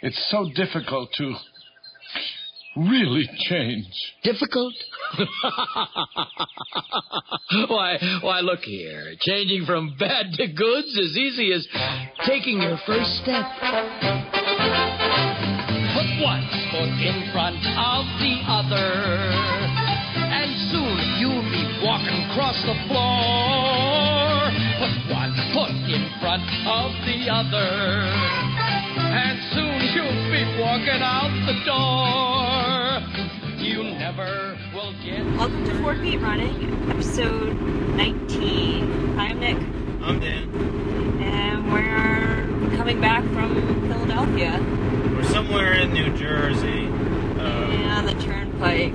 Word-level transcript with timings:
It's 0.00 0.30
so 0.30 0.48
difficult 0.54 1.10
to 1.14 1.34
really 2.76 3.28
change. 3.48 3.86
Difficult? 4.22 4.74
why, 7.68 7.98
why, 8.22 8.40
look 8.40 8.60
here. 8.60 9.14
Changing 9.20 9.64
from 9.66 9.96
bad 9.98 10.32
to 10.34 10.46
good's 10.52 10.96
as 10.98 11.16
easy 11.16 11.52
as 11.52 11.66
taking 12.26 12.62
your 12.62 12.78
first 12.86 13.10
step. 13.22 13.44
Put 15.94 16.08
one 16.22 16.46
foot 16.70 16.94
in 17.02 17.30
front 17.32 17.58
of 17.58 18.04
the 18.22 18.38
other, 18.46 19.34
and 20.14 20.50
soon 20.70 20.98
you'll 21.18 21.42
be 21.50 21.66
walking 21.82 22.22
across 22.30 22.62
the 22.62 22.76
floor. 22.86 24.46
Put 24.78 24.94
one 25.10 25.34
foot 25.52 25.74
in 25.90 26.06
front 26.20 26.46
of 26.70 26.92
the 27.02 27.26
other, 27.32 28.06
and 29.10 29.38
soon 29.42 29.47
you'll 29.94 30.30
be 30.30 30.44
walking 30.60 31.02
out 31.02 31.30
the 31.46 31.54
door. 31.64 33.58
You 33.58 33.82
never 33.84 34.56
will 34.74 34.92
get. 35.04 35.24
Welcome 35.36 35.64
to 35.66 35.74
Four 35.82 35.94
Feet 35.96 36.18
Running, 36.20 36.90
episode 36.90 37.56
19. 37.96 39.16
Hi, 39.16 39.26
I'm 39.26 39.40
Nick, 39.40 39.56
I'm 40.02 40.20
Dan. 40.20 40.48
and 41.22 41.72
we're 41.72 42.76
coming 42.76 43.00
back 43.00 43.24
from 43.32 43.54
Philadelphia 43.88 44.58
We're 45.14 45.22
somewhere 45.24 45.72
in 45.74 45.92
New 45.92 46.16
Jersey. 46.16 46.86
Uh, 47.38 47.70
and 47.70 47.90
on 47.92 48.06
the 48.06 48.14
turnpike. 48.22 48.94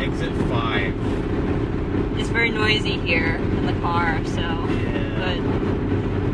exit 0.00 0.32
5. 0.48 2.18
It's 2.18 2.28
very 2.28 2.50
noisy 2.50 2.98
here 2.98 3.36
in 3.36 3.66
the 3.66 3.72
car, 3.80 4.18
so 4.24 4.40
Yeah. 4.40 5.18
but 5.18 5.59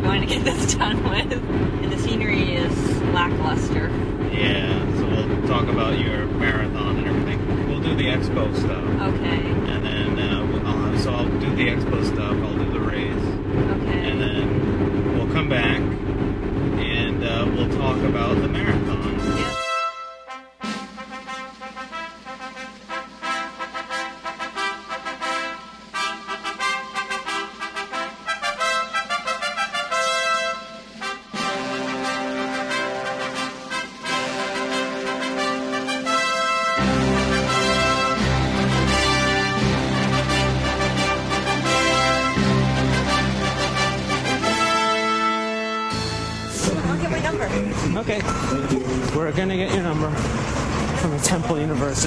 wanted 0.07 0.29
to 0.29 0.35
get 0.35 0.45
this 0.45 0.75
done 0.77 1.03
with. 1.05 1.33
And 1.33 1.93
the 1.93 1.99
scenery 1.99 2.55
is 2.55 3.03
lackluster. 3.13 3.89
Yeah, 4.33 4.79
so 4.97 5.07
we'll 5.07 5.47
talk 5.49 5.69
about 5.69 5.99
your 5.99 6.27
marathon 6.27 6.99
and 6.99 7.07
everything. 7.07 7.69
We'll 7.69 7.81
do 7.81 7.95
the 7.97 8.05
expo 8.07 8.55
stuff. 8.57 8.85
Okay, 9.15 9.47
And 9.73 9.85
then, 9.85 10.19
uh, 10.19 10.47
we'll- 10.47 10.67
I'll 10.67 10.77
have, 10.79 11.01
so 11.01 11.13
I'll 11.13 11.25
do 11.39 11.55
the 11.57 11.69
expo 11.69 12.05
stuff, 12.05 12.37
I'll 12.43 12.57
do 12.59 12.71
the 12.73 12.81
race. 12.81 13.13
okay. 13.13 14.11
And 14.11 14.21
then 14.21 15.17
we'll 15.19 15.33
come 15.33 15.49
back 15.49 15.79
and 15.81 17.25
uh, 17.25 17.47
we'll 17.57 17.71
talk 17.79 17.97
about 18.05 18.35
the 18.41 18.49
marathon. 18.49 18.86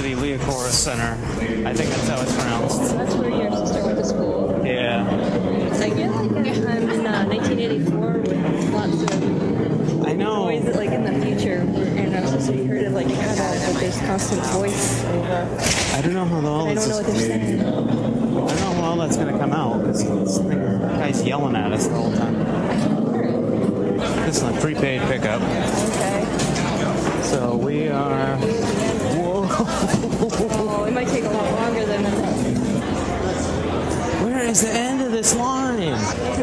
University 0.02 0.14
Liacouras 0.38 0.70
Center. 0.72 1.12
I 1.68 1.74
think 1.74 1.90
that's 1.90 2.08
how 2.08 2.20
it's 2.22 2.34
pronounced. 2.34 2.94
That's 2.96 3.14
where 3.16 3.28
your 3.30 3.50
sister 3.50 3.84
went 3.84 3.98
to 3.98 4.04
school. 4.04 4.62
Yeah. 4.64 5.06
I 5.06 5.90
feel 5.90 6.10
like 6.12 6.66
I'm 6.68 6.88
in 6.90 7.06
uh, 7.06 7.24
1984 7.26 8.12
with 8.18 8.70
lots 8.72 9.02
of 9.02 10.06
I 10.06 10.12
know. 10.14 10.44
noise, 10.48 10.74
like 10.76 10.90
in 10.90 11.04
the 11.04 11.12
future, 11.26 11.58
and 11.98 12.16
I 12.16 12.20
was 12.20 12.30
supposed 12.30 12.46
to 12.50 12.52
be 12.56 12.64
heard 12.64 12.84
of 12.86 12.92
like 12.94 13.06
adult, 13.08 13.36
but 13.74 13.80
there's 13.80 13.98
constant 14.00 14.42
voice 14.46 15.04
over. 15.04 15.58
I 15.94 16.00
don't 16.02 16.14
know 16.14 16.24
how 16.24 16.46
all 16.46 16.68
I 16.68 16.74
this 16.74 16.88
don't 16.88 16.92
know 16.92 16.98
is. 17.00 17.06
what 17.06 17.16
they're 17.18 17.28
saying. 17.28 17.60
I 17.60 17.62
don't 17.64 17.86
know 18.34 18.48
how 18.48 18.82
all 18.82 18.96
that's 18.96 19.16
gonna 19.18 19.38
come 19.38 19.52
out 19.52 19.80
because 19.80 20.04
this 20.04 20.38
thing, 20.38 20.80
guy's 20.80 21.22
yelling 21.22 21.56
at 21.56 21.72
us 21.72 21.86
the 21.88 21.94
whole 21.94 22.12
time. 22.12 22.38
This 24.24 24.36
is 24.38 24.42
a 24.44 24.52
prepaid 24.60 25.02
pickup, 25.02 25.42
Okay. 25.42 26.24
so 27.22 27.56
we 27.56 27.88
are. 27.88 28.36
Whoa! 28.36 29.46
Oh, 30.52 30.84
it 30.84 30.92
might 30.92 31.08
take 31.08 31.24
a 31.24 31.28
lot 31.28 31.52
longer 31.60 31.84
than 31.84 32.02
that. 32.04 32.34
Where 34.24 34.39
is 34.50 34.62
the 34.62 34.68
end 34.68 35.00
of 35.00 35.12
this 35.12 35.36
line? 35.36 35.92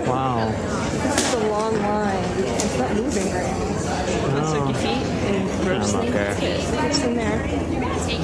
Wow. 0.08 0.50
This 0.50 1.28
is 1.28 1.34
a 1.34 1.48
long 1.50 1.78
line. 1.82 2.24
It's 2.38 2.78
not 2.78 2.96
moving 2.96 3.34
right 3.34 3.44
now. 3.44 4.34
No. 4.34 4.46
Soak 4.46 4.70
your 4.70 4.76
feet 4.76 5.06
and 5.28 5.64
gross 5.66 5.94
I'm 5.94 6.08
okay. 6.08 6.62
What's 6.72 7.04
in 7.04 7.16
there? 7.18 7.48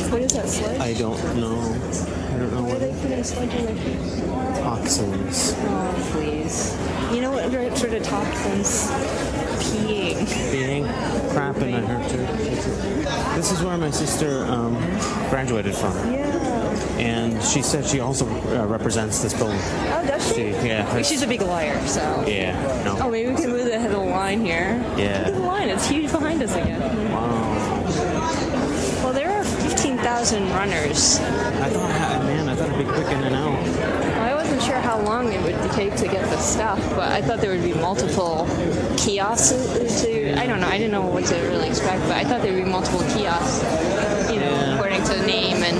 What 0.09 0.21
is 0.21 0.33
that 0.33 0.47
sludge? 0.47 0.79
I 0.79 0.93
don't 0.93 1.21
know. 1.35 1.59
I 1.59 2.37
don't 2.37 2.51
know 2.53 2.63
Why 2.63 2.69
are 2.69 2.73
what 2.73 2.79
they 2.79 2.93
putting 3.01 3.23
sludge 3.25 3.53
in 3.55 3.65
their 3.65 3.75
feet? 3.75 4.23
toxins. 4.63 5.53
Oh, 5.57 6.09
please. 6.11 6.77
You 7.13 7.21
know 7.21 7.31
what 7.31 7.77
sort 7.77 7.93
of 7.93 8.03
toxins? 8.03 8.89
Peeing. 9.59 10.51
Being 10.51 10.85
crapping, 11.33 11.73
I 11.73 11.81
heard 11.81 12.09
too. 12.09 13.35
This 13.35 13.51
is 13.51 13.61
where 13.61 13.77
my 13.77 13.91
sister 13.91 14.45
um, 14.45 14.75
graduated 15.29 15.75
from. 15.75 15.93
Yeah. 16.13 16.42
And 16.97 17.41
she 17.43 17.61
said 17.61 17.85
she 17.85 17.99
also 17.99 18.25
uh, 18.25 18.65
represents 18.67 19.21
this 19.21 19.33
building. 19.33 19.59
Oh, 19.93 20.03
does 20.07 20.27
she? 20.29 20.33
She, 20.35 20.49
yeah, 20.67 21.01
She's 21.01 21.21
a 21.23 21.27
big 21.27 21.41
liar, 21.41 21.79
so. 21.87 22.23
yeah, 22.27 22.53
No. 22.85 22.97
Oh, 23.01 23.09
maybe 23.09 23.29
we 23.31 23.35
can 23.35 23.49
move 23.51 23.65
the 23.65 23.77
the 23.89 23.97
line 23.97 24.43
here. 24.45 24.79
Yeah. 24.97 25.19
Look 25.25 25.27
at 25.27 25.33
the 25.33 25.39
line. 25.39 25.69
It's 25.69 25.87
huge 25.87 26.11
behind 26.11 26.41
us 26.43 26.55
again. 26.55 26.79
wow. 27.11 27.83
Well, 29.03 29.13
there 29.13 29.29
are 29.31 29.43
15,000 29.43 30.49
runners. 30.51 31.19
I 31.19 31.69
thought, 31.69 32.23
man, 32.25 32.47
I 32.49 32.55
thought 32.55 32.69
it'd 32.69 32.79
be 32.87 32.91
quick 32.91 33.07
in 33.07 33.23
and 33.23 33.35
out. 33.35 33.59
I 34.19 34.33
wasn't 34.33 34.61
sure 34.61 34.75
how 34.79 34.99
long 35.01 35.31
it 35.33 35.41
would 35.43 35.71
take 35.73 35.95
to 35.97 36.07
get 36.07 36.23
the 36.29 36.37
stuff, 36.37 36.79
but 36.91 37.11
I 37.11 37.21
thought 37.21 37.39
there 37.41 37.51
would 37.51 37.63
be 37.63 37.73
multiple 37.73 38.47
kiosks 38.97 39.51
to. 40.03 40.39
I 40.39 40.47
don't 40.47 40.61
know. 40.61 40.67
I 40.67 40.77
didn't 40.77 40.91
know 40.93 41.05
what 41.05 41.25
to 41.25 41.35
really 41.49 41.67
expect, 41.67 42.01
but 42.03 42.13
I 42.13 42.23
thought 42.23 42.41
there 42.41 42.53
would 42.53 42.63
be 42.63 42.69
multiple 42.69 43.01
kiosks, 43.13 43.61
you 44.31 44.39
know, 44.39 44.49
Yeah. 44.51 44.75
according 44.75 45.03
to 45.03 45.13
the 45.15 45.25
name. 45.27 45.57
And 45.63 45.77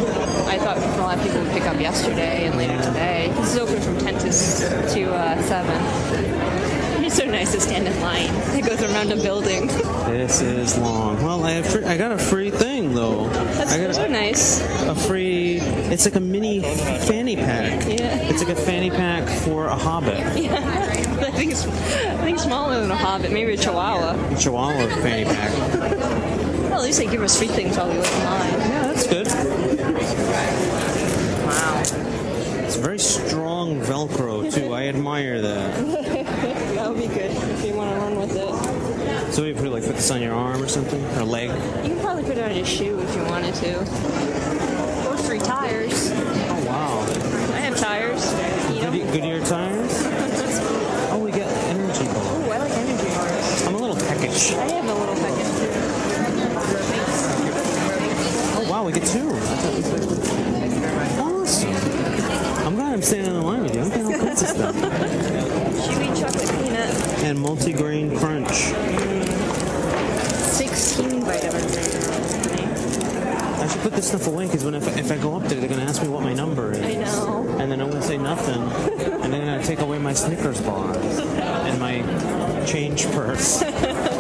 A 0.63 0.97
lot 1.01 1.17
of 1.17 1.23
people 1.23 1.41
would 1.41 1.51
pick 1.51 1.63
up 1.63 1.77
yesterday 1.79 2.45
and 2.47 2.55
later 2.55 2.81
today. 2.81 3.29
This 3.35 3.53
is 3.53 3.57
open 3.59 3.81
from 3.81 3.97
10 3.97 4.13
to, 4.19 4.93
to 4.93 5.13
uh, 5.13 5.41
7. 5.41 7.03
It's 7.03 7.17
so 7.17 7.25
nice 7.25 7.51
to 7.51 7.59
stand 7.59 7.85
in 7.85 7.99
line. 8.01 8.29
It 8.57 8.65
goes 8.65 8.81
around 8.81 9.11
a 9.11 9.17
building. 9.17 9.69
This 10.13 10.41
is 10.41 10.77
long. 10.77 11.21
Well, 11.23 11.43
I 11.43 11.51
have 11.51 11.65
free, 11.65 11.83
I 11.85 11.97
got 11.97 12.11
a 12.11 12.17
free 12.17 12.51
thing 12.51 12.93
though. 12.93 13.27
That's 13.29 13.71
I 13.71 13.79
got 13.83 13.95
so 13.95 14.03
a, 14.03 14.09
nice. 14.09 14.61
a 14.87 14.93
free. 14.93 15.57
It's 15.59 16.05
like 16.05 16.15
a 16.15 16.19
mini 16.19 16.59
fanny 16.61 17.35
pack. 17.35 17.81
Yeah. 17.87 18.15
It's 18.29 18.43
like 18.43 18.55
a 18.55 18.61
fanny 18.61 18.89
pack 18.91 19.27
for 19.43 19.67
a 19.67 19.75
hobbit. 19.75 20.17
Yeah. 20.37 20.59
I 21.21 21.31
think 21.31 21.51
it's 21.51 21.65
I 21.65 22.17
think 22.17 22.37
smaller 22.39 22.79
than 22.79 22.91
a 22.91 22.95
hobbit, 22.95 23.31
maybe 23.31 23.53
a 23.53 23.57
chihuahua. 23.57 24.33
A 24.33 24.37
Chihuahua 24.37 24.87
fanny 25.01 25.23
pack. 25.25 25.51
Well, 26.69 26.75
at 26.75 26.81
least 26.83 26.99
they 26.99 27.07
give 27.07 27.21
us 27.23 27.37
free 27.37 27.47
things 27.47 27.75
while 27.77 27.89
we 27.89 27.97
wait 27.97 28.13
in 28.13 28.23
line. 28.23 28.51
Yeah, 28.51 28.87
that's 28.93 29.07
good. 29.07 29.27
Velcro 33.83 34.51
too. 34.53 34.73
I 34.73 34.87
admire 34.87 35.41
that. 35.41 36.53
That 36.73 36.89
would 36.89 36.99
be 36.99 37.07
good 37.07 37.31
if 37.31 37.65
you 37.65 37.75
want 37.75 37.91
to 37.91 37.97
run 37.97 38.15
with 38.17 38.35
it. 38.35 39.33
So 39.33 39.43
you 39.45 39.53
put 39.53 39.71
like 39.71 39.85
put 39.85 39.95
this 39.95 40.11
on 40.11 40.21
your 40.21 40.33
arm 40.33 40.61
or 40.61 40.67
something, 40.67 41.01
or 41.17 41.23
leg. 41.23 41.49
You 41.49 41.93
can 41.93 41.99
probably 41.99 42.23
put 42.23 42.37
it 42.37 42.43
on 42.43 42.55
your 42.55 42.65
shoe 42.65 42.99
if 42.99 43.15
you 43.15 43.23
wanted 43.23 43.55
to. 43.55 43.79
Or 45.09 45.17
free 45.17 45.39
tires. 45.39 46.11
Oh 46.11 46.63
wow. 46.65 46.99
I 47.53 47.59
have 47.59 47.77
tires. 47.77 48.31
You 48.75 48.81
know? 48.81 49.11
Goodyear, 49.11 49.45
tires. 49.45 50.69
Oh, 51.13 51.19
we 51.19 51.29
got 51.29 51.41
energy 51.69 52.05
bar. 52.05 52.15
Oh, 52.15 52.49
I 52.51 52.57
like 52.57 52.71
energy 52.71 53.07
bars. 53.13 53.67
I'm 53.67 53.75
a 53.75 53.77
little 53.77 53.95
peckish. 53.95 54.51
And 67.33 67.41
multi-grain 67.41 68.15
crunch. 68.15 68.53
16 70.53 71.21
vitamins. 71.21 71.77
I 73.59 73.67
should 73.67 73.81
put 73.81 73.93
this 73.93 74.09
stuff 74.09 74.27
away 74.27 74.45
because 74.45 74.63
when 74.63 74.75
if, 74.75 74.95
if 74.95 75.11
I 75.11 75.17
go 75.17 75.37
up 75.37 75.41
there, 75.45 75.59
they're 75.59 75.67
gonna 75.67 75.81
ask 75.81 76.03
me 76.03 76.09
what 76.09 76.21
my 76.21 76.35
number 76.35 76.73
is. 76.73 76.83
I 76.83 76.93
know. 76.93 77.47
And 77.57 77.71
then 77.71 77.81
I'm 77.81 77.89
gonna 77.89 78.03
say 78.03 78.19
nothing, 78.19 78.61
and 79.23 79.33
they're 79.33 79.45
gonna 79.45 79.63
take 79.63 79.79
away 79.79 79.97
my 79.97 80.13
Snickers 80.13 80.61
bar 80.61 80.95
and 80.95 81.79
my 81.79 82.03
change 82.67 83.07
purse. 83.07 83.63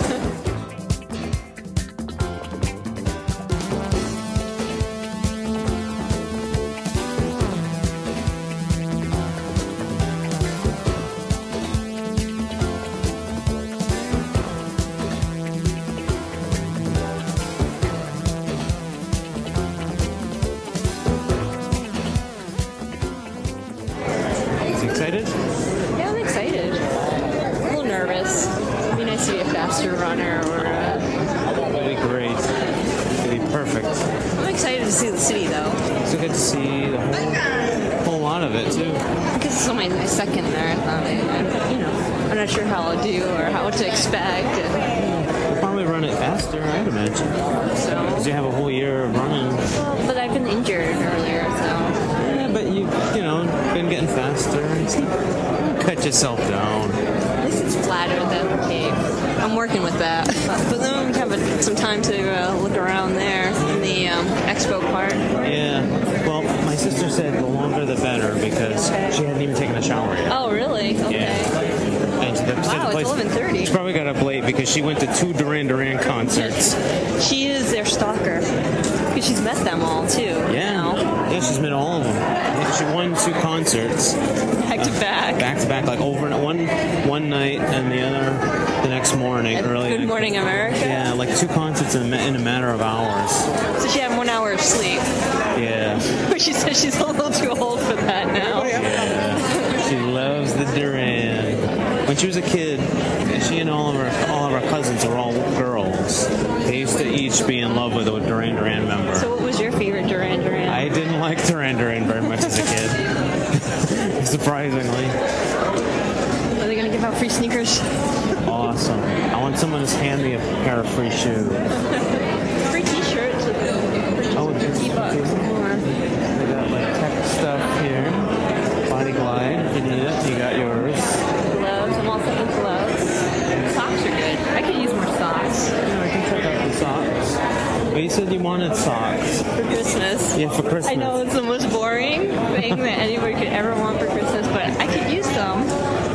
For 140.49 140.61
Christmas. 140.61 140.87
I 140.87 140.95
know 140.95 141.21
it's 141.21 141.33
the 141.33 141.41
most 141.41 141.69
boring 141.69 142.21
thing 142.27 142.75
that 142.77 142.99
anybody 142.99 143.33
could 143.33 143.47
ever 143.47 143.73
want 143.75 143.99
for 143.99 144.07
Christmas, 144.07 144.45
but 144.47 144.65
I 144.79 144.87
could 144.87 145.11
use 145.13 145.25
some. 145.27 145.61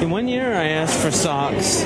In 0.02 0.10
one 0.10 0.28
year, 0.28 0.54
I 0.54 0.68
asked 0.68 1.00
for 1.00 1.10
socks, 1.10 1.82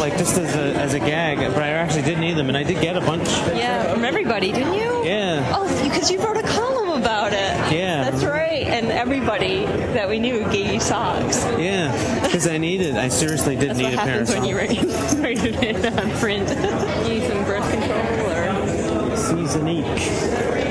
like 0.00 0.16
just 0.16 0.38
as 0.38 0.54
a, 0.54 0.74
as 0.80 0.94
a 0.94 0.98
gag, 1.00 1.38
but 1.38 1.62
I 1.62 1.68
actually 1.68 2.02
did 2.02 2.18
need 2.18 2.34
them, 2.36 2.48
and 2.48 2.56
I 2.56 2.62
did 2.62 2.80
get 2.80 2.96
a 2.96 3.00
bunch. 3.00 3.28
Yeah, 3.28 3.92
from 3.92 4.04
everybody, 4.04 4.52
didn't 4.52 4.74
you? 4.74 5.04
Yeah. 5.04 5.52
Oh, 5.54 5.68
because 5.84 6.10
you 6.10 6.18
wrote 6.24 6.36
a 6.38 6.42
column 6.42 7.00
about 7.02 7.32
it. 7.32 7.72
Yeah. 7.74 8.08
That's 8.10 8.24
right. 8.24 8.62
And 8.66 8.90
everybody 8.90 9.66
that 9.66 10.08
we 10.08 10.18
knew 10.18 10.44
gave 10.50 10.72
you 10.72 10.80
socks. 10.80 11.44
Yeah, 11.58 11.92
because 12.24 12.46
I 12.46 12.56
needed. 12.58 12.96
I 12.96 13.08
seriously 13.08 13.56
did 13.56 13.70
That's 13.70 13.78
need 13.78 13.84
what 13.84 13.94
a 13.94 13.98
pair 13.98 14.20
of 14.22 14.28
happens 14.28 14.34
when 14.34 14.44
you 14.44 14.56
write, 15.22 15.44
it 15.44 15.62
in 15.64 16.10
print. 16.18 16.48
you 17.08 17.14
need 17.20 17.28
some 17.28 17.44
birth 17.44 17.70
control 17.70 18.30
or 18.30 19.16
Seasonique. 19.16 20.61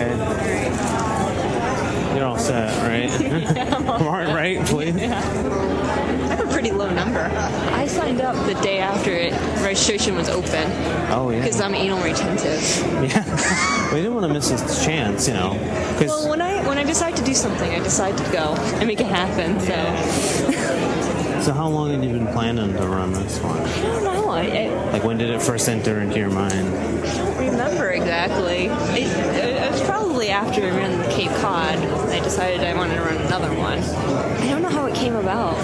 I'm 0.00 0.20
okay. 0.20 0.64
You're 2.16 2.26
all 2.26 2.38
set, 2.38 2.72
right? 2.88 3.10
Mark, 4.00 4.28
right, 4.28 4.64
please. 4.66 4.96
I 4.96 5.06
have 6.34 6.40
a 6.48 6.52
pretty 6.52 6.70
low 6.72 6.90
number. 6.90 7.20
I 7.20 7.86
signed 7.86 8.20
up 8.20 8.34
the 8.46 8.54
day 8.62 8.78
after 8.78 9.10
it 9.12 9.32
registration 9.62 10.14
was 10.16 10.28
open 10.28 10.70
Oh 11.12 11.30
yeah. 11.30 11.40
because 11.40 11.60
I'm 11.60 11.74
anal 11.74 12.02
retentive. 12.02 12.62
Yeah. 13.10 13.90
we 13.92 13.98
didn't 14.00 14.14
want 14.14 14.26
to 14.26 14.32
miss 14.32 14.48
this 14.50 14.84
chance, 14.84 15.28
you 15.28 15.34
know, 15.34 15.52
Well, 16.00 16.28
when 16.28 16.40
I 16.40 16.66
when 16.66 16.78
I 16.78 16.82
decide 16.84 17.14
to 17.16 17.24
do 17.24 17.34
something, 17.34 17.70
I 17.70 17.78
decide 17.80 18.16
to 18.18 18.24
go 18.32 18.54
and 18.78 18.86
make 18.86 19.00
it 19.00 19.06
happen. 19.06 19.60
So 19.60 19.66
so 21.42 21.52
how 21.52 21.68
long 21.68 21.90
have 21.92 22.02
you 22.02 22.12
been 22.12 22.26
planning 22.28 22.72
to 22.74 22.86
run 22.86 23.12
this 23.12 23.38
one? 23.40 23.58
I 23.58 23.82
don't 23.82 24.04
know. 24.04 24.28
I, 24.30 24.42
I 24.42 24.90
Like 24.92 25.04
when 25.04 25.18
did 25.18 25.30
it 25.30 25.40
first 25.40 25.68
enter 25.68 26.00
into 26.00 26.18
your 26.18 26.30
mind? 26.30 26.68
I 27.06 27.16
don't 27.16 27.36
remember 27.52 27.90
exactly. 27.90 28.66
It, 29.00 29.06
it 29.36 29.57
was 30.28 30.44
probably 30.44 30.60
after 30.60 30.62
I 30.66 30.76
ran 30.76 30.98
the 30.98 31.14
Cape 31.14 31.30
Cod. 31.40 31.76
I 32.10 32.20
decided 32.20 32.60
I 32.62 32.74
wanted 32.74 32.96
to 32.96 33.02
run 33.02 33.16
another 33.16 33.52
one. 33.54 33.78
I 33.78 34.48
don't 34.48 34.62
know 34.62 34.68
how 34.68 34.86
it 34.86 34.94
came 34.94 35.16
about. 35.16 35.54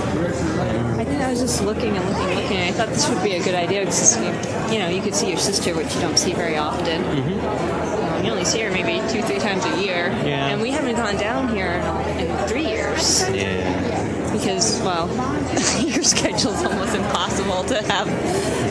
I 0.98 1.04
think 1.04 1.20
I 1.20 1.30
was 1.30 1.40
just 1.40 1.62
looking 1.62 1.96
and 1.96 2.04
looking 2.08 2.26
and 2.26 2.34
looking. 2.40 2.56
And 2.58 2.74
I 2.74 2.76
thought 2.76 2.88
this 2.88 3.08
would 3.08 3.22
be 3.22 3.32
a 3.34 3.42
good 3.42 3.54
idea 3.54 3.80
because 3.80 4.16
you, 4.18 4.24
you 4.72 4.78
know 4.78 4.88
you 4.88 5.02
could 5.02 5.14
see 5.14 5.28
your 5.28 5.38
sister, 5.38 5.74
which 5.74 5.94
you 5.94 6.00
don't 6.00 6.18
see 6.18 6.32
very 6.32 6.56
often. 6.56 7.02
Um, 7.04 8.24
you 8.24 8.30
only 8.30 8.44
see 8.44 8.60
her 8.60 8.70
maybe 8.70 9.00
two, 9.12 9.22
three 9.22 9.38
times 9.38 9.64
a 9.66 9.82
year. 9.82 10.08
Yeah. 10.24 10.48
And 10.48 10.60
we 10.62 10.70
haven't 10.70 10.96
gone 10.96 11.16
down 11.16 11.48
here 11.48 11.72
in, 12.18 12.26
in 12.26 12.48
three 12.48 12.66
years 12.66 13.28
Yeah. 13.30 14.32
because, 14.32 14.80
well, 14.82 15.08
your 15.84 16.02
schedule's 16.02 16.64
almost 16.64 16.94
impossible 16.94 17.64
to 17.64 17.82
have 17.92 18.08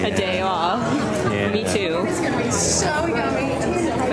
a 0.04 0.16
day 0.16 0.42
off. 0.42 0.82
Yeah. 1.32 1.52
Me 1.52 1.64
too. 1.64 2.06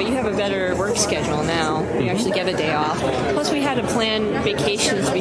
But 0.00 0.08
you 0.08 0.14
have 0.14 0.24
a 0.24 0.34
better 0.34 0.74
work 0.76 0.96
schedule 0.96 1.44
now. 1.44 1.80
You 1.80 1.86
mm-hmm. 1.86 2.08
actually 2.08 2.30
get 2.30 2.48
a 2.48 2.56
day 2.56 2.72
off. 2.72 2.98
Plus, 3.34 3.52
we 3.52 3.60
had 3.60 3.74
to 3.74 3.82
plan 3.88 4.32
vacations 4.42 5.10
be- 5.10 5.20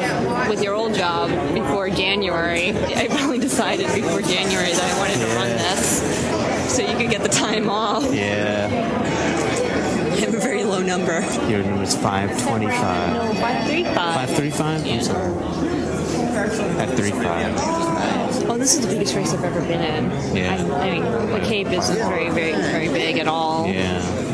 with 0.50 0.64
your 0.64 0.74
old 0.74 0.94
job 0.94 1.30
before 1.54 1.90
January. 1.90 2.70
I 2.70 3.10
finally 3.10 3.40
decided 3.40 3.88
before 3.88 4.22
January 4.22 4.72
that 4.72 4.96
I 4.96 4.98
wanted 4.98 5.20
to 5.20 5.36
run 5.36 5.50
this 5.50 6.74
so 6.74 6.82
you 6.82 6.96
could 6.98 7.10
get 7.12 7.24
the 7.24 7.28
time 7.28 7.70
off. 7.70 8.06
Yeah. 8.14 8.70
I 8.72 10.20
have 10.22 10.34
a 10.34 10.40
very 10.40 10.64
low 10.64 10.82
number. 10.82 11.20
Your 11.50 11.62
number 11.62 11.84
is 11.84 11.98
525. 11.98 13.14
No, 13.14 13.34
535. 13.34 13.96
535? 13.96 14.86
I'm 14.88 15.02
sorry. 15.02 15.34
535. 16.78 18.50
Oh, 18.50 18.58
this 18.58 18.76
is 18.76 18.88
the 18.88 18.94
biggest 18.94 19.14
race 19.14 19.34
I've 19.34 19.44
ever 19.44 19.60
been 19.60 19.82
in. 19.82 20.10
Yeah. 20.34 20.56
I, 20.56 20.88
I 20.88 20.90
mean, 20.90 21.04
the 21.34 21.42
Cape 21.46 21.68
isn't 21.68 21.98
very, 21.98 22.30
very, 22.30 22.54
very 22.54 22.88
big 22.88 23.18
at 23.18 23.28
all. 23.28 23.68
Yeah. 23.68 24.29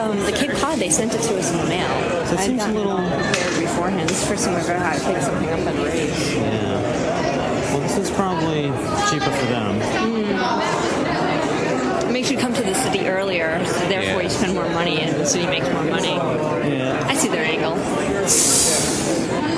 Um, 0.00 0.18
the 0.24 0.32
Cape 0.32 0.52
Cod, 0.52 0.78
they 0.78 0.88
sent 0.88 1.12
it 1.14 1.20
to 1.20 1.38
us 1.38 1.52
in 1.52 1.58
the 1.58 1.66
mail. 1.66 1.86
So 2.26 2.34
it 2.34 2.40
seems 2.40 2.64
a 2.64 2.68
little- 2.68 2.98
it 2.98 3.10
prepared 3.22 3.60
beforehand. 3.60 4.08
This 4.08 4.16
is 4.16 4.22
the 4.22 4.28
first 4.28 4.44
time 4.46 4.56
I've 4.56 4.70
ever 4.70 4.78
had 4.82 4.98
to 4.98 5.04
pick 5.12 5.22
something 5.22 5.50
up 5.50 5.60
at 5.60 5.74
a 5.76 5.84
race. 5.84 6.32
Yeah. 6.32 7.70
Well, 7.70 7.80
this 7.80 7.96
is 7.98 8.10
probably 8.10 8.72
cheaper 9.10 9.30
for 9.30 9.46
them. 9.46 9.80
It 12.08 12.12
makes 12.12 12.30
you 12.30 12.38
come 12.38 12.54
to 12.54 12.62
the 12.62 12.74
city 12.74 13.06
earlier, 13.08 13.62
so 13.66 13.78
therefore 13.88 14.22
Yeah. 14.22 14.22
you 14.22 14.30
spend 14.30 14.54
more 14.54 14.68
money, 14.70 15.00
and 15.02 15.20
the 15.20 15.26
city 15.26 15.46
makes 15.46 15.68
more 15.70 15.84
money. 15.84 16.14
Yeah. 16.14 17.04
I 17.06 17.14
see 17.14 17.28
their 17.28 17.44
angle. 17.44 17.74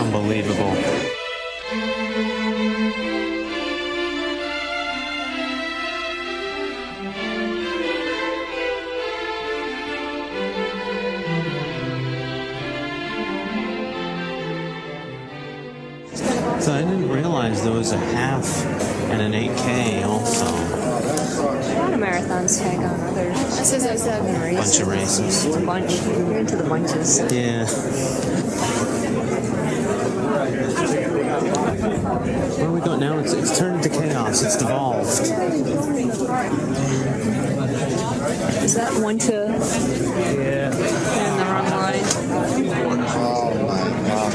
Unbelievable. 0.00 0.74
There 17.62 17.72
was 17.72 17.92
a 17.92 17.98
half 17.98 18.44
and 19.10 19.22
an 19.22 19.32
8K 19.32 20.04
also. 20.04 20.46
A 20.46 21.78
lot 21.78 21.92
of 21.92 22.00
marathons 22.00 22.58
tag 22.58 22.78
on 22.78 23.00
others. 23.00 23.36
That 23.56 23.66
says 23.66 23.86
I 23.86 23.96
seven 23.96 24.40
races. 24.40 24.78
Bunch 24.78 24.80
of 24.80 24.88
races. 24.88 25.44
It's 25.44 25.56
a 25.56 25.60
bunch. 25.64 25.92
You're 26.02 26.38
into 26.38 26.56
the 26.56 26.64
bunches. 26.64 27.20
Yeah. 27.32 27.66
Where 31.32 32.68
are 32.68 32.72
we 32.72 32.80
going 32.80 33.00
now? 33.00 33.18
It's, 33.18 33.32
it's 33.32 33.58
turned 33.58 33.76
into 33.84 33.88
chaos. 33.90 34.42
It's 34.42 34.56
devolved. 34.56 35.08
Is 38.62 38.74
that 38.74 38.92
one 39.02 39.18
to 39.18 39.32
Yeah. 39.32 40.70
in 40.70 41.36
the 41.38 41.44
wrong 41.44 41.70
line? 41.70 42.02
Oh 43.14 43.66
my 43.66 43.76
god. 44.06 44.34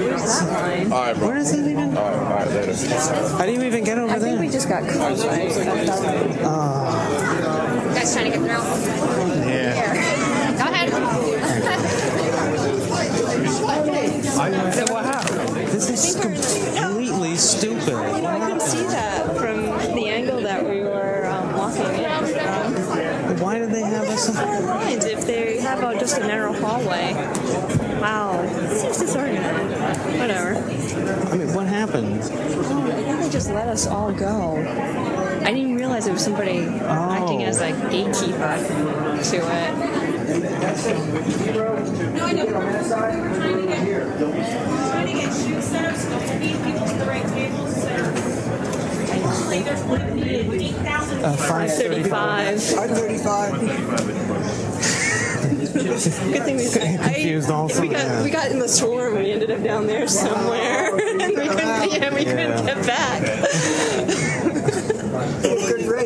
Where's 0.00 0.40
that 0.40 0.48
line? 0.48 0.92
All 0.92 1.02
right, 1.02 1.16
bro. 1.16 1.26
Where 1.28 1.36
is 1.38 1.52
it 1.52 1.66
even? 1.70 1.96
All 1.96 2.04
right, 2.04 2.14
all 2.14 2.22
right, 2.30 2.48
later. 2.48 2.74
How 2.94 3.44
do 3.46 3.52
you 3.52 3.62
even 3.62 3.84
get 3.84 3.98
over 3.98 4.12
I 4.12 4.18
think 4.18 4.36
there? 4.36 4.46
we 4.46 4.48
just 4.48 4.68
got 4.68 4.82
caught 4.88 5.18
by 5.18 5.36
a 5.36 5.54
guys 7.94 8.12
trying 8.14 8.32
to 8.32 8.38
get 8.38 8.46
through. 8.46 9.50
Yeah. 9.50 10.56
Go 10.58 10.64
ahead. 10.70 10.90
This 15.70 15.90
is 15.90 16.14
completely 16.20 17.36
stupid. 17.36 17.94
I 17.94 18.38
couldn't 18.40 18.60
see 18.60 18.84
that 18.84 19.36
from 19.36 19.66
the 19.94 20.08
angle 20.08 20.40
that 20.42 20.64
we 20.64 20.82
were 20.82 21.26
um, 21.26 21.56
walking 21.56 21.82
in 21.82 22.26
from. 22.26 23.38
Why 23.40 23.58
did 23.58 23.70
they 23.70 23.82
have 23.82 24.08
us? 24.08 24.34
lines 24.94 25.04
if 25.04 25.26
they 25.26 25.58
have 25.58 25.82
a, 25.82 25.98
just 25.98 26.18
a 26.18 26.26
narrow 26.26 26.52
hallway. 26.52 27.14
Wow, 28.00 28.40
it 28.42 28.76
seems 28.76 28.98
disorganized. 28.98 30.18
Whatever. 30.18 30.54
I 31.32 31.36
mean, 31.36 31.52
what 31.54 31.66
happened? 31.66 32.20
Oh, 32.22 32.86
I 32.86 33.02
think 33.02 33.18
they 33.20 33.30
just 33.30 33.50
let 33.50 33.62
us 33.74 33.86
all 33.88 34.12
go. 34.12 34.56
I 34.56 35.46
didn't 35.46 35.58
even 35.58 35.76
realize 35.76 36.04
there 36.04 36.12
was 36.12 36.22
somebody 36.22 36.60
acting 36.60 37.42
as 37.42 37.60
a 37.60 37.72
gatekeeper 37.90 38.56
to 39.24 39.36
it. 39.36 39.74
Uh, 51.24 51.36
535. 51.36 52.62
535. 52.62 54.34
Good 55.74 56.42
thing 56.44 56.56
we 56.56 56.68
Confused 56.98 57.50
also, 57.50 57.80
We 57.82 57.88
got, 57.88 57.98
yeah. 57.98 58.22
we 58.22 58.30
got 58.30 58.50
in 58.50 58.58
the 58.58 58.68
storm. 58.68 59.14
We 59.16 59.32
ended 59.32 59.50
up 59.50 59.62
down 59.62 59.86
there 59.86 60.06
somewhere. 60.06 60.94
and 60.98 61.18
we 61.18 61.48
couldn't, 61.48 61.92
yeah, 61.92 62.14
we 62.14 62.24
couldn't 62.24 62.66
get 62.66 62.86
back. 62.86 63.22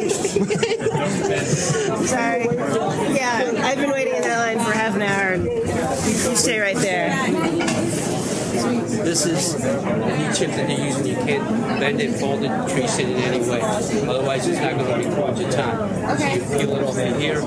Sorry. 2.06 2.44
Yeah, 3.14 3.52
I've 3.62 3.78
been 3.78 3.90
waiting 3.90 4.14
in 4.14 4.22
that 4.22 4.38
line 4.38 4.64
for 4.64 4.72
half 4.72 4.94
an 4.94 5.02
hour, 5.02 5.32
and 5.34 5.44
you 5.44 6.36
stay 6.36 6.58
right 6.60 6.76
there. 6.76 7.10
This 9.18 9.54
is 9.56 9.62
the 9.62 10.34
chip 10.38 10.50
that 10.52 10.68
they're 10.68 10.86
using. 10.86 11.06
You 11.08 11.16
can't 11.16 11.80
bend 11.80 12.00
it, 12.00 12.20
fold 12.20 12.44
it, 12.44 12.70
trace 12.70 13.00
it 13.00 13.08
in 13.08 13.16
any 13.16 13.40
way. 13.50 13.60
Otherwise, 13.60 14.46
it's 14.46 14.60
not 14.60 14.78
going 14.78 15.02
to 15.02 15.08
record 15.08 15.38
your 15.38 15.50
time. 15.50 15.90
Okay. 16.14 16.38
So 16.38 16.52
you 16.52 16.66
peel 16.66 16.76
it 16.76 16.84
off 16.84 16.98
in 16.98 17.20
here, 17.20 17.40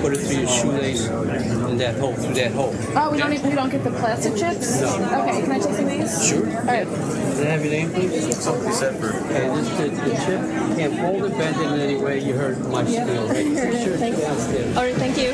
put 0.00 0.14
it 0.14 0.16
through 0.18 0.38
your 0.38 0.48
shoelace, 0.48 1.06
and 1.06 1.78
that 1.80 1.94
hole, 2.00 2.14
through 2.14 2.34
that 2.34 2.50
hole. 2.50 2.74
Oh, 2.96 3.12
we 3.12 3.18
don't 3.18 3.30
need, 3.30 3.44
we 3.44 3.52
don't 3.52 3.70
get 3.70 3.84
the 3.84 3.92
plastic 3.92 4.34
chips? 4.34 4.80
No. 4.80 4.96
Okay, 4.96 5.42
can 5.42 5.52
I 5.52 5.58
take 5.60 5.74
some 5.74 5.84
of 5.84 5.90
these? 5.90 6.26
Sure. 6.26 6.44
All 6.44 6.64
right. 6.66 6.86
Can 6.88 7.46
I 7.46 7.50
have 7.50 7.64
your 7.64 7.72
name, 7.72 7.92
please? 7.92 8.36
Something 8.42 8.72
separate. 8.72 9.14
Okay, 9.14 9.46
this 9.46 9.68
the, 9.78 9.88
the 9.90 10.14
chip. 10.26 10.70
You 10.70 10.74
can't 10.74 10.96
fold 10.98 11.24
it, 11.24 11.38
bend 11.38 11.56
it 11.56 11.72
in 11.72 11.80
any 11.80 12.02
way. 12.02 12.18
You 12.18 12.34
heard 12.34 12.58
my 12.66 12.84
spiel, 12.84 13.28
right? 13.28 13.84
Sure, 13.84 13.96
Thank 13.96 14.16
you. 14.16 14.22
downstairs. 14.22 14.76
All 14.76 14.82
right, 14.82 14.96
thank 14.96 15.16
you. 15.16 15.30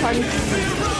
Pardon. 0.00 0.99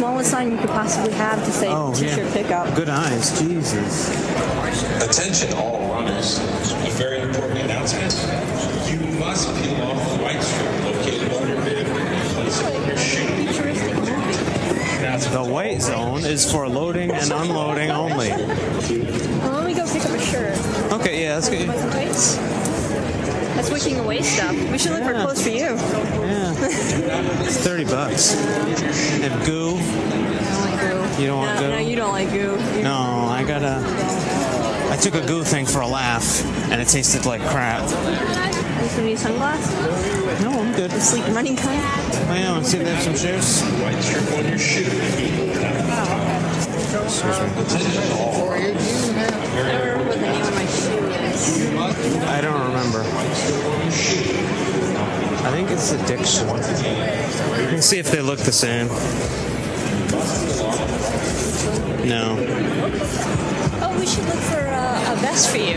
Smallest 0.00 0.30
sign 0.30 0.50
you 0.50 0.56
could 0.56 0.70
possibly 0.70 1.12
have 1.12 1.44
to 1.44 1.50
say 1.50 1.68
Oh, 1.68 1.92
t-shirt 1.92 2.18
yeah. 2.24 2.32
pickup. 2.32 2.74
Good 2.74 2.88
eyes. 2.88 3.38
Jesus. 3.38 4.08
Attention 5.04 5.52
all 5.58 5.92
runners. 5.92 6.38
A 6.38 6.90
very 6.96 7.20
important 7.20 7.60
announcement. 7.60 8.10
You 8.90 8.98
must 9.18 9.46
peel 9.62 9.76
off 9.82 10.00
the 10.10 10.22
white 10.24 10.40
strip 10.40 10.84
located 10.84 11.32
on 11.34 11.48
your 11.48 11.60
bib 11.66 11.86
and 11.86 12.28
place 12.30 12.60
it 12.62 12.74
in 12.76 12.88
your 12.88 12.96
shoe. 12.96 13.26
The 15.32 15.44
white 15.44 15.82
zone 15.82 16.24
is 16.24 16.50
for 16.50 16.66
loading 16.66 17.10
and 17.10 17.30
unloading 17.30 17.90
only. 17.90 18.30
Well, 18.30 19.52
let 19.60 19.66
me 19.66 19.74
go 19.74 19.84
pick 19.86 20.02
up 20.06 20.12
a 20.12 20.18
shirt. 20.18 20.92
Okay, 20.94 21.22
yeah, 21.24 21.38
that's 21.38 21.50
good. 21.50 21.68
Buy 23.56 23.62
some 23.62 23.68
tights. 23.68 23.70
That's 23.70 23.70
wicking 23.70 23.98
away 24.00 24.22
stuff. 24.22 24.54
We 24.70 24.78
should 24.78 24.92
look 24.92 25.02
for 25.04 25.12
clothes 25.12 25.42
for 25.42 25.50
you. 25.50 25.76
Yeah. 25.76 26.54
It's 27.46 27.56
30 27.58 27.84
bucks. 27.84 28.34
And 29.22 29.44
goo. 29.46 29.76
I 29.76 29.80
don't 29.80 30.60
like 30.62 30.80
goo. 31.16 31.22
You 31.22 31.26
don't 31.28 31.38
want 31.38 31.54
no, 31.54 31.60
goo? 31.60 31.68
No, 31.70 31.78
you 31.78 31.96
don't 31.96 32.12
like 32.12 32.30
goo. 32.30 32.58
You- 32.76 32.82
No, 32.82 33.26
I 33.28 33.44
got 33.46 33.62
a. 33.62 33.80
I 34.92 34.96
took 34.96 35.14
a 35.14 35.26
goo 35.26 35.44
thing 35.44 35.66
for 35.66 35.80
a 35.80 35.86
laugh, 35.86 36.44
and 36.70 36.80
it 36.80 36.88
tasted 36.88 37.24
like 37.26 37.40
crap. 37.42 37.82
You 37.88 38.88
some 38.88 39.04
new 39.04 39.16
sunglasses? 39.16 40.42
No, 40.42 40.50
I'm 40.50 40.72
good. 40.74 40.90
The 40.90 41.00
sleep 41.00 41.24
running 41.28 41.56
kind? 41.56 41.80
Oh, 41.80 42.34
yeah, 42.34 42.52
want 42.52 42.64
to 42.64 42.70
see 42.70 42.78
if 42.78 42.84
they 42.84 42.94
have 42.94 43.02
some 43.04 43.14
shoes? 43.16 43.62
White 43.82 44.00
strip 44.02 44.32
on 44.38 44.48
your 44.48 44.58
shoe. 44.58 44.90
I 48.30 48.42
don't 49.56 49.66
remember 49.66 50.04
what 50.04 50.14
the 50.14 50.20
name 50.20 50.42
of 50.42 50.54
my 50.54 50.66
shoe 50.66 51.06
is. 51.28 51.39
I 52.28 52.40
don't 52.40 52.60
remember. 52.68 53.00
I 55.42 55.50
think 55.52 55.70
it's 55.70 55.92
addiction. 55.92 56.46
We'll 56.46 57.82
see 57.82 57.98
if 57.98 58.10
they 58.10 58.20
look 58.20 58.38
the 58.40 58.52
same. 58.52 58.88
No. 62.06 62.36
Oh, 63.82 63.96
we 63.98 64.06
should 64.06 64.24
look 64.26 64.36
for 64.36 64.60
uh, 64.60 65.12
a 65.12 65.16
vest 65.16 65.50
for 65.50 65.58
you. 65.58 65.76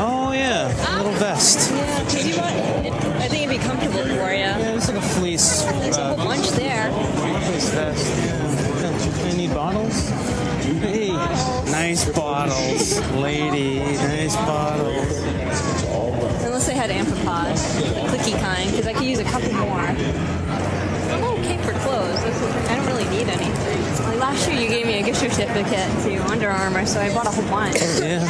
Oh 0.00 0.32
yeah, 0.32 0.68
a 0.94 0.96
little 0.98 1.12
vest. 1.12 1.70
Yeah, 1.72 2.00
'cause 2.04 2.26
you 2.26 2.36
want. 2.36 2.54
It, 2.86 2.92
I 2.92 3.28
think 3.28 3.44
it'd 3.44 3.60
be 3.60 3.64
comfortable 3.66 4.02
for 4.04 4.30
you. 4.32 4.38
Yeah, 4.38 4.76
it's 4.76 4.88
like 4.88 4.98
a 4.98 5.02
fleece. 5.02 5.62
There's 5.62 5.96
a 5.96 6.00
uh, 6.02 6.16
whole 6.16 6.26
bunch 6.26 6.48
there. 6.50 6.90
fleece 6.92 7.70
vest. 7.70 8.06
Yeah. 8.18 9.28
I 9.28 9.36
need 9.36 9.52
bottles. 9.54 10.10
Hey, 10.80 11.08
nice 11.72 12.08
bottles, 12.12 13.00
lady. 13.12 13.78
Nice 13.80 14.36
bottles. 14.36 15.18
Unless 16.44 16.66
they 16.66 16.74
had 16.74 16.90
Amphipods, 16.90 17.78
the 17.94 18.00
clicky 18.16 18.40
kind, 18.40 18.70
because 18.70 18.86
I 18.86 18.92
could 18.92 19.04
use 19.04 19.18
a 19.18 19.24
couple 19.24 19.52
more. 19.54 19.80
I'm 19.80 21.24
okay 21.40 21.58
for 21.58 21.72
clothes. 21.80 22.16
I 22.68 22.76
don't 22.76 22.86
really 22.86 23.08
need 23.10 23.28
anything. 23.28 24.04
Like 24.06 24.18
last 24.20 24.48
year, 24.48 24.60
you 24.60 24.68
gave 24.68 24.86
me 24.86 25.00
a 25.00 25.02
gift 25.02 25.18
certificate 25.18 25.90
to 26.04 26.16
Under 26.30 26.48
Armour, 26.48 26.86
so 26.86 27.00
I 27.00 27.12
bought 27.12 27.26
a 27.26 27.30
whole 27.30 27.48
bunch. 27.50 27.76
Yeah. 28.00 28.22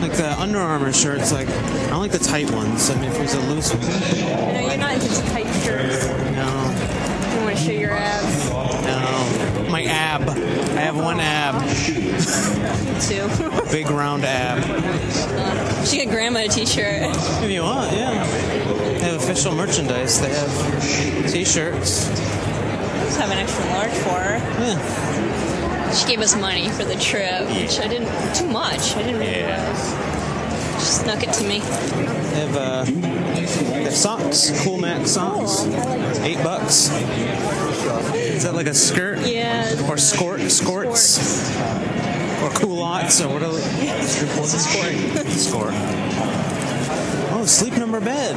Like 0.00 0.12
the 0.12 0.34
Under 0.38 0.58
Armour 0.60 0.92
shirts, 0.92 1.32
like 1.32 1.48
I 1.48 1.88
don't 1.88 2.00
like 2.00 2.12
the 2.12 2.18
tight 2.18 2.50
ones. 2.52 2.88
I 2.90 2.94
mean, 3.00 3.10
if 3.10 3.16
there's 3.16 3.34
a 3.34 3.40
loose 3.40 3.72
one, 3.74 3.80
No, 3.82 4.60
you're 4.68 4.76
not 4.76 4.92
into 4.92 5.08
tight 5.32 5.46
shirts. 5.64 6.06
no, 6.06 7.34
You 7.34 7.44
want 7.44 7.56
to 7.56 7.62
show 7.64 7.72
your 7.72 7.92
abs 7.92 8.50
no. 8.50 9.68
My 9.70 9.82
ab. 9.84 10.22
I 10.86 10.90
have 10.90 11.02
one 11.02 11.18
ab, 11.18 11.60
Two. 13.00 13.72
big 13.72 13.90
round 13.90 14.24
ab. 14.24 14.62
she 15.84 16.04
got 16.04 16.14
grandma 16.14 16.44
a 16.44 16.48
t-shirt. 16.48 17.10
If 17.42 17.50
you 17.50 17.64
want, 17.64 17.90
yeah. 17.92 18.24
They 18.92 19.00
have 19.00 19.20
official 19.20 19.52
merchandise. 19.52 20.20
They 20.20 20.28
have 20.28 21.32
T-shirts. 21.32 22.06
Just 22.06 23.18
have 23.18 23.32
an 23.32 23.38
extra 23.38 23.64
large 23.70 23.90
for 23.90 24.10
her. 24.10 24.38
Yeah. 24.62 25.90
She 25.92 26.06
gave 26.06 26.20
us 26.20 26.36
money 26.36 26.70
for 26.70 26.84
the 26.84 26.94
trip, 26.94 27.48
which 27.48 27.80
I 27.80 27.88
didn't. 27.88 28.36
Too 28.36 28.46
much. 28.46 28.94
I 28.94 29.02
didn't 29.02 29.18
realize. 29.18 30.15
She 30.78 30.84
snuck 30.84 31.22
it 31.22 31.32
to 31.34 31.44
me. 31.44 31.60
They 31.60 32.40
have 32.40 32.56
uh, 32.56 32.84
they 32.84 33.84
have 33.84 33.94
socks. 33.94 34.50
Cool 34.62 34.78
Max 34.78 35.10
socks. 35.10 35.64
Eight 36.20 36.42
bucks. 36.42 36.90
Is 38.14 38.42
that 38.44 38.54
like 38.54 38.66
a 38.66 38.74
skirt? 38.74 39.26
Yeah. 39.26 39.62
Or 39.88 39.96
skort 39.96 40.40
skorts? 40.50 41.18
Or 42.42 42.50
culottes 42.50 43.20
or 43.20 43.28
what 43.32 43.42
are 43.42 43.52
What's 43.52 44.54
a 44.54 44.58
skort? 44.58 44.92
Skort. 45.32 45.72
Oh, 47.32 47.44
sleep 47.46 47.76
number 47.76 48.00
bed. 48.00 48.34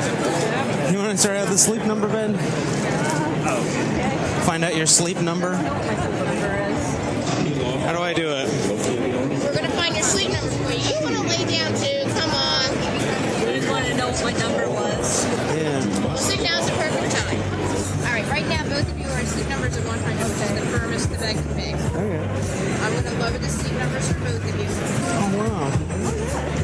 You 0.92 0.98
want 1.00 1.12
to 1.12 1.18
start 1.18 1.38
out 1.38 1.48
the 1.48 1.58
sleep 1.58 1.86
number 1.86 2.08
bed? 2.08 2.40
Find 4.46 4.64
out 4.64 4.76
your 4.76 4.88
sleep 4.88 5.22
number. 5.22 5.56
How 7.86 7.94
do 7.94 8.02
I 8.02 8.14
do 8.14 8.30
it? 8.30 8.50
We're 9.44 9.54
going 9.54 9.66
to 9.66 9.72
find 9.72 9.96
your 9.96 10.04
sleep 10.04 10.32
number 10.32 10.50
for 10.50 10.72
you 10.74 11.29
what 14.24 14.38
number 14.40 14.70
was. 14.70 15.26
Yeah. 15.56 16.16
Sleep 16.16 16.42
now 16.42 16.60
is 16.60 16.66
the 16.66 16.74
perfect 16.74 17.12
time. 17.16 17.40
All 18.06 18.14
right, 18.14 18.28
right 18.30 18.48
now 18.48 18.64
both 18.64 18.90
of 18.90 18.98
you 19.00 19.08
are 19.08 19.26
sleep 19.26 19.48
numbers 19.50 19.78
of 19.78 19.86
100, 19.86 20.18
which 20.18 20.42
is 20.42 20.54
the 20.60 20.66
firmest 20.68 21.10
the 21.12 21.18
bed 21.18 21.36
can 21.36 21.54
be. 21.56 21.74
Okay. 21.96 22.20
I'm 22.84 22.92
going 22.94 23.04
to 23.06 23.14
lower 23.20 23.38
the 23.38 23.48
sleep 23.48 23.74
numbers 23.78 24.12
for 24.12 24.20
both 24.20 24.44
of 24.44 24.60
you. 24.60 24.68
Oh, 24.68 25.32
wow. 25.38 25.72
Oh, 26.02 26.14
yeah. 26.16 26.60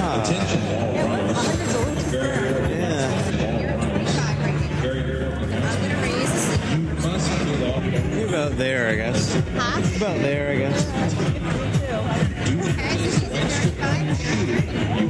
Uh, 0.00 0.22
Attention. 0.22 0.60
Yeah, 0.64 1.04
well, 1.04 1.34
100 1.34 1.60
is 1.60 1.74
always. 1.76 2.12
Yeah. 2.12 3.08
You're 3.60 3.76
Very 4.80 5.02
good. 5.02 5.32
I'm 5.32 5.48
going 5.48 5.90
to 5.90 5.96
raise 5.96 6.40
about 8.28 8.52
there, 8.56 8.88
I 8.88 8.94
guess. 8.94 9.34
Huh? 9.34 9.96
About 9.96 10.18
there, 10.20 10.50
I 10.50 10.56
guess. 10.56 10.86
okay, 12.70 12.96
so 12.96 13.04
she's 13.04 13.22
at 13.24 13.72
35 13.80 15.09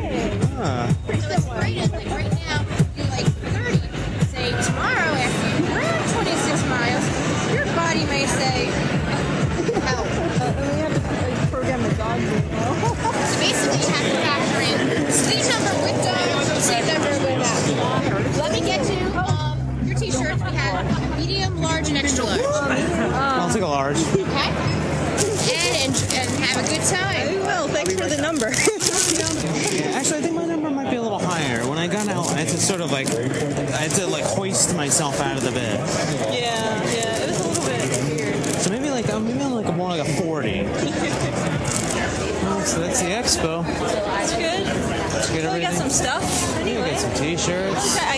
you 1.71 1.87
like 1.87 2.07
right 2.11 2.33
now, 2.33 2.65
you're 2.97 3.07
like 3.07 3.27
30. 3.27 3.79
Say 4.27 4.51
tomorrow 4.51 5.15
after 5.15 5.49
you 5.63 5.79
ran 5.79 6.01
26 6.15 6.67
miles, 6.67 7.05
your 7.55 7.65
body 7.77 8.05
may 8.07 8.27
say, 8.27 8.67
help. 9.87 10.07
we 10.07 10.81
have 10.83 10.95
to 10.95 11.01
the 11.83 11.97
dog 11.97 12.21
So 12.21 13.39
basically 13.39 13.79
you 13.79 13.89
have 13.89 14.07
to 14.11 14.19
factor 14.27 14.61
in 14.67 15.13
sleep 15.13 15.45
number 15.47 15.75
with 15.87 15.99
dogs, 16.05 16.65
sleep 16.65 16.85
number 16.87 17.13
without. 17.23 18.37
Let 18.37 18.53
me 18.53 18.61
get 18.61 18.85
to 18.87 19.19
um, 19.19 19.87
your 19.87 19.97
t-shirts. 19.97 20.43
We 20.43 20.51
have 20.51 21.19
medium, 21.19 21.61
large, 21.61 21.89
and 21.89 21.97
extra 21.99 22.25
large. 22.25 22.41
I'll 22.41 23.53
take 23.53 23.63
a 23.63 23.67
large. 23.67 23.99
Okay. 23.99 24.51
And, 25.83 25.95
and 25.95 26.31
have 26.45 26.65
a 26.65 26.69
good 26.69 26.83
time. 26.87 27.40
Sort 32.71 32.83
of 32.83 32.93
like, 32.93 33.09
I 33.11 33.83
had 33.83 33.91
to 33.93 34.07
like 34.07 34.23
hoist 34.23 34.77
myself 34.77 35.21
out 35.21 35.37
of 35.37 35.43
the 35.43 35.51
bed. 35.51 35.81
yeah, 36.33 36.81
yeah, 36.85 37.19
it 37.19 37.29
was 37.29 37.41
a 37.41 37.49
little 37.49 37.65
bit 37.65 38.15
weird. 38.17 38.45
So 38.63 38.71
maybe 38.71 38.91
like, 38.91 39.07
maybe 39.07 39.41
I'm 39.43 39.55
like 39.55 39.75
more 39.75 39.89
like 39.89 40.07
a 40.07 40.13
40. 40.23 40.67
Oh, 42.43 42.63
so 42.65 42.81
that's 42.81 43.01
the 43.01 43.11
expo. 43.11 43.65
That's 43.65 44.33
good. 44.33 44.65
Get 45.35 45.45
Well, 45.45 45.55
we 45.55 45.61
got 45.61 45.75
some 45.75 45.91
stuff. 45.91 46.25
Anyway, 46.57 46.91
get 46.91 47.01
some 47.01 47.15
t-shirts. 47.15 47.99
I 48.01 48.10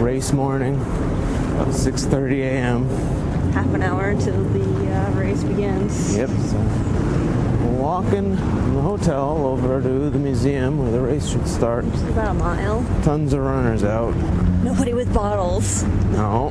race 0.00 0.32
morning, 0.32 0.76
about 0.76 1.68
6:30 1.68 2.40
a.m. 2.42 2.88
Half 3.52 3.74
an 3.74 3.82
hour 3.82 4.10
until 4.10 4.44
the 4.44 4.92
uh, 4.92 5.10
race 5.12 5.42
begins. 5.42 6.16
Yep. 6.16 6.28
So 6.28 6.58
walking 7.78 8.36
from 8.36 8.74
the 8.74 8.80
hotel 8.80 9.44
over 9.44 9.82
to 9.82 10.10
the 10.10 10.18
museum 10.18 10.78
where 10.78 10.90
the 10.92 11.00
race 11.00 11.28
should 11.28 11.46
start. 11.48 11.84
It's 11.86 12.02
about 12.02 12.30
a 12.30 12.34
mile. 12.34 12.84
Tons 13.02 13.32
of 13.32 13.40
runners 13.40 13.82
out. 13.82 14.14
Nobody 14.62 14.94
with 14.94 15.12
bottles. 15.12 15.82
No, 16.12 16.50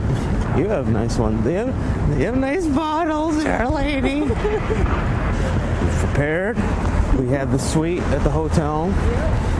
you 0.58 0.68
have 0.68 0.90
nice 0.90 1.18
ones. 1.18 1.44
They 1.44 1.54
have, 1.54 2.18
they 2.18 2.26
have 2.26 2.38
nice 2.38 2.66
bottles 2.68 3.44
there, 3.44 3.68
lady. 3.70 4.22
We've 4.22 4.36
prepared. 6.00 6.58
We 7.18 7.30
had 7.30 7.52
the 7.52 7.60
suite 7.60 8.04
at 8.04 8.24
the 8.24 8.30
hotel, 8.32 8.94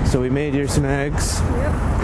so 0.06 0.20
we 0.22 0.30
made 0.30 0.54
you 0.54 0.68
some 0.68 0.86
eggs. 0.86 1.40
Yep. 1.40 1.97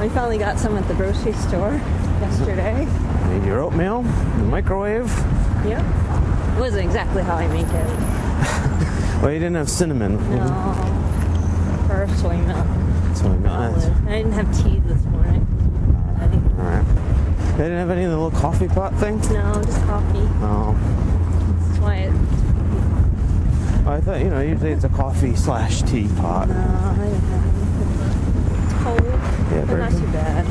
We 0.00 0.08
finally 0.10 0.38
got 0.38 0.58
some 0.58 0.76
at 0.76 0.86
the 0.88 0.94
grocery 0.94 1.32
store 1.32 1.72
yesterday. 2.20 2.84
Made 3.28 3.44
your 3.44 3.60
oatmeal 3.60 4.00
in 4.00 4.38
the 4.38 4.44
microwave. 4.44 5.08
Yep. 5.64 5.80
It 5.80 6.60
wasn't 6.60 6.84
exactly 6.84 7.22
how 7.22 7.34
I 7.36 7.48
make 7.48 7.66
it. 7.66 7.86
Well, 9.22 9.32
you 9.32 9.38
didn't 9.38 9.56
have 9.56 9.70
cinnamon. 9.70 10.16
No. 10.30 10.42
Or 11.90 12.06
soy 12.16 12.36
milk. 12.36 12.66
So 13.16 13.32
we 13.32 13.42
got 13.42 13.72
Olive. 13.72 14.06
I 14.06 14.10
didn't 14.18 14.32
have 14.32 14.54
tea 14.62 14.78
this 14.80 15.02
morning. 15.06 15.46
All 16.58 16.64
right. 16.64 16.84
They 17.56 17.64
didn't 17.64 17.78
have 17.78 17.90
any 17.90 18.04
of 18.04 18.10
the 18.10 18.18
little 18.18 18.38
coffee 18.38 18.68
pot 18.68 18.94
things. 18.96 19.30
No, 19.30 19.54
just 19.64 19.80
coffee. 19.86 20.28
Oh. 20.42 20.76
That's 21.66 21.78
why 21.80 21.94
it. 21.96 22.12
I 23.86 24.00
thought, 24.02 24.20
you 24.20 24.28
know, 24.28 24.40
usually 24.42 24.72
it's 24.72 24.84
a 24.84 24.90
coffee 24.90 25.34
slash 25.34 25.80
tea 25.82 26.08
pot. 26.18 26.48
No, 26.48 26.54
I 26.54 26.58
didn't 27.08 27.20
have 27.20 27.46
anything. 27.56 27.96
It's 28.64 28.74
cold, 28.82 29.20
Yeah, 29.56 29.64
but 29.64 29.78
not 29.78 29.90
too 29.90 30.06
bad. 30.12 30.44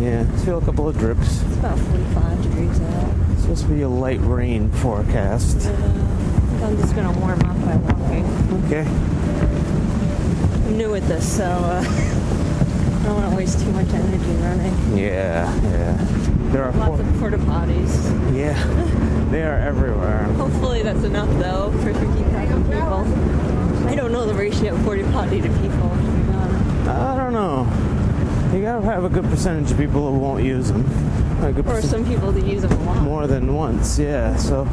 Yeah, 0.00 0.24
feel 0.44 0.56
a 0.56 0.64
couple 0.64 0.88
of 0.88 0.96
drips. 0.98 1.42
It's 1.42 1.56
about 1.58 1.78
45 1.78 2.42
degrees 2.42 2.80
out. 2.80 3.14
It's 3.32 3.42
supposed 3.42 3.64
to 3.64 3.68
be 3.68 3.82
a 3.82 3.88
light 3.88 4.20
rain 4.22 4.70
forecast. 4.70 5.58
Yeah. 5.60 6.66
I'm 6.66 6.78
just 6.78 6.96
gonna 6.96 7.12
warm 7.20 7.38
up 7.42 7.60
by 7.60 7.76
walking. 7.76 8.24
Okay. 8.64 8.86
I'm 10.64 10.78
new 10.78 10.94
at 10.94 11.02
this, 11.02 11.30
so 11.36 11.44
uh, 11.44 11.84
I 11.86 13.04
don't 13.04 13.16
want 13.16 13.30
to 13.30 13.36
waste 13.36 13.60
too 13.60 13.70
much 13.72 13.88
energy 13.88 14.32
running. 14.40 14.96
Yeah, 14.96 15.54
yeah. 15.64 16.06
There 16.52 16.64
are 16.64 16.72
Lots 16.72 17.00
of 17.00 17.18
porta 17.18 17.36
potties. 17.36 18.34
Yeah, 18.34 18.54
they 19.30 19.42
are 19.42 19.58
everywhere. 19.58 20.22
Hopefully 20.38 20.82
that's 20.82 21.04
enough 21.04 21.28
though 21.38 21.70
for 21.82 21.92
50,000 21.92 22.64
people. 22.64 23.88
I 23.88 23.94
don't 23.94 24.10
know 24.10 24.24
the 24.24 24.32
ratio 24.34 24.74
of 24.74 24.82
porta 24.84 25.04
potty 25.12 25.42
to 25.42 25.48
people. 25.48 25.90
to. 25.90 26.22
I 26.90 27.16
don't 27.16 27.32
know. 27.32 27.91
You 28.52 28.60
gotta 28.60 28.84
have 28.84 29.04
a 29.04 29.08
good 29.08 29.24
percentage 29.24 29.70
of 29.70 29.78
people 29.78 30.12
who 30.12 30.18
won't 30.18 30.44
use 30.44 30.70
them. 30.70 30.84
Or 31.66 31.80
some 31.80 32.04
people 32.04 32.32
that 32.32 32.44
use 32.44 32.60
them 32.60 32.72
a 32.72 32.84
lot. 32.84 33.02
more 33.02 33.26
than 33.26 33.54
once, 33.54 33.98
yeah. 33.98 34.36
So 34.36 34.66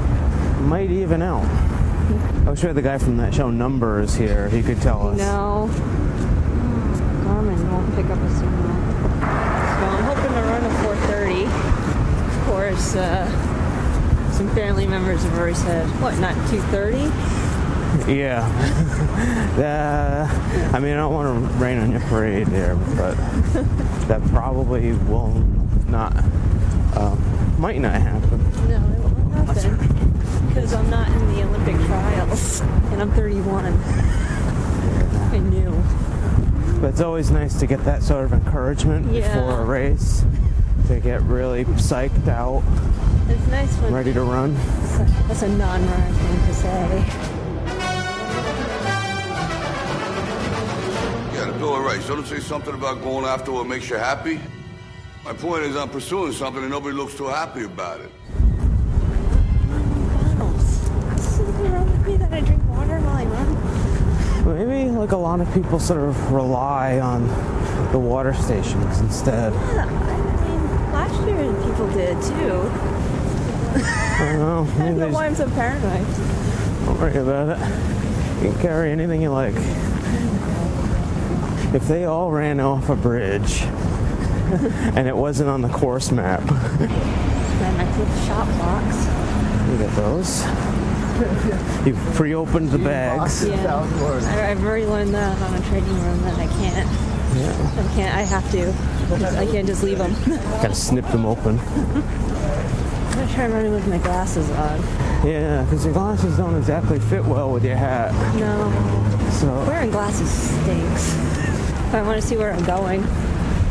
might 0.61 0.91
even 0.91 1.21
out. 1.21 1.45
I 2.45 2.49
was 2.49 2.59
sure 2.59 2.73
the 2.73 2.81
guy 2.81 2.97
from 2.97 3.15
that 3.17 3.33
show 3.33 3.49
Numbers 3.49 4.15
here. 4.15 4.49
He 4.49 4.61
could 4.61 4.81
tell 4.81 5.07
us. 5.07 5.17
No. 5.17 5.69
Garmin 7.23 7.71
won't 7.71 7.95
pick 7.95 8.05
up 8.07 8.19
a 8.19 8.29
signal. 8.31 8.75
So 9.19 9.85
I'm 9.85 10.03
hoping 10.03 10.33
to 10.33 10.41
run 10.41 10.65
a 10.65 10.69
430. 10.83 11.45
Of 12.37 12.45
course, 12.47 12.95
uh, 12.95 14.31
some 14.33 14.49
family 14.49 14.87
members 14.87 15.23
have 15.23 15.37
already 15.37 15.55
said, 15.55 15.87
what, 16.01 16.19
not 16.19 16.33
230? 16.49 17.38
Yeah. 18.09 18.41
uh, 19.59 20.71
I 20.75 20.79
mean, 20.79 20.93
I 20.93 20.97
don't 20.97 21.13
want 21.13 21.27
to 21.27 21.53
rain 21.59 21.77
on 21.79 21.91
your 21.91 22.01
parade 22.01 22.47
there, 22.47 22.75
but 22.75 23.15
that 24.07 24.21
probably 24.29 24.93
will 24.93 25.29
not, 25.87 26.15
uh, 26.95 27.15
might 27.59 27.79
not 27.79 27.93
happen. 27.93 28.43
No, 28.67 28.77
it 28.77 28.99
won't 28.99 29.47
happen. 29.47 30.47
Because 30.47 30.73
I'm 30.73 30.89
not 30.89 31.07
in 31.07 31.35
the 31.35 31.43
Olympic 31.43 31.75
trials. 31.85 32.61
And 32.91 33.01
I'm 33.01 33.11
31. 33.11 33.65
I 35.31 35.37
knew. 35.37 35.83
But 36.81 36.87
it's 36.89 37.01
always 37.01 37.29
nice 37.29 37.59
to 37.59 37.67
get 37.67 37.83
that 37.83 38.01
sort 38.01 38.25
of 38.25 38.33
encouragement 38.33 39.11
Yeah. 39.11 39.27
before 39.27 39.61
a 39.61 39.65
race 39.65 40.23
to 40.87 40.99
get 40.99 41.21
really 41.23 41.65
psyched 41.65 42.27
out, 42.27 42.63
It's 43.29 43.47
nice 43.51 43.71
when 43.77 43.93
ready 43.93 44.13
to 44.13 44.21
run. 44.23 44.55
that's 45.27 45.43
a 45.43 45.49
non-runner 45.49 46.11
thing 46.13 46.47
to 46.47 46.53
say. 46.55 47.28
Yeah, 51.79 51.95
the 51.95 52.07
Bill 52.07 52.19
of 52.19 52.27
Don't 52.27 52.27
say 52.27 52.39
something 52.39 52.73
about 52.73 53.01
going 53.01 53.25
after 53.25 53.51
what 53.51 53.67
makes 53.67 53.89
you 53.89 53.95
happy? 53.95 54.39
My 55.23 55.33
point 55.33 55.63
is, 55.63 55.75
I'm 55.77 55.89
pursuing 55.89 56.33
something 56.33 56.61
and 56.61 56.71
nobody 56.71 56.95
looks 56.95 57.15
too 57.15 57.27
happy 57.27 57.63
about 57.63 58.01
it. 58.01 58.11
Bottles. 60.13 60.63
Is 61.15 61.23
something 61.23 61.71
wrong 61.71 61.89
with 61.89 62.07
me 62.07 62.17
that 62.17 62.33
I 62.33 62.41
drink 62.41 62.61
water 62.69 62.99
while 62.99 63.15
I 63.17 63.25
run? 63.25 64.67
Maybe 64.67 64.91
like 64.91 65.11
a 65.11 65.17
lot 65.17 65.39
of 65.41 65.53
people 65.53 65.79
sort 65.79 66.01
of 66.01 66.31
rely 66.31 66.99
on 66.99 67.27
the 67.91 67.99
water 67.99 68.33
stations 68.33 68.99
instead. 68.99 69.53
Yeah, 69.53 69.85
I 69.85 70.49
mean, 70.49 70.91
last 70.91 71.27
year 71.27 71.53
people 71.63 71.87
did 71.93 72.21
too. 72.21 72.69
I 73.75 74.29
don't 74.31 74.39
know. 74.39 74.67
I 74.75 74.79
Maybe 74.79 74.99
don't 74.99 74.99
know 74.99 75.09
why 75.09 75.25
I'm 75.27 75.35
so 75.35 75.49
paranoid. 75.51 76.05
don't 76.85 76.99
worry 76.99 77.17
about 77.17 77.49
it. 77.59 78.43
You 78.43 78.51
can 78.51 78.61
carry 78.61 78.91
anything 78.91 79.21
you 79.21 79.29
like. 79.29 79.53
If 81.73 81.87
they 81.87 82.05
all 82.05 82.31
ran 82.31 82.59
off 82.59 82.89
a 82.89 82.95
bridge 82.95 83.61
and 84.95 85.07
it 85.07 85.15
wasn't 85.15 85.49
on 85.49 85.61
the 85.61 85.69
course 85.69 86.11
map, 86.11 86.41
That 86.41 87.73
nice 87.77 87.97
little 87.97 88.25
shop 88.25 88.47
box. 88.57 89.69
you 89.71 89.77
get 89.77 89.95
those. 89.95 90.43
You 91.85 91.95
pre-opened 92.13 92.69
the 92.69 92.77
bags. 92.77 93.45
Yeah. 93.45 93.75
I, 93.75 94.51
I've 94.51 94.63
already 94.63 94.85
learned 94.85 95.13
that 95.13 95.41
on 95.41 95.53
a 95.53 95.61
training 95.67 95.93
run 96.01 96.21
that 96.23 96.35
I 96.39 96.47
can't. 96.47 96.87
Yeah. 97.37 97.73
I 97.77 97.93
can't. 97.95 98.15
I 98.15 98.21
have 98.21 98.51
to. 98.51 99.37
I 99.37 99.45
can't 99.45 99.67
just 99.67 99.83
leave 99.83 99.97
them. 99.97 100.13
Gotta 100.61 100.73
snip 100.75 101.05
them 101.07 101.25
open. 101.25 101.59
I'm 101.59 102.01
gonna 103.13 103.33
try 103.33 103.47
running 103.47 103.73
with 103.73 103.85
my 103.87 103.97
glasses 103.97 104.49
on. 104.51 104.79
Yeah, 105.27 105.63
because 105.63 105.83
your 105.83 105.93
glasses 105.93 106.37
don't 106.37 106.55
exactly 106.55 106.99
fit 106.99 107.25
well 107.25 107.51
with 107.51 107.65
your 107.65 107.75
hat. 107.75 108.13
No. 108.35 108.71
So 109.31 109.47
Wearing 109.67 109.91
glasses 109.91 110.29
stinks. 110.31 111.13
I 111.91 112.01
want 112.03 112.21
to 112.21 112.27
see 112.27 112.37
where 112.37 112.51
I'm 112.53 112.63
going, 112.65 113.01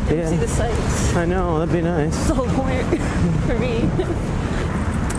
yeah, 0.09 0.27
see 0.29 0.35
the 0.35 0.47
sights. 0.47 1.15
I 1.15 1.25
know 1.25 1.59
that'd 1.59 1.73
be 1.73 1.81
nice. 1.81 2.13
That's 2.15 2.27
the 2.27 2.33
whole 2.35 2.47
point 2.47 2.85
for 3.47 3.57
me. 3.57 3.79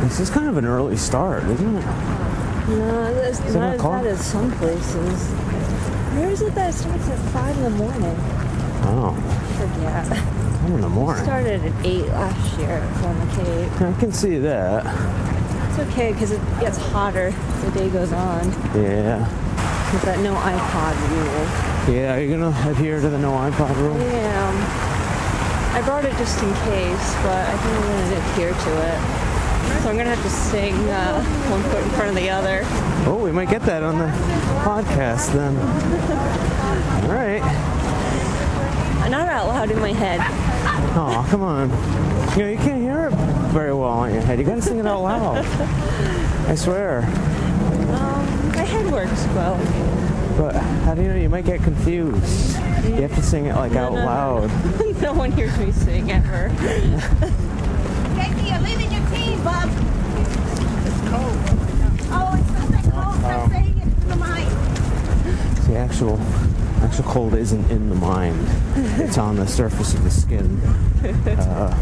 This 0.06 0.20
is 0.20 0.30
kind 0.30 0.48
of 0.48 0.56
an 0.56 0.64
early 0.66 0.96
start, 0.96 1.44
isn't 1.44 1.76
it? 1.76 1.84
No, 2.68 3.04
it's 3.24 3.38
Seven 3.38 3.54
not 3.54 3.74
as 3.74 3.82
bad 3.82 4.06
as 4.06 4.24
some 4.24 4.50
places. 4.52 5.28
Where 6.16 6.28
is 6.30 6.42
it 6.42 6.54
that 6.54 6.70
it 6.70 6.72
starts 6.74 7.08
at 7.08 7.18
5 7.32 7.56
in 7.56 7.62
the 7.64 7.70
morning? 7.70 8.16
Oh, 8.82 9.14
I 9.16 9.52
forget. 9.56 10.06
ten 10.60 10.72
in 10.72 10.80
the 10.80 10.86
It 10.86 10.90
morning. 10.90 11.24
started 11.24 11.64
at 11.64 11.86
8 11.86 12.06
last 12.08 12.58
year 12.58 12.80
on 13.04 13.18
the 13.20 13.34
Cape. 13.34 13.80
I 13.82 13.92
can 14.00 14.12
see 14.12 14.38
that. 14.38 14.84
It's 15.70 15.78
okay 15.90 16.12
because 16.12 16.32
it 16.32 16.40
gets 16.60 16.76
hotter 16.78 17.28
as 17.34 17.64
the 17.64 17.70
day 17.70 17.88
goes 17.90 18.12
on. 18.12 18.50
Yeah. 18.74 19.20
With 19.92 20.02
that 20.02 20.18
no 20.20 20.34
iPod 20.34 20.94
rule. 21.10 21.46
Yeah, 21.90 22.14
are 22.14 22.20
you 22.20 22.30
gonna 22.30 22.54
adhere 22.70 23.00
to 23.00 23.08
the 23.08 23.18
no 23.18 23.32
iPod 23.32 23.76
rule? 23.76 23.98
Yeah. 23.98 24.90
I 25.72 25.82
brought 25.82 26.04
it 26.04 26.16
just 26.18 26.42
in 26.42 26.52
case, 26.66 27.14
but 27.22 27.46
I 27.46 27.56
think 27.56 27.76
I'm 27.76 27.82
going 27.82 28.10
to 28.10 28.16
adhere 28.18 28.50
to 28.50 28.70
it. 28.90 28.98
So 29.82 29.88
I'm 29.88 29.94
going 29.94 30.06
to 30.06 30.14
have 30.14 30.22
to 30.22 30.28
sing 30.28 30.74
uh, 30.90 31.22
one 31.48 31.62
foot 31.62 31.82
in 31.82 31.90
front 31.90 32.08
of 32.10 32.16
the 32.16 32.28
other. 32.28 32.62
Oh, 33.06 33.20
we 33.22 33.30
might 33.30 33.48
get 33.48 33.62
that 33.62 33.84
on 33.84 33.96
the 33.96 34.08
podcast 34.64 35.32
then. 35.32 35.56
All 37.06 37.14
right. 37.14 37.40
Not 39.08 39.28
out 39.28 39.46
loud 39.46 39.70
in 39.70 39.78
my 39.78 39.92
head. 39.92 40.20
Oh, 40.96 41.26
come 41.30 41.42
on. 41.42 41.70
You 42.36 42.44
know, 42.44 42.50
you 42.50 42.58
can't 42.58 42.80
hear 42.80 43.06
it 43.06 43.14
very 43.52 43.72
well 43.72 44.04
in 44.04 44.14
your 44.14 44.22
head. 44.22 44.38
You 44.38 44.44
gotta 44.44 44.62
sing 44.62 44.78
it 44.78 44.86
out 44.86 45.02
loud. 45.02 45.44
I 46.48 46.54
swear. 46.56 47.04
Um, 47.94 48.48
my 48.48 48.64
head 48.64 48.92
works 48.92 49.24
well. 49.34 49.56
But 50.40 50.54
how 50.56 50.94
do 50.94 51.02
you 51.02 51.08
know? 51.08 51.16
You 51.16 51.28
might 51.28 51.44
get 51.44 51.62
confused. 51.62 52.56
You 52.86 53.02
have 53.02 53.14
to 53.14 53.22
sing 53.22 53.44
it 53.44 53.54
like 53.56 53.72
out 53.72 53.92
no, 53.92 53.98
no. 53.98 54.06
loud. 54.06 54.48
no 55.02 55.12
one 55.12 55.30
hears 55.32 55.54
me 55.58 55.70
sing 55.70 56.10
ever. 56.10 56.48
Casey, 58.16 58.48
you're 58.48 58.58
leaving 58.60 58.90
your 58.90 59.04
team, 59.10 59.44
bub. 59.44 59.68
It's 60.86 61.00
cold. 61.10 61.36
Oh, 62.10 62.38
it's 62.40 62.52
not 62.52 62.68
that 62.70 62.84
cold. 62.90 63.18
Stop 63.18 63.50
saying 63.50 63.76
it. 63.76 63.86
It's 63.86 64.04
the 64.06 64.16
mind. 64.16 64.48
The 65.68 65.76
actual, 65.76 66.18
actual 66.80 67.04
cold 67.04 67.34
isn't 67.34 67.70
in 67.70 67.90
the 67.90 67.96
mind. 67.96 68.48
It's 68.98 69.18
on 69.18 69.36
the 69.36 69.46
surface 69.46 69.92
of 69.92 70.04
the 70.04 70.10
skin. 70.10 70.58
Uh, 71.26 71.76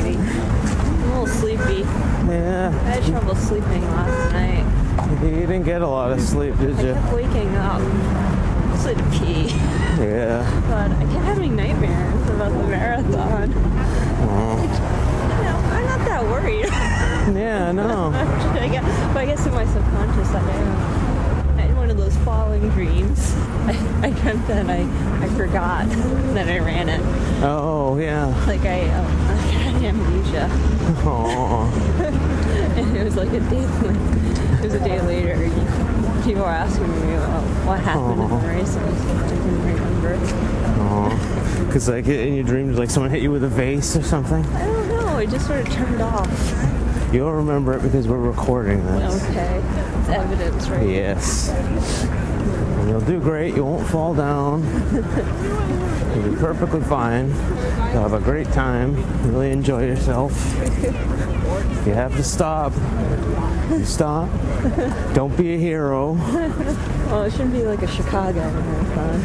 I'm 0.00 1.00
a 1.00 1.06
little 1.06 1.26
sleepy. 1.28 1.82
yeah. 2.28 2.70
I 2.70 2.90
had 2.90 3.04
trouble 3.04 3.36
sleeping 3.36 3.82
last 3.82 4.32
night. 4.32 4.83
You 5.22 5.30
didn't 5.46 5.64
get 5.64 5.82
a 5.82 5.86
lot 5.86 6.12
of 6.12 6.20
sleep, 6.20 6.56
did 6.58 6.76
I 6.76 6.82
you? 6.82 6.94
kept 6.94 7.12
waking 7.12 7.56
up. 7.56 7.80
To 8.84 8.94
pee. 9.12 9.46
Yeah. 9.98 10.44
But 10.68 10.90
I 10.92 11.04
kept 11.10 11.24
having 11.24 11.56
nightmares 11.56 12.28
about 12.28 12.52
the 12.52 12.68
marathon. 12.68 13.52
Oh. 13.54 14.60
You 14.60 15.44
know, 15.44 15.56
I'm 15.72 15.86
not 15.86 16.06
that 16.06 16.22
worried. 16.24 16.66
Yeah, 17.34 17.72
no. 17.72 18.10
I 18.12 18.68
guess, 18.68 18.84
but 19.14 19.16
I 19.16 19.24
guess 19.24 19.46
in 19.46 19.54
my 19.54 19.64
subconscious, 19.64 20.28
I 20.28 20.40
am. 20.50 21.58
I 21.58 21.62
had 21.62 21.76
one 21.76 21.88
of 21.90 21.96
those 21.96 22.14
falling 22.18 22.68
dreams. 22.70 23.32
I, 23.66 23.72
I 24.02 24.10
dreamt 24.10 24.46
that 24.48 24.68
I, 24.68 24.86
I 25.24 25.28
forgot 25.30 25.88
that 26.34 26.46
I 26.48 26.58
ran 26.58 26.90
it. 26.90 27.00
Oh, 27.42 27.96
yeah. 27.96 28.26
Like 28.46 28.60
I, 28.66 28.82
um, 28.90 29.06
I 29.06 29.34
had 29.36 29.82
amnesia. 29.82 30.48
Oh. 31.06 32.30
it 33.00 33.04
was 33.04 33.16
like 33.16 33.28
a 33.30 33.40
day, 33.40 33.66
like, 33.66 33.96
it 34.60 34.64
was 34.64 34.74
a 34.74 34.78
day 34.78 35.00
later. 35.02 35.34
People 36.22 36.42
were 36.42 36.48
asking 36.48 36.88
me 36.88 37.14
about 37.14 37.42
what 37.66 37.80
happened 37.80 38.22
in 38.22 38.28
the 38.30 38.36
race. 38.46 38.76
and 38.76 38.86
I 38.86 38.90
was 38.90 39.04
like, 39.04 39.16
I 39.16 39.28
didn't 39.28 39.62
remember. 39.62 40.16
Because, 41.66 41.88
like, 41.88 42.06
in 42.06 42.34
your 42.34 42.44
dreams, 42.44 42.78
like 42.78 42.88
someone 42.88 43.10
hit 43.10 43.20
you 43.20 43.32
with 43.32 43.42
a 43.42 43.48
vase 43.48 43.96
or 43.96 44.02
something? 44.02 44.44
I 44.46 44.64
don't 44.66 44.88
know. 44.88 45.18
It 45.18 45.28
just 45.30 45.46
sort 45.46 45.66
of 45.66 45.72
turned 45.72 46.00
off. 46.00 46.28
You'll 47.12 47.32
remember 47.32 47.72
it 47.74 47.82
because 47.82 48.06
we're 48.06 48.18
recording 48.18 48.84
this. 48.86 49.24
Okay, 49.24 49.60
it's 50.00 50.08
evidence, 50.08 50.68
right? 50.68 50.88
Yes. 50.88 51.48
And 51.50 52.88
you'll 52.88 53.00
do 53.00 53.18
great. 53.20 53.56
You 53.56 53.64
won't 53.64 53.86
fall 53.88 54.14
down. 54.14 54.62
You'll 56.14 56.30
be 56.30 56.36
perfectly 56.36 56.80
fine. 56.82 57.28
You'll 57.28 58.02
have 58.02 58.12
a 58.14 58.20
great 58.20 58.50
time. 58.52 58.94
Really 59.32 59.50
enjoy 59.50 59.84
yourself. 59.86 60.32
You 61.86 61.92
have 61.92 62.16
to 62.16 62.22
stop, 62.24 62.72
you 63.70 63.84
stop. 63.84 64.28
Don't 65.14 65.36
be 65.36 65.54
a 65.54 65.58
hero. 65.58 66.12
Well, 66.14 67.24
it 67.24 67.30
shouldn't 67.32 67.52
be 67.52 67.62
like 67.64 67.82
a 67.82 67.86
Chicago 67.86 68.40
marathon, 68.50 69.20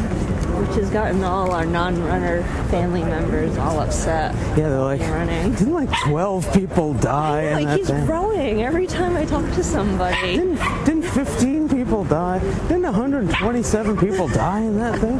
which 0.66 0.76
has 0.76 0.90
gotten 0.90 1.24
all 1.24 1.52
our 1.52 1.64
non-runner 1.64 2.42
family 2.70 3.02
members 3.02 3.56
all 3.56 3.80
upset. 3.80 4.34
Yeah, 4.58 4.68
they're 4.68 4.78
like, 4.80 5.00
running. 5.00 5.52
didn't 5.54 5.72
like 5.72 5.88
12 6.04 6.52
people 6.52 6.92
die 6.94 7.42
in 7.44 7.54
Like 7.54 7.64
that 7.66 7.78
he's 7.78 7.86
thing? 7.88 8.06
rowing 8.06 8.62
every 8.62 8.86
time 8.86 9.16
I 9.16 9.24
talk 9.24 9.44
to 9.54 9.64
somebody. 9.64 10.36
Didn't, 10.36 10.84
didn't 10.84 11.02
15 11.04 11.68
people 11.70 12.04
die? 12.04 12.38
Didn't 12.68 12.82
127 12.82 13.96
people 13.96 14.28
die 14.28 14.60
in 14.60 14.76
that 14.78 14.98
thing? 15.00 15.16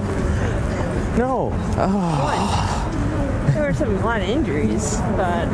No. 1.19 1.51
Oh, 1.79 3.51
There 3.55 3.63
were 3.67 3.73
some 3.75 3.97
a 3.97 4.05
lot 4.05 4.21
of 4.21 4.29
injuries, 4.29 4.99
but 5.17 5.47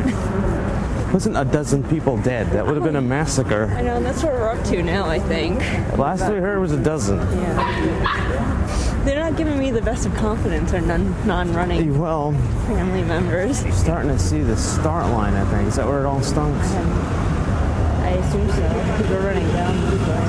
wasn't 1.13 1.37
a 1.37 1.45
dozen 1.45 1.83
people 1.89 2.17
dead. 2.17 2.51
That 2.51 2.65
would 2.65 2.75
have 2.75 2.83
been 2.83 2.95
a 2.95 2.99
oh. 2.99 3.01
massacre. 3.01 3.65
I 3.75 3.81
know 3.81 4.01
that's 4.01 4.23
what 4.23 4.33
we're 4.33 4.49
up 4.49 4.63
to 4.65 4.83
now. 4.83 5.05
I 5.05 5.19
think. 5.19 5.59
Last 5.97 6.29
we 6.29 6.37
heard 6.37 6.59
was 6.59 6.71
a 6.71 6.83
dozen. 6.83 7.17
Yeah. 7.19 9.03
They're 9.05 9.19
not 9.19 9.37
giving 9.37 9.57
me 9.57 9.71
the 9.71 9.81
best 9.81 10.05
of 10.05 10.13
confidence 10.15 10.73
or 10.73 10.81
non 10.81 11.15
non-running 11.25 11.93
eh, 11.93 11.97
Well, 11.97 12.33
family 12.67 13.03
members. 13.03 13.59
starting 13.73 14.11
to 14.11 14.19
see 14.19 14.41
the 14.41 14.57
start 14.57 15.05
line, 15.11 15.33
I 15.33 15.49
think. 15.49 15.69
Is 15.69 15.77
that 15.77 15.87
where 15.87 16.01
it 16.01 16.05
all 16.05 16.21
starts? 16.21 16.67
I 16.71 18.09
assume 18.09 18.49
so. 18.49 18.67
Because 18.67 19.09
we're 19.09 19.25
running 19.25 19.47
down. 19.53 19.75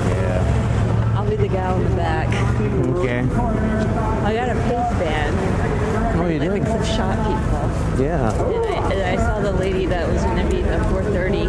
Yeah. 0.08 1.14
I'll 1.18 1.28
be 1.28 1.34
the 1.34 1.48
gal 1.48 1.76
in 1.76 1.90
the 1.90 1.96
back. 1.96 2.28
Okay. 2.98 3.20
I 4.24 4.32
got 4.32 4.48
a 4.48 4.54
pace 4.54 4.98
band. 5.00 6.18
Oh, 6.20 6.26
you 6.26 6.36
I 6.36 6.38
did? 6.38 6.52
think 6.52 6.66
some 6.66 6.84
shot 6.84 7.16
people. 7.26 8.04
Yeah. 8.04 8.32
And 8.32 8.64
I, 8.64 8.92
and 8.92 9.20
I 9.20 9.24
saw 9.24 9.40
the 9.40 9.52
lady 9.52 9.86
that 9.86 10.08
was 10.08 10.22
going 10.22 10.44
to 10.44 10.54
be 10.54 10.62
the 10.62 10.78
430, 10.90 11.46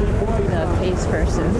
the 1.03 1.11
person. 1.11 1.53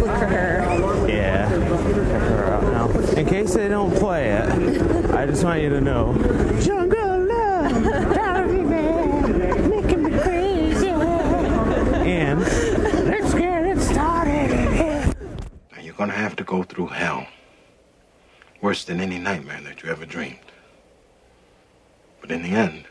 Look 0.00 0.06
for 0.06 0.26
her. 0.26 1.08
Yeah. 1.08 1.48
Check 1.48 2.22
her 2.22 2.44
out 2.44 2.62
now. 2.64 2.88
In 3.16 3.26
case 3.26 3.54
they 3.54 3.68
don't 3.68 3.94
play 3.96 4.30
it, 4.30 5.10
I 5.10 5.26
just 5.26 5.44
want 5.44 5.62
you 5.62 5.70
to 5.70 5.80
know. 5.80 6.14
Jungle 6.60 7.26
love, 7.26 7.82
driving 8.12 8.56
me 8.56 8.62
mad, 8.62 9.70
making 9.70 10.02
me 10.02 10.18
crazy. 10.18 10.88
And 10.88 12.40
let's 12.40 13.34
get 13.34 13.64
it 13.64 13.80
started. 13.80 15.14
Now, 15.72 15.80
You're 15.80 15.94
gonna 15.94 16.12
have 16.12 16.36
to 16.36 16.44
go 16.44 16.62
through 16.62 16.88
hell. 16.88 17.26
Worse 18.60 18.84
than 18.84 19.00
any 19.00 19.18
nightmare 19.18 19.60
that 19.62 19.82
you 19.82 19.90
ever 19.90 20.06
dreamed. 20.06 20.38
But 22.20 22.30
in 22.30 22.42
the 22.42 22.50
end, 22.50 22.84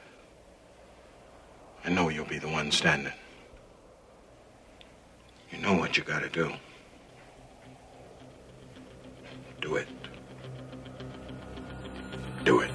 I 1.84 1.90
know 1.90 2.10
you'll 2.10 2.26
be 2.26 2.38
the 2.38 2.48
one 2.48 2.72
standing. 2.72 3.14
You 5.54 5.62
know 5.62 5.74
what 5.74 5.98
you 5.98 6.04
gotta 6.04 6.30
do. 6.30 6.52
Do 9.62 9.76
it. 9.76 9.88
Do 12.44 12.62
it. 12.62 12.72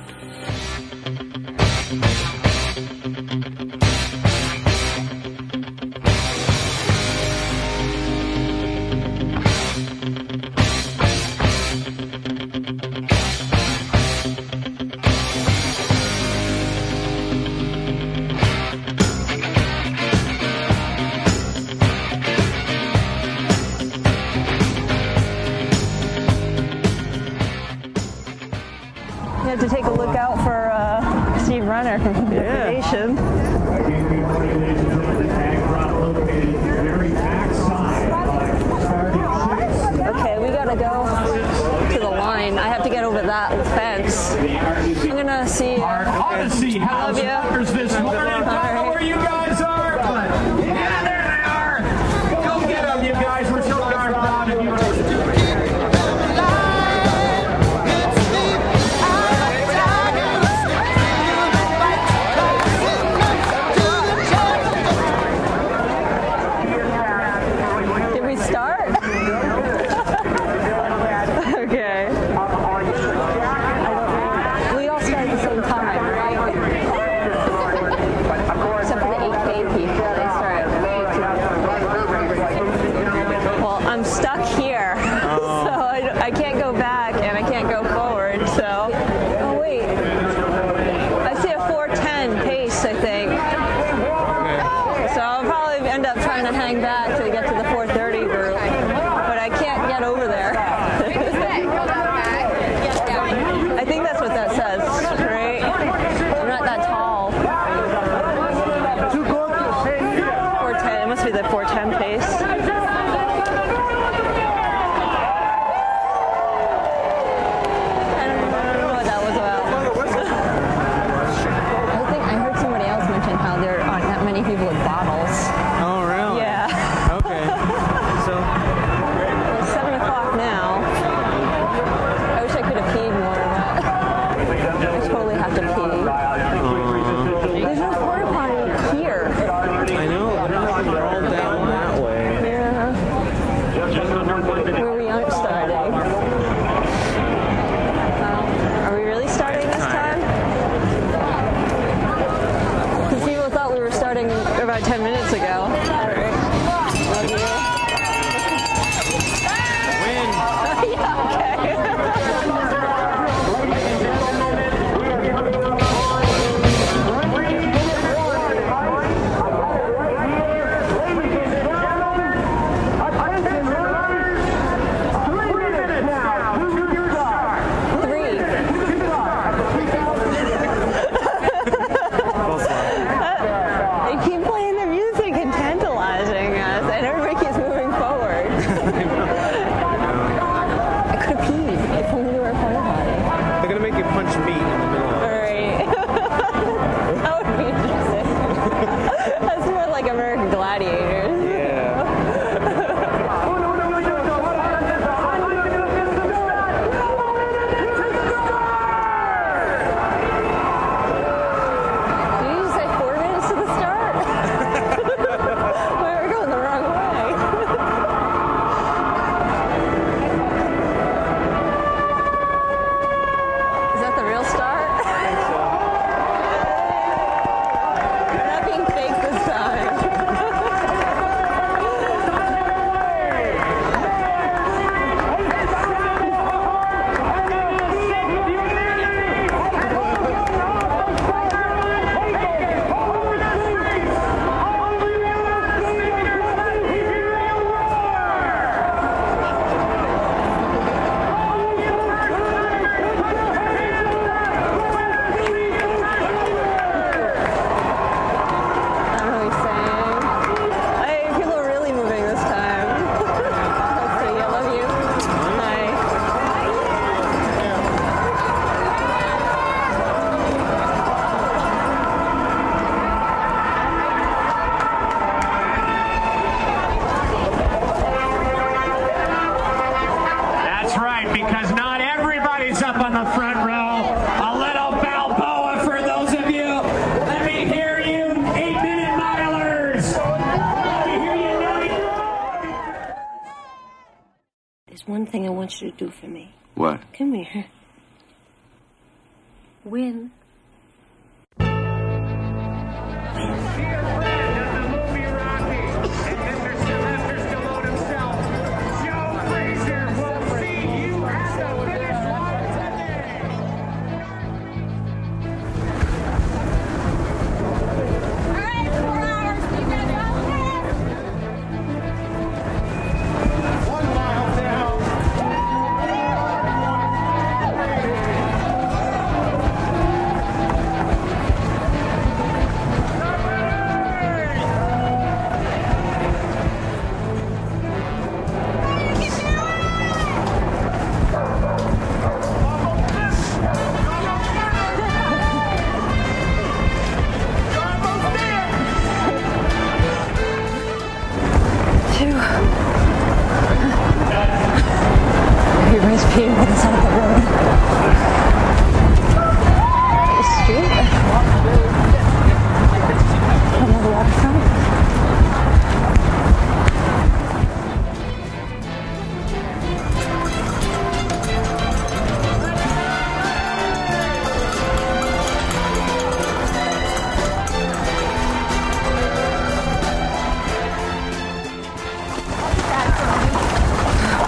Do 295.98 296.10
for 296.10 296.28
me. 296.28 296.57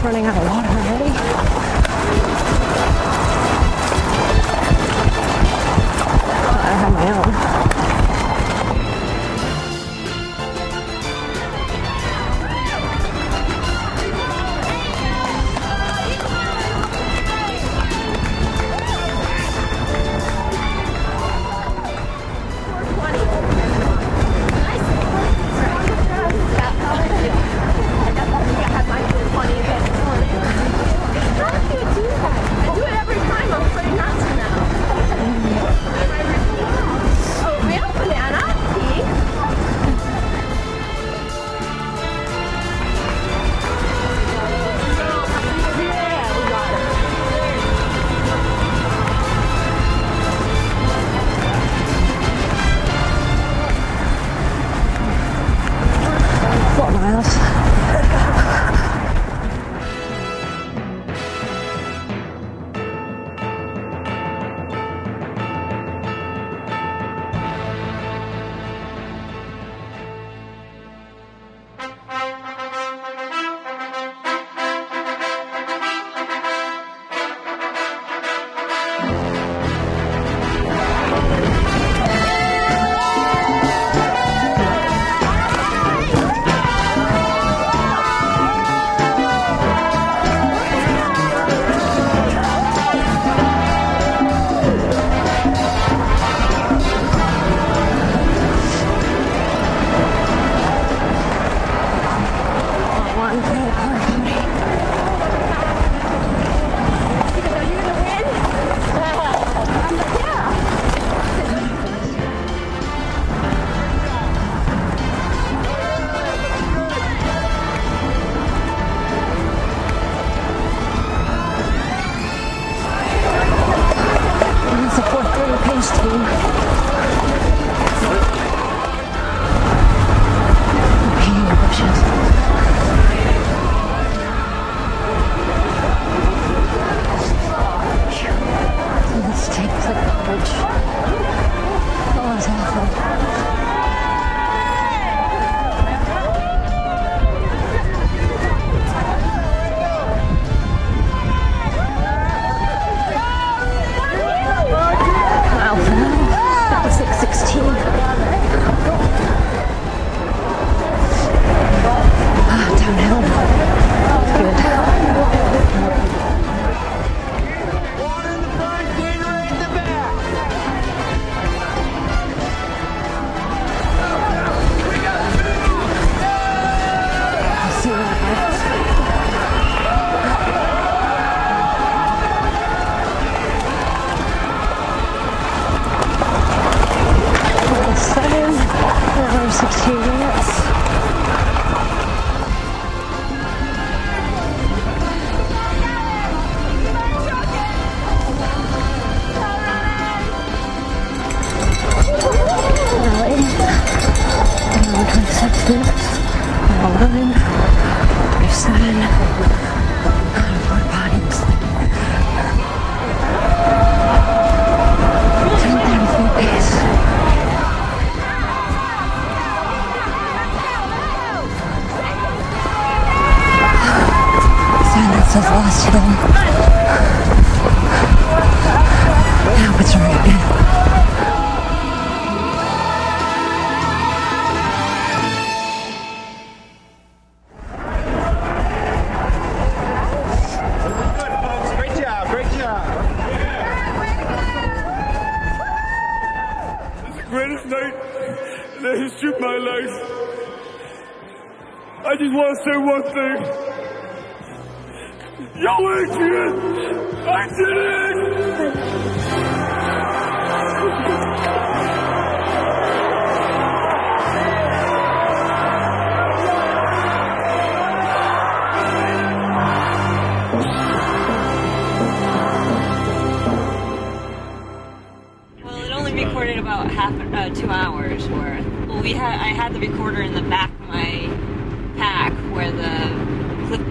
running 0.03 0.25
out 0.25 0.37
of 0.37 0.49
water. 0.49 0.80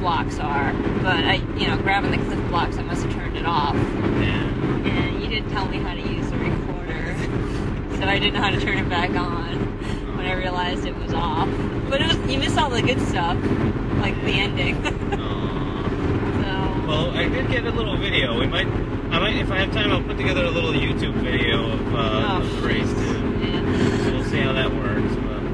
Blocks 0.09 0.39
are, 0.39 0.73
but 1.03 1.23
I, 1.23 1.35
you 1.55 1.67
know, 1.67 1.77
grabbing 1.83 2.09
the 2.09 2.17
Clif 2.17 2.39
Bloks, 2.47 2.79
I 2.79 2.81
must 2.81 3.03
have 3.03 3.13
turned 3.13 3.37
it 3.37 3.45
off. 3.45 3.75
And 3.75 5.21
you 5.21 5.29
didn't 5.29 5.51
tell 5.51 5.67
me 5.67 5.77
how 5.77 5.93
to 5.93 6.01
use 6.01 6.27
the 6.31 6.37
recorder, 6.37 7.15
so 7.95 8.05
I 8.05 8.17
didn't 8.17 8.33
know 8.33 8.41
how 8.41 8.49
to 8.49 8.59
turn 8.59 8.79
it 8.79 8.89
back 8.89 9.11
on 9.11 9.55
when 10.17 10.25
I 10.25 10.33
realized 10.33 10.87
it 10.87 10.97
was 10.97 11.13
off. 11.13 11.47
But 11.91 12.01
it 12.01 12.07
was 12.07 12.17
you 12.27 12.39
missed 12.39 12.57
all 12.57 12.71
the 12.71 12.81
good 12.81 12.99
stuff, 13.01 13.37
like 14.01 14.15
the 14.23 14.31
ending. 14.31 14.83
so. 14.83 14.89
Well, 16.87 17.11
I 17.11 17.29
did 17.29 17.47
get 17.51 17.65
a 17.65 17.71
little 17.71 17.95
video. 17.95 18.39
We 18.39 18.47
might, 18.47 18.65
I 18.65 19.19
might, 19.19 19.35
if 19.35 19.51
I 19.51 19.59
have 19.59 19.71
time, 19.71 19.91
I'll 19.91 20.01
put 20.01 20.17
together 20.17 20.43
a 20.43 20.49
little 20.49 20.73
YouTube 20.73 21.21
video 21.21 21.71
of, 21.71 21.93
uh, 21.93 22.39
of 22.41 22.61
the 22.63 22.67
race 22.67 22.91
too. 22.93 23.13
So 24.05 24.11
we'll 24.11 24.23
see 24.23 24.39
how 24.39 24.53
that 24.53 24.71
works. 24.71 24.78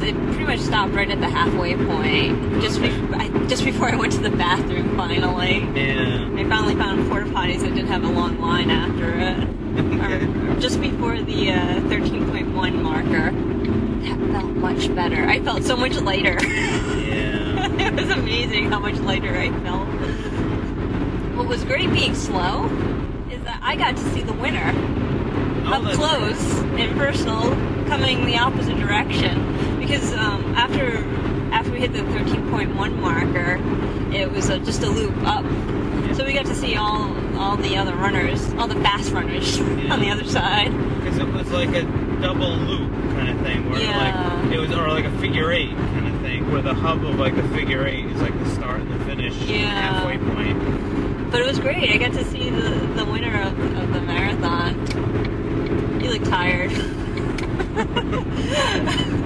It 0.06 0.16
pretty 0.28 0.46
much 0.46 0.60
stopped 0.60 0.94
right 0.94 1.10
at 1.10 1.20
the 1.20 1.28
halfway 1.28 1.76
point, 1.76 2.62
just 2.62 2.80
before 2.80 3.16
I, 3.16 3.28
just 3.48 3.66
before 3.66 3.90
I 3.90 3.96
went 3.96 4.14
to 4.14 4.20
the 4.20 4.30
bathroom. 4.30 4.96
Finally, 4.96 5.60
yeah. 5.76 6.30
I 6.36 6.48
finally 6.48 6.76
found 6.76 7.10
porta 7.10 7.30
potties 7.32 7.62
that 7.62 7.74
didn't 7.74 7.88
have 7.88 8.04
a 8.04 8.10
long 8.10 8.40
line 8.40 8.70
after 8.70 9.14
it. 9.18 9.50
Or 9.76 10.60
just 10.62 10.80
before 10.80 11.20
the 11.22 11.52
uh, 11.52 11.82
13.1 11.90 12.82
marker, 12.82 13.32
that 14.06 14.32
felt 14.32 14.52
much 14.56 14.94
better. 14.96 15.28
I 15.28 15.42
felt 15.42 15.64
so 15.64 15.76
much 15.76 15.96
lighter. 15.96 16.38
Yeah. 17.06 17.88
it 17.88 17.94
was 17.94 18.10
amazing 18.10 18.70
how 18.72 18.80
much 18.80 18.96
lighter 18.96 19.36
I 19.36 19.50
felt. 19.64 19.88
What 21.36 21.48
was 21.48 21.64
great 21.64 21.92
being 21.92 22.16
slow 22.16 22.66
is 23.30 23.44
that 23.44 23.60
I 23.62 23.76
got 23.76 23.96
to 23.98 24.04
see 24.14 24.22
the 24.22 24.34
winner 24.34 24.70
up 25.68 25.84
close 25.94 26.54
and 26.78 26.98
personal, 26.98 27.52
coming 27.88 28.26
the 28.26 28.38
opposite 28.38 28.78
direction. 28.78 29.55
Because 29.86 30.14
um, 30.14 30.44
after 30.56 30.98
after 31.54 31.72
we 31.72 31.80
hit 31.80 31.94
the 31.94 32.00
13.1 32.00 32.96
marker, 33.00 33.60
it 34.16 34.32
was 34.32 34.50
a, 34.50 34.60
just 34.60 34.82
a 34.84 34.90
loop 34.90 35.16
up. 35.26 35.46
So 36.16 36.26
we 36.26 36.34
got 36.34 36.46
to 36.48 36.56
see 36.56 36.76
all 36.76 37.14
all 37.38 37.58
the 37.58 37.78
other 37.78 37.96
runners, 37.96 38.54
all 38.54 38.68
the 38.68 38.76
fast 38.76 39.12
runners 39.12 39.60
on 39.60 40.00
the 40.00 40.10
other 40.10 40.26
side. 40.26 40.72
because 41.00 41.18
it 41.18 41.28
was 41.28 41.50
like 41.52 41.70
a 41.70 41.84
double 42.22 42.50
loop 42.52 42.92
kind 43.14 43.30
of 43.30 43.40
thing, 43.46 43.70
where 43.70 43.82
Yeah. 43.82 44.42
like 44.44 44.54
it 44.54 44.60
was, 44.60 44.72
or 44.72 44.88
like 44.90 45.06
a 45.06 45.18
figure 45.20 45.52
eight 45.52 45.76
kind 45.76 46.08
of 46.08 46.22
thing, 46.22 46.52
where 46.52 46.62
the 46.62 46.74
hub 46.74 47.04
of 47.06 47.20
like 47.20 47.36
the 47.36 47.48
figure 47.50 47.86
eight 47.86 48.06
is 48.06 48.22
like 48.22 48.38
the 48.40 48.50
start 48.52 48.82
and 48.82 48.92
the 49.00 49.06
finish, 49.06 49.36
Yeah. 49.44 49.70
halfway 49.70 50.18
point. 50.18 51.32
But 51.32 51.42
it 51.42 51.48
was 51.48 51.60
great. 51.60 51.92
I 51.92 51.98
got 51.98 52.14
to 52.14 52.24
see 52.26 52.50
the, 52.50 52.70
the 52.96 53.06
winner 53.06 53.42
of, 53.42 53.60
of 53.78 53.94
the 53.94 54.02
marathon. 54.02 56.02
You 56.02 56.10
look 56.12 56.24
tired. 56.24 56.72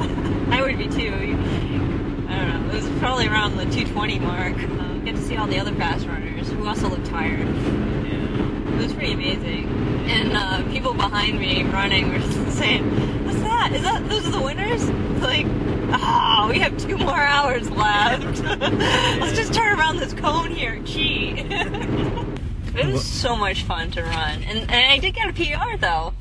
I 0.52 0.62
would 0.62 0.78
be 0.78 0.88
too. 0.88 1.14
I 1.14 2.36
don't 2.36 2.68
know. 2.68 2.74
It 2.74 2.84
was 2.84 3.00
probably 3.00 3.28
around 3.28 3.58
the 3.58 3.66
220 3.66 4.20
mark. 4.20 4.56
Um, 4.58 5.06
get 5.06 5.16
to 5.16 5.22
see 5.22 5.38
all 5.38 5.48
the 5.48 5.60
other 5.60 5.74
fast 5.76 6.08
runners 6.08 6.50
who 6.50 6.68
also 6.68 6.90
look 6.90 7.04
tired. 7.06 7.48
Yeah. 7.48 8.76
It 8.76 8.84
was 8.84 8.94
pretty 8.94 9.14
amazing. 9.14 9.68
And 10.10 10.36
uh, 10.36 10.64
people 10.72 10.94
behind 10.94 11.40
me 11.40 11.64
running 11.64 12.10
were 12.12 12.18
just 12.18 12.58
saying, 12.58 12.84
"What's 13.26 13.40
that? 13.42 13.74
Is 13.74 13.84
that 13.84 14.10
those 14.10 14.26
are 14.28 14.32
the 14.32 14.42
winners?" 14.42 14.82
It's 14.84 15.24
like, 15.24 15.46
ah, 15.92 16.48
we 16.50 16.60
have 16.60 16.78
two 16.78 16.98
more 16.98 17.20
hours 17.20 17.70
left. 17.70 18.40
Let's 18.44 19.38
just 19.38 19.54
turn 19.54 19.78
around 19.78 19.98
this 19.98 20.14
cone 20.14 20.50
here 20.50 20.80
Gee. 20.80 21.36
it 21.38 22.86
was 22.88 23.06
so 23.06 23.36
much 23.36 23.64
fun 23.64 23.92
to 23.92 24.02
run, 24.02 24.44
and, 24.44 24.60
and 24.60 24.72
I 24.72 24.98
did 24.98 25.14
get 25.14 25.30
a 25.30 25.34
PR 25.34 25.78
though. 25.78 26.14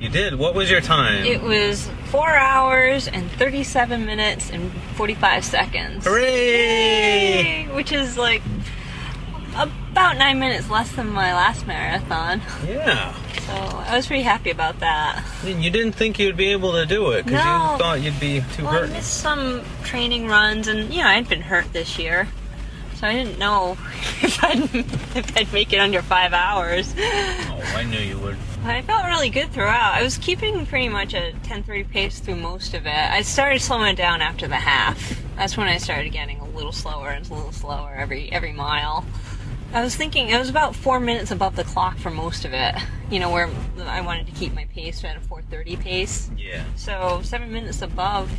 You 0.00 0.08
did. 0.08 0.36
What 0.36 0.54
was 0.54 0.70
your 0.70 0.80
time? 0.80 1.24
It 1.24 1.42
was 1.42 1.88
four 2.06 2.28
hours 2.30 3.08
and 3.08 3.28
37 3.32 4.04
minutes 4.06 4.48
and 4.50 4.70
45 4.94 5.44
seconds. 5.44 6.04
Hooray! 6.06 6.24
Yay! 6.24 7.64
Which 7.74 7.90
is 7.90 8.16
like 8.16 8.42
about 9.54 10.16
nine 10.16 10.38
minutes 10.38 10.70
less 10.70 10.92
than 10.92 11.08
my 11.08 11.34
last 11.34 11.66
marathon. 11.66 12.40
Yeah. 12.66 13.12
So 13.40 13.52
I 13.54 13.96
was 13.96 14.06
pretty 14.06 14.22
happy 14.22 14.50
about 14.50 14.78
that. 14.80 15.24
You 15.44 15.68
didn't 15.70 15.92
think 15.92 16.18
you'd 16.20 16.36
be 16.36 16.52
able 16.52 16.72
to 16.72 16.86
do 16.86 17.10
it 17.12 17.24
because 17.24 17.44
No. 17.44 17.72
you 17.72 17.78
thought 17.78 18.00
you'd 18.00 18.20
be 18.20 18.44
too 18.52 18.64
Well, 18.64 18.74
I 18.74 18.78
hurt. 18.80 18.90
missed 18.90 19.14
some 19.20 19.62
training 19.82 20.28
runs, 20.28 20.68
and 20.68 20.92
you 20.94 21.02
know 21.02 21.08
I'd 21.08 21.28
been 21.28 21.40
hurt 21.40 21.72
this 21.72 21.98
year, 21.98 22.28
so 22.94 23.06
I 23.08 23.14
didn't 23.14 23.38
know 23.38 23.72
if 24.22 24.44
I'd 24.44 24.62
if 25.16 25.36
I'd 25.36 25.52
make 25.52 25.72
it 25.72 25.78
under 25.78 26.02
five 26.02 26.32
hours. 26.34 26.94
Oh, 26.98 27.72
I 27.74 27.82
knew 27.84 27.98
you 27.98 28.18
would. 28.18 28.36
I 28.64 28.82
felt 28.82 29.06
really 29.06 29.30
good 29.30 29.50
throughout. 29.50 29.94
I 29.94 30.02
was 30.02 30.18
keeping 30.18 30.66
pretty 30.66 30.88
much 30.88 31.14
a 31.14 31.32
10:30 31.42 31.84
pace 31.84 32.20
through 32.20 32.36
most 32.36 32.74
of 32.74 32.86
it. 32.86 33.10
I 33.10 33.22
started 33.22 33.60
slowing 33.60 33.94
down 33.94 34.20
after 34.20 34.46
the 34.46 34.56
half. 34.56 35.20
That's 35.36 35.56
when 35.56 35.68
I 35.68 35.78
started 35.78 36.10
getting 36.10 36.38
a 36.40 36.48
little 36.48 36.72
slower 36.72 37.10
and 37.10 37.28
a 37.28 37.34
little 37.34 37.52
slower 37.52 37.94
every 37.96 38.30
every 38.32 38.52
mile. 38.52 39.04
I 39.72 39.82
was 39.82 39.94
thinking 39.94 40.28
it 40.28 40.38
was 40.38 40.48
about 40.48 40.74
four 40.74 40.98
minutes 40.98 41.30
above 41.30 41.56
the 41.56 41.64
clock 41.64 41.98
for 41.98 42.10
most 42.10 42.44
of 42.44 42.52
it. 42.52 42.74
You 43.10 43.20
know 43.20 43.30
where 43.30 43.50
I 43.86 44.00
wanted 44.00 44.26
to 44.26 44.32
keep 44.32 44.54
my 44.54 44.64
pace 44.66 45.02
at 45.04 45.16
a 45.16 45.20
4:30 45.20 45.76
pace. 45.76 46.30
Yeah. 46.36 46.64
So 46.76 47.20
seven 47.22 47.52
minutes 47.52 47.82
above 47.82 48.30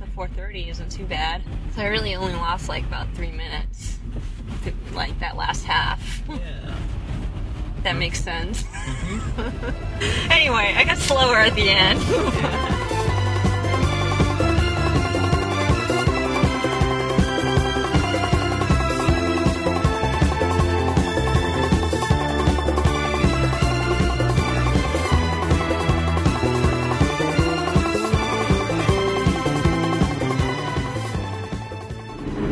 the 0.00 0.06
4:30 0.14 0.68
isn't 0.68 0.90
too 0.90 1.04
bad. 1.04 1.42
So 1.74 1.82
I 1.82 1.86
really 1.86 2.14
only 2.14 2.34
lost 2.34 2.68
like 2.68 2.84
about 2.84 3.08
three 3.14 3.32
minutes, 3.32 3.98
like 4.92 5.18
that 5.20 5.36
last 5.36 5.64
half. 5.64 6.22
Yeah. 6.28 6.74
That 7.86 7.92
mm-hmm. 7.92 7.98
makes 8.00 8.20
sense. 8.20 8.64
Mm-hmm. 8.64 10.32
anyway, 10.32 10.74
I 10.76 10.82
got 10.82 10.98
slower 10.98 11.36
at 11.36 11.54
the 11.54 11.68
end. 11.68 12.00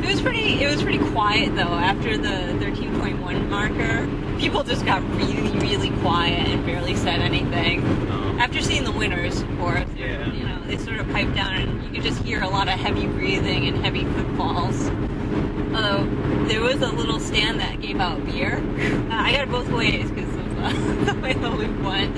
It 0.04 0.10
was 0.10 0.22
pretty. 0.22 0.62
It 0.62 0.70
was 0.70 0.80
pretty 0.80 0.98
quiet 1.10 1.56
though. 1.56 1.62
After 1.62 2.16
the 2.16 2.54
13.1 2.64 3.48
marker, 3.48 4.06
people 4.44 4.62
just 4.62 4.84
got 4.84 5.02
really, 5.16 5.50
really 5.58 5.88
quiet 6.02 6.46
and 6.48 6.66
barely 6.66 6.94
said 6.94 7.20
anything. 7.22 7.80
After 8.38 8.60
seeing 8.60 8.84
the 8.84 8.92
winners, 8.92 9.40
of 9.40 9.48
course, 9.58 9.88
Yeah. 9.96 10.30
you 10.34 10.44
know, 10.44 10.60
they 10.66 10.76
sort 10.76 10.98
of 10.98 11.08
piped 11.12 11.34
down, 11.34 11.54
and 11.54 11.82
you 11.84 11.90
could 11.92 12.02
just 12.02 12.22
hear 12.22 12.42
a 12.42 12.48
lot 12.48 12.68
of 12.68 12.74
heavy 12.78 13.06
breathing 13.06 13.66
and 13.68 13.82
heavy 13.82 14.04
footfalls. 14.04 14.90
Although 15.74 16.04
there 16.46 16.60
was 16.60 16.82
a 16.82 16.88
little 16.92 17.18
stand 17.20 17.58
that 17.60 17.80
gave 17.80 17.98
out 18.00 18.22
beer. 18.26 18.58
Uh, 19.10 19.14
I 19.14 19.32
got 19.32 19.44
it 19.44 19.50
both 19.50 19.70
ways 19.70 20.10
because 20.10 20.28
of 20.34 20.58
uh, 20.58 21.04
the 21.14 21.18
way 21.20 21.32
the 21.32 21.48
loop 21.48 21.80
went. 21.80 22.14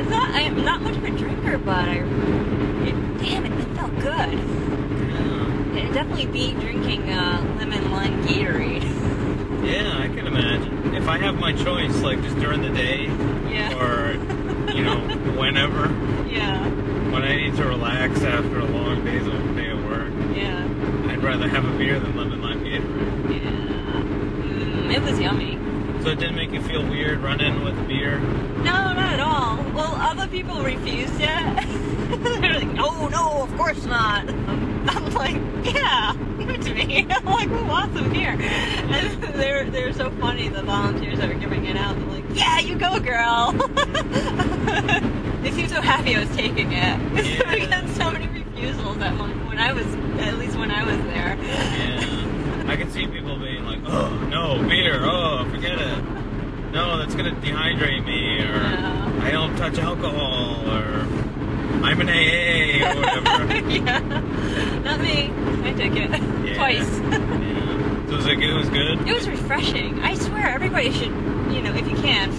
It's 0.00 0.10
not. 0.10 0.30
I'm 0.30 0.64
not 0.64 0.82
much 0.82 0.96
of 0.96 1.04
a 1.04 1.10
drinker, 1.10 1.58
but 1.58 1.88
I. 1.88 1.98
It, 2.88 3.18
damn 3.18 3.46
it, 3.46 3.52
it 3.52 3.76
felt 3.76 3.96
good. 4.00 4.34
It 5.78 5.92
definitely 5.92 6.26
beat 6.26 6.58
drinking 6.58 7.08
uh, 7.08 7.54
lemon 7.56 7.92
lime 7.92 8.26
Gatorade. 8.26 8.82
Yeah, 9.64 9.98
I 9.98 10.08
can 10.08 10.26
imagine. 10.26 10.77
If 11.08 11.14
I 11.14 11.18
have 11.20 11.40
my 11.40 11.54
choice, 11.54 12.02
like 12.02 12.20
just 12.20 12.38
during 12.38 12.60
the 12.60 12.68
day, 12.68 13.06
Yeah. 13.50 13.82
or 13.82 14.12
you 14.74 14.84
know, 14.84 14.98
whenever, 15.40 15.86
Yeah, 16.28 16.62
when 17.10 17.22
I 17.22 17.34
need 17.34 17.56
to 17.56 17.64
relax 17.64 18.20
after 18.20 18.58
a 18.58 18.66
long 18.66 19.02
day's 19.06 19.26
of 19.26 19.56
day 19.56 19.70
at 19.70 19.84
work, 19.88 20.12
yeah. 20.36 20.62
I'd 21.08 21.22
rather 21.22 21.48
have 21.48 21.64
a 21.64 21.78
beer 21.78 21.98
than 21.98 22.14
lemon 22.14 22.42
lime 22.42 22.60
Gatorade. 22.60 23.42
Yeah. 23.42 24.02
Mm, 24.02 24.92
it 24.94 25.00
was 25.00 25.18
yummy. 25.18 25.58
So 26.02 26.10
it 26.10 26.18
didn't 26.18 26.36
make 26.36 26.52
you 26.52 26.60
feel 26.60 26.86
weird 26.86 27.20
running 27.20 27.64
with 27.64 27.88
beer? 27.88 28.18
No, 28.18 28.92
not 28.92 29.14
at 29.14 29.20
all. 29.20 29.56
Well, 29.72 29.94
other 29.94 30.28
people 30.28 30.60
refused 30.62 31.18
it. 31.18 32.22
They're 32.42 32.52
like, 32.52 32.68
no, 32.74 33.08
no, 33.08 33.44
of 33.44 33.56
course 33.56 33.82
not. 33.86 34.26
I'm 34.96 35.12
like, 35.12 35.36
yeah, 35.74 36.14
give 36.38 36.48
it 36.48 36.62
to 36.62 36.74
me. 36.74 37.06
I'm 37.10 37.24
like, 37.26 37.48
who 37.48 37.64
wants 37.66 37.94
some 37.94 38.10
beer? 38.10 38.30
And 38.30 39.22
they're 39.34 39.68
they're 39.70 39.92
so 39.92 40.10
funny. 40.12 40.48
The 40.48 40.62
volunteers 40.62 41.18
that 41.18 41.28
were 41.28 41.34
giving 41.34 41.66
it 41.66 41.76
out. 41.76 41.96
They're 41.96 42.06
like, 42.06 42.24
yeah, 42.32 42.58
you 42.60 42.76
go, 42.78 42.98
girl. 42.98 43.52
they 45.42 45.50
seem 45.50 45.68
so 45.68 45.82
happy 45.82 46.16
I 46.16 46.20
was 46.20 46.36
taking 46.36 46.72
it. 46.72 47.12
we 47.12 47.66
got 47.66 47.86
so 47.90 48.10
many 48.10 48.28
refusals 48.28 48.96
at 48.98 49.18
one 49.18 49.46
when 49.46 49.58
I 49.58 49.72
was, 49.74 49.86
at 50.20 50.38
least 50.38 50.56
when 50.56 50.70
I 50.70 50.84
was 50.84 50.96
there. 51.04 51.36
Yeah. 51.36 52.64
I 52.68 52.76
can 52.76 52.90
see 52.90 53.06
people 53.06 53.38
being 53.38 53.64
like, 53.64 53.80
oh, 53.86 54.10
no, 54.30 54.66
beer, 54.68 55.00
oh, 55.02 55.46
forget 55.50 55.78
it. 55.78 56.04
No, 56.72 56.98
that's 56.98 57.14
going 57.14 57.34
to 57.34 57.40
dehydrate 57.40 58.04
me, 58.04 58.42
or 58.42 59.22
I 59.22 59.30
don't 59.30 59.56
touch 59.56 59.78
alcohol, 59.78 60.68
or 60.68 61.06
I'm 61.82 62.00
an 62.00 62.08
AA, 62.08 62.84
or 62.84 62.96
whatever. 62.96 63.68
yeah, 63.70 64.00
not 64.84 65.00
me. 65.00 65.30
I 65.64 65.72
took 65.72 65.96
it 65.96 66.54
twice. 66.54 66.88
So 68.08 68.14
it 68.14 68.16
was 68.16 68.26
like, 68.26 68.38
it 68.38 68.54
was 68.54 68.68
good? 68.70 69.06
It 69.06 69.14
was 69.14 69.28
refreshing. 69.28 70.00
I 70.00 70.14
swear, 70.14 70.48
everybody 70.48 70.90
should, 70.92 71.08
you 71.52 71.60
know, 71.60 71.74
if 71.74 71.88
you 71.88 71.96
can, 71.96 72.30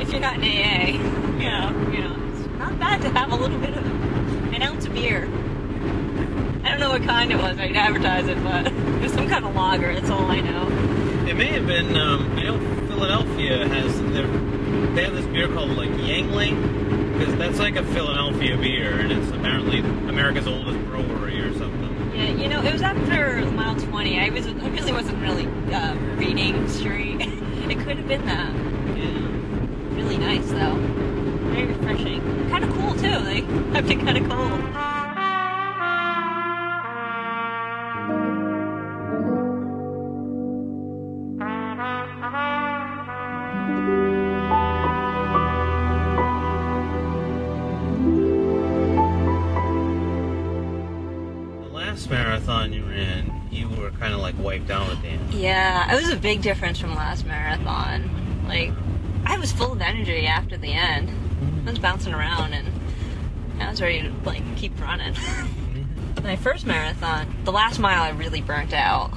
if 0.00 0.10
you're 0.12 0.20
not 0.20 0.36
in 0.36 0.42
AA, 0.42 0.88
you 1.38 1.50
know, 1.50 1.90
you 1.90 2.00
know, 2.02 2.16
it's 2.32 2.46
not 2.58 2.78
bad 2.78 3.00
to 3.02 3.10
have 3.10 3.32
a 3.32 3.36
little 3.36 3.58
bit 3.58 3.70
of 3.70 3.84
an 4.54 4.62
ounce 4.62 4.86
of 4.86 4.92
beer. 4.94 5.24
I 6.64 6.70
don't 6.70 6.80
know 6.80 6.90
what 6.90 7.02
kind 7.02 7.32
it 7.32 7.36
was. 7.36 7.58
I 7.58 7.68
didn't 7.68 7.76
advertise 7.76 8.26
it, 8.28 8.42
but 8.44 8.66
it 8.66 9.02
was 9.02 9.12
some 9.12 9.28
kind 9.28 9.44
of 9.44 9.54
lager. 9.54 9.94
That's 9.94 10.10
all 10.10 10.26
I 10.26 10.40
know. 10.40 10.66
It 11.26 11.34
may 11.34 11.46
have 11.46 11.66
been, 11.66 11.96
um, 11.96 12.30
I 12.38 12.42
know 12.42 12.58
Philadelphia 12.88 13.68
has, 13.68 14.00
their, 14.12 14.26
they 14.94 15.04
have 15.04 15.14
this 15.14 15.26
beer 15.26 15.48
called 15.48 15.70
like 15.70 15.90
Yuengling, 15.90 16.87
because 17.18 17.36
that's 17.36 17.58
like 17.58 17.74
a 17.76 17.84
Philadelphia 17.84 18.56
beer, 18.56 19.00
and 19.00 19.10
it's 19.10 19.28
apparently 19.30 19.80
America's 19.80 20.46
oldest 20.46 20.78
brewery 20.86 21.40
or 21.40 21.52
something. 21.58 22.12
Yeah, 22.14 22.30
you 22.30 22.48
know, 22.48 22.62
it 22.62 22.72
was 22.72 22.82
after 22.82 23.44
mile 23.52 23.74
20. 23.74 24.20
I 24.20 24.28
was, 24.30 24.46
I 24.46 24.52
really 24.52 24.92
wasn't 24.92 25.20
really 25.20 25.46
uh, 25.74 25.94
reading 26.16 26.68
straight. 26.68 27.20
it 27.20 27.78
could 27.80 27.96
have 27.96 28.08
been 28.08 28.24
that. 28.26 28.54
Yeah. 28.96 29.96
Really 29.96 30.16
nice 30.16 30.48
though. 30.48 30.76
Very 31.50 31.66
refreshing. 31.66 32.20
Kind 32.50 32.64
of 32.64 32.72
cool 32.74 32.94
too. 32.94 33.08
Like 33.08 33.72
kept 33.72 33.90
it 33.90 33.98
kind 33.98 34.18
of 34.18 34.28
cold. 34.28 34.87
Yeah, 56.08 56.14
it 56.14 56.18
a 56.18 56.20
big 56.20 56.42
difference 56.42 56.78
from 56.78 56.94
last 56.94 57.26
marathon. 57.26 58.46
Like, 58.46 58.72
I 59.26 59.38
was 59.38 59.52
full 59.52 59.72
of 59.72 59.80
energy 59.80 60.26
after 60.26 60.56
the 60.56 60.72
end. 60.72 61.10
I 61.66 61.70
was 61.70 61.78
bouncing 61.78 62.14
around 62.14 62.54
and 62.54 62.68
I 63.60 63.70
was 63.70 63.82
ready 63.82 64.02
to 64.02 64.12
like 64.24 64.42
keep 64.56 64.80
running. 64.80 65.14
My 66.22 66.36
first 66.36 66.66
marathon, 66.66 67.36
the 67.44 67.52
last 67.52 67.78
mile 67.78 68.02
I 68.02 68.10
really 68.10 68.40
burnt 68.40 68.72
out, 68.72 69.12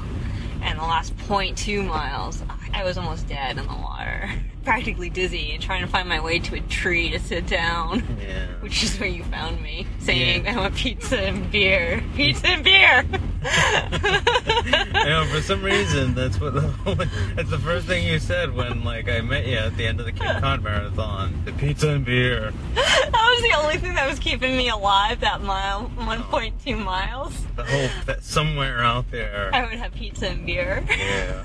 and 0.62 0.78
the 0.78 0.84
last 0.84 1.16
0.2 1.18 1.86
miles, 1.86 2.44
I 2.74 2.84
was 2.84 2.98
almost 2.98 3.28
dead 3.28 3.58
in 3.58 3.68
the 3.68 3.74
water, 3.74 4.30
practically 4.64 5.10
dizzy, 5.10 5.52
and 5.54 5.62
trying 5.62 5.82
to 5.82 5.88
find 5.88 6.08
my 6.08 6.20
way 6.22 6.40
to 6.40 6.56
a 6.56 6.60
tree 6.62 7.10
to 7.12 7.20
sit 7.20 7.48
down. 7.48 8.04
Yeah. 8.22 8.46
Which 8.62 8.84
is 8.84 9.00
where 9.00 9.10
you 9.10 9.24
found 9.26 9.62
me, 9.62 9.88
saying 10.00 10.48
I 10.48 10.56
want 10.56 10.76
pizza 10.76 11.20
and 11.20 11.50
beer, 11.52 12.04
pizza 12.16 12.48
and 12.48 12.64
beer. 12.64 13.06
I 13.44 15.06
know, 15.08 15.26
for 15.34 15.42
some 15.42 15.64
reason, 15.64 16.14
that's 16.14 16.40
what 16.40 16.54
the, 16.54 17.10
that's 17.36 17.50
the 17.50 17.58
first 17.58 17.88
thing 17.88 18.06
you 18.06 18.20
said 18.20 18.54
when 18.54 18.84
like 18.84 19.10
I 19.10 19.22
met 19.22 19.48
you 19.48 19.58
at 19.58 19.76
the 19.78 19.88
end 19.88 20.00
of 20.00 20.06
the 20.06 20.12
Cape 20.12 20.40
Cod 20.40 20.64
Marathon. 20.64 21.42
The 21.46 21.52
pizza 21.54 21.90
and 21.90 22.06
beer. 22.06 22.52
that 22.76 23.12
was 23.12 23.42
the 23.42 23.58
only 23.58 23.78
thing 23.78 23.96
that 23.96 24.08
was 24.08 24.20
keeping 24.20 24.56
me 24.56 24.70
alive 24.70 25.22
that 25.22 25.42
mile, 25.42 25.92
1.2 25.98 26.84
miles. 26.84 27.34
The 27.56 27.64
hope 27.64 28.06
that 28.06 28.24
somewhere 28.24 28.84
out 28.84 29.10
there. 29.10 29.50
I 29.54 29.64
would 29.64 29.80
have 29.80 29.94
pizza 29.96 30.28
and 30.28 30.46
beer. 30.46 30.84
Yeah. 30.90 31.44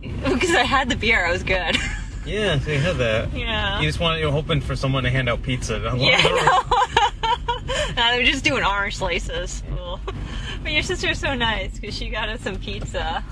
because 0.00 0.54
I 0.54 0.64
had 0.64 0.88
the 0.88 0.96
beer, 0.96 1.26
I 1.26 1.32
was 1.32 1.42
good. 1.42 1.76
Yeah, 2.24 2.58
so 2.58 2.70
you 2.70 2.78
had 2.78 2.96
that. 2.96 3.32
Yeah. 3.34 3.80
You 3.80 3.86
just 3.88 4.00
wanted, 4.00 4.20
you 4.20 4.26
were 4.26 4.32
hoping 4.32 4.62
for 4.62 4.74
someone 4.74 5.04
to 5.04 5.10
hand 5.10 5.28
out 5.28 5.42
pizza 5.42 5.74
Yeah, 5.98 6.22
the 6.22 6.30
road. 6.30 6.40
I 7.22 7.92
know. 7.94 8.12
They 8.12 8.18
were 8.18 8.30
just 8.30 8.44
doing 8.44 8.64
orange 8.64 8.96
slices. 8.96 9.62
Cool. 9.68 10.00
But 10.64 10.72
your 10.72 10.82
sister's 10.82 11.20
so 11.20 11.34
nice 11.34 11.78
because 11.78 11.94
she 11.94 12.08
got 12.08 12.28
us 12.30 12.40
some 12.40 12.56
pizza. 12.58 13.22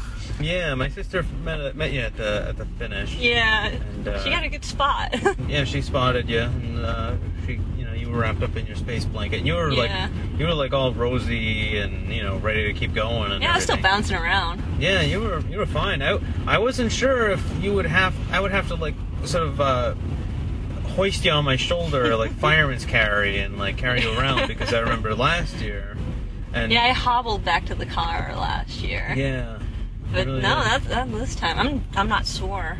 Yeah, 0.40 0.74
my 0.74 0.88
sister 0.90 1.24
met, 1.42 1.74
met 1.74 1.90
you 1.92 2.00
at 2.02 2.16
the 2.16 2.46
at 2.50 2.58
the 2.58 2.66
finish. 2.78 3.16
Yeah, 3.16 3.68
And, 3.68 4.06
uh, 4.08 4.22
she 4.22 4.28
got 4.30 4.42
a 4.44 4.48
good 4.48 4.64
spot. 4.64 5.14
Yeah, 5.48 5.64
she 5.64 5.80
spotted 5.82 6.28
you, 6.28 6.40
and 6.40 6.78
uh, 6.84 7.14
she, 7.46 7.58
you 7.78 7.84
know, 7.84 7.92
you 7.94 8.10
were 8.10 8.18
wrapped 8.18 8.42
up 8.42 8.54
in 8.56 8.66
your 8.66 8.76
space 8.76 9.04
blanket. 9.06 9.38
And 9.38 9.46
you 9.46 9.54
were 9.54 9.70
Yeah. 9.72 10.08
like, 10.12 10.38
you 10.38 10.46
were 10.46 10.54
like 10.54 10.72
all 10.74 10.92
rosy 10.92 11.78
and 11.78 12.12
you 12.12 12.22
know 12.22 12.36
ready 12.36 12.70
to 12.70 12.78
keep 12.78 12.92
going. 12.94 13.32
And 13.32 13.42
yeah, 13.42 13.52
I 13.52 13.54
was 13.56 13.64
still 13.64 13.76
bouncing 13.80 14.16
around. 14.16 14.62
Yeah, 14.78 15.00
you 15.00 15.20
were 15.20 15.40
you 15.48 15.56
were 15.58 15.66
fine. 15.66 16.02
I 16.02 16.18
I 16.46 16.58
wasn't 16.58 16.92
sure 16.92 17.30
if 17.30 17.42
you 17.64 17.72
would 17.72 17.86
have 17.86 18.14
I 18.30 18.40
would 18.40 18.52
have 18.52 18.68
to 18.68 18.74
like 18.74 18.94
sort 19.24 19.44
of 19.46 19.58
uh, 19.60 19.94
hoist 20.96 21.24
you 21.24 21.30
on 21.30 21.44
my 21.46 21.56
shoulder 21.56 22.14
like 22.16 22.32
fireman's 22.38 22.84
carry 22.84 23.38
and 23.38 23.58
like 23.58 23.78
carry 23.78 24.02
you 24.02 24.12
around 24.18 24.48
because 24.48 24.74
I 24.74 24.80
remember 24.80 25.14
last 25.14 25.56
year. 25.62 25.96
And 26.54 26.70
yeah, 26.72 26.84
I 26.84 26.88
hobbled 26.90 27.44
back 27.44 27.64
to 27.66 27.74
the 27.74 27.86
car 27.86 28.32
last 28.36 28.80
year. 28.82 29.12
yeah, 29.16 29.58
But 30.12 30.26
really 30.26 30.42
no, 30.42 30.62
that's 30.62 30.86
that, 30.86 31.10
this 31.12 31.34
time. 31.34 31.58
I'm 31.58 31.84
I'm 31.96 32.08
not 32.08 32.26
sore. 32.26 32.78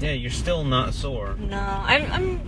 Yeah, 0.00 0.12
you're 0.12 0.30
still 0.30 0.64
not 0.64 0.92
sore. 0.92 1.34
No, 1.38 1.58
I'm, 1.58 2.10
I'm 2.12 2.38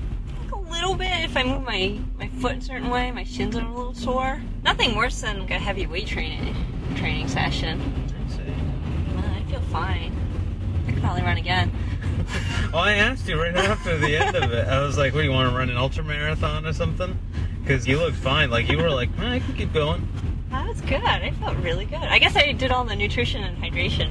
like 0.42 0.52
a 0.52 0.58
little 0.70 0.94
bit. 0.94 1.08
If 1.24 1.36
I 1.36 1.42
move 1.44 1.62
my 1.62 1.98
my 2.18 2.28
foot 2.28 2.56
a 2.56 2.60
certain 2.60 2.90
way, 2.90 3.10
my 3.12 3.24
shins 3.24 3.56
are 3.56 3.64
a 3.64 3.72
little 3.72 3.94
sore. 3.94 4.42
Nothing 4.62 4.94
worse 4.96 5.20
than 5.20 5.40
like 5.40 5.50
a 5.52 5.58
heavy 5.58 5.86
weight 5.86 6.06
training 6.06 6.54
training 6.96 7.28
session. 7.28 7.80
Uh, 9.16 9.22
I 9.36 9.42
feel 9.50 9.60
fine. 9.72 10.12
I 10.86 10.92
could 10.92 11.00
probably 11.02 11.22
run 11.22 11.38
again. 11.38 11.70
Well, 12.72 12.82
I 12.82 12.94
asked 12.94 13.26
you 13.28 13.40
right 13.40 13.54
after 13.56 13.96
the 13.96 14.16
end 14.16 14.36
of 14.36 14.52
it. 14.52 14.66
I 14.68 14.80
was 14.82 14.98
like, 14.98 15.14
"What 15.14 15.20
do 15.22 15.26
you 15.26 15.32
want 15.32 15.50
to 15.50 15.56
run 15.56 15.70
an 15.70 15.76
ultra 15.76 16.04
marathon 16.04 16.66
or 16.66 16.72
something?" 16.72 17.18
Because 17.62 17.86
you 17.86 17.98
looked 17.98 18.16
fine. 18.16 18.50
Like 18.50 18.68
you 18.68 18.76
were 18.78 18.90
like, 18.90 19.08
"Eh, 19.18 19.34
"I 19.34 19.38
can 19.40 19.54
keep 19.54 19.72
going." 19.72 20.06
That 20.66 20.72
was 20.72 20.80
good. 20.80 21.04
I 21.04 21.30
felt 21.30 21.56
really 21.58 21.84
good. 21.84 22.02
I 22.02 22.18
guess 22.18 22.34
I 22.34 22.50
did 22.50 22.72
all 22.72 22.82
the 22.82 22.96
nutrition 22.96 23.44
and 23.44 23.56
hydration 23.56 24.10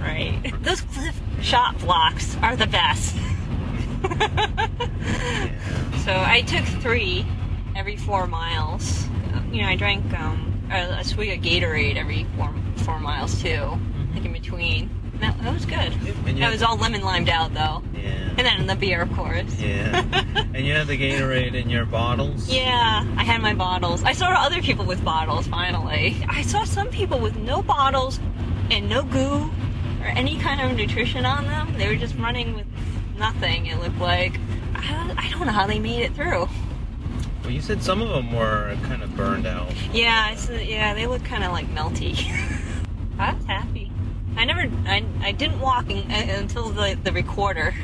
right. 0.00 0.54
Those 0.62 0.80
Clif 0.82 1.20
Shot 1.42 1.76
Bloks 1.80 2.36
are 2.42 2.54
the 2.54 2.68
best. 2.68 3.16
so 6.04 6.12
I 6.14 6.44
took 6.46 6.64
three 6.80 7.26
every 7.74 7.96
four 7.96 8.28
miles. 8.28 9.08
You 9.50 9.62
know, 9.62 9.68
I 9.68 9.74
drank 9.74 10.16
um, 10.16 10.68
a, 10.70 11.00
a 11.00 11.04
swig 11.04 11.36
of 11.36 11.44
Gatorade 11.44 11.96
every 11.96 12.24
four 12.36 12.54
four 12.84 13.00
miles 13.00 13.42
too, 13.42 13.76
like 14.14 14.24
in 14.24 14.32
between. 14.32 14.88
That, 15.20 15.40
that 15.42 15.54
was 15.54 15.64
good. 15.64 15.92
That 16.38 16.52
was 16.52 16.62
all 16.62 16.76
lemon 16.76 17.02
limed 17.02 17.28
out 17.28 17.54
though. 17.54 17.82
Yeah. 17.94 18.34
And 18.36 18.40
then 18.40 18.66
the 18.66 18.76
beer, 18.76 19.02
of 19.02 19.12
course. 19.12 19.58
Yeah. 19.58 20.04
and 20.54 20.66
you 20.66 20.74
had 20.74 20.86
the 20.86 20.98
Gatorade 20.98 21.54
in 21.54 21.70
your 21.70 21.86
bottles. 21.86 22.48
Yeah, 22.48 23.04
I 23.16 23.24
had 23.24 23.40
my 23.40 23.54
bottles. 23.54 24.02
I 24.04 24.12
saw 24.12 24.28
other 24.28 24.60
people 24.60 24.84
with 24.84 25.02
bottles 25.04 25.46
finally. 25.46 26.16
I 26.28 26.42
saw 26.42 26.64
some 26.64 26.88
people 26.88 27.18
with 27.18 27.36
no 27.36 27.62
bottles 27.62 28.20
and 28.70 28.88
no 28.88 29.02
goo 29.02 29.50
or 30.00 30.06
any 30.06 30.36
kind 30.38 30.60
of 30.60 30.76
nutrition 30.76 31.24
on 31.24 31.44
them. 31.44 31.74
They 31.78 31.88
were 31.88 31.96
just 31.96 32.14
running 32.16 32.54
with 32.54 32.66
nothing, 33.16 33.66
it 33.66 33.80
looked 33.80 33.98
like. 33.98 34.38
I 34.74 34.92
don't, 34.92 35.18
I 35.18 35.30
don't 35.30 35.46
know 35.46 35.52
how 35.52 35.66
they 35.66 35.78
made 35.78 36.02
it 36.02 36.14
through. 36.14 36.48
Well, 37.42 37.50
you 37.50 37.60
said 37.60 37.82
some 37.82 38.02
of 38.02 38.08
them 38.08 38.32
were 38.32 38.76
kind 38.82 39.02
of 39.02 39.16
burned 39.16 39.46
out. 39.46 39.72
Yeah, 39.92 40.36
yeah, 40.50 40.94
they 40.94 41.06
look 41.06 41.24
kind 41.24 41.44
of 41.44 41.52
like 41.52 41.66
melty. 41.74 42.16
I 43.18 43.32
was 43.32 43.44
happy. 43.44 43.85
I 44.36 44.44
never, 44.44 44.70
I, 44.86 45.04
I 45.20 45.32
didn't 45.32 45.60
walk 45.60 45.90
in, 45.90 46.10
uh, 46.10 46.38
until 46.38 46.68
the, 46.68 46.98
the 47.02 47.12
recorder 47.12 47.74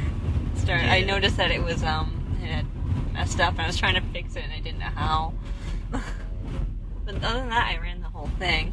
started. 0.57 0.89
I 0.89 1.01
noticed 1.03 1.37
that 1.39 1.51
it 1.51 1.63
was, 1.63 1.83
um, 1.83 2.39
it 2.43 2.47
had 2.47 2.67
messed 3.13 3.41
up 3.41 3.53
and 3.55 3.63
I 3.63 3.67
was 3.67 3.77
trying 3.77 3.95
to 3.95 4.01
fix 4.13 4.37
it 4.37 4.45
and 4.45 4.53
I 4.53 4.61
didn't 4.61 4.79
know 4.81 4.87
how. 4.87 5.33
but 5.91 7.15
other 7.17 7.39
than 7.41 7.49
that, 7.49 7.67
I 7.75 7.79
ran 7.83 8.01
the 8.03 8.09
whole 8.09 8.31
thing. 8.39 8.73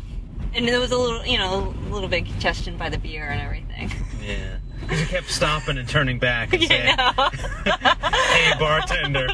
And 0.53 0.67
there 0.67 0.79
was 0.79 0.91
a 0.91 0.97
little, 0.97 1.25
you 1.25 1.37
know, 1.37 1.73
a 1.87 1.93
little 1.93 2.09
bit 2.09 2.25
congestion 2.25 2.77
by 2.77 2.89
the 2.89 2.97
beer 2.97 3.27
and 3.27 3.41
everything. 3.41 3.91
Yeah. 4.23 4.57
Because 4.79 5.01
you 5.01 5.07
kept 5.07 5.29
stopping 5.29 5.77
and 5.77 5.87
turning 5.87 6.19
back 6.19 6.53
and 6.53 6.63
saying, 6.63 6.95
Yeah. 6.97 7.29
"Hey, 8.09 8.57
bartender." 8.57 9.27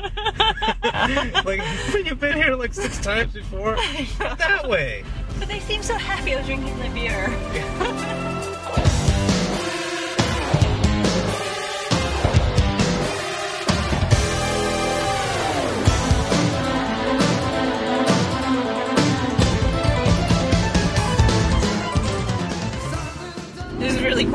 like 1.45 1.61
you've 2.03 2.19
been 2.19 2.35
here 2.35 2.55
like 2.55 2.73
six 2.73 2.97
times 2.99 3.31
before. 3.33 3.75
Not 4.19 4.39
that 4.39 4.67
way. 4.67 5.05
But 5.39 5.47
they 5.47 5.59
seemed 5.59 5.85
so 5.85 5.93
happy 5.95 6.33
I 6.33 6.37
was 6.39 6.47
drinking 6.47 6.77
the 6.79 6.89
beer. 6.89 8.34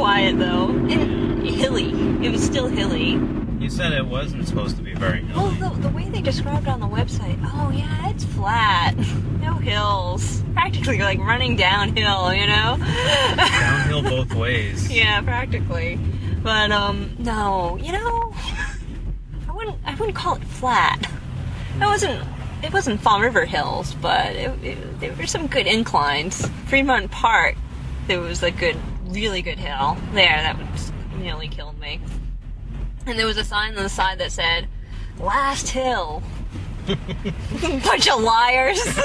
Quiet 0.01 0.39
though, 0.39 0.69
and 0.71 1.47
hilly. 1.47 1.91
It 2.25 2.33
was 2.33 2.43
still 2.43 2.69
hilly. 2.69 3.21
You 3.63 3.69
said 3.69 3.93
it 3.93 4.07
wasn't 4.07 4.49
supposed 4.49 4.77
to 4.79 4.83
be 4.83 4.95
very 4.95 5.23
hilly. 5.23 5.59
Well, 5.61 5.73
the, 5.75 5.89
the 5.89 5.89
way 5.91 6.09
they 6.09 6.23
described 6.23 6.67
it 6.67 6.71
on 6.71 6.81
the 6.81 6.87
website, 6.87 7.39
oh 7.45 7.71
yeah, 7.71 8.09
it's 8.09 8.25
flat, 8.25 8.97
no 9.43 9.53
hills, 9.57 10.43
practically 10.55 11.01
like 11.01 11.19
running 11.19 11.55
downhill, 11.55 12.33
you 12.33 12.47
know? 12.47 12.79
Downhill 13.37 14.03
both 14.03 14.35
ways. 14.35 14.91
yeah, 14.91 15.21
practically. 15.21 16.01
But 16.43 16.73
um, 16.73 17.15
no, 17.19 17.77
you 17.77 17.93
know, 17.93 18.35
I 19.47 19.53
wouldn't, 19.53 19.77
I 19.85 19.95
wouldn't 19.97 20.17
call 20.17 20.37
it 20.37 20.45
flat. 20.45 21.11
It 21.77 21.85
wasn't, 21.85 22.27
it 22.63 22.73
wasn't 22.73 23.03
Fall 23.03 23.21
River 23.21 23.45
Hills, 23.45 23.95
but 24.01 24.35
it, 24.35 24.65
it, 24.65 25.01
there 25.01 25.13
were 25.13 25.27
some 25.27 25.47
good 25.47 25.67
inclines. 25.67 26.49
Fairmount 26.69 27.11
Park, 27.11 27.57
there 28.07 28.21
was 28.21 28.43
a 28.43 28.51
good, 28.51 28.79
really 29.11 29.43
good 29.43 29.59
hill 29.59 29.97
there 30.13 30.43
that 30.43 30.59
was 30.59 30.93
nearly 31.17 31.49
killed 31.49 31.79
me. 31.79 32.01
And 33.07 33.19
there 33.19 33.27
was 33.27 33.37
a 33.37 33.45
sign 33.45 33.77
on 33.77 33.83
the 33.83 33.89
side 33.89 34.19
that 34.19 34.33
said, 34.33 34.69
"Last 35.19 35.69
hill." 35.71 36.23
Bunch 37.61 38.09
of 38.09 38.21
liars. 38.21 38.83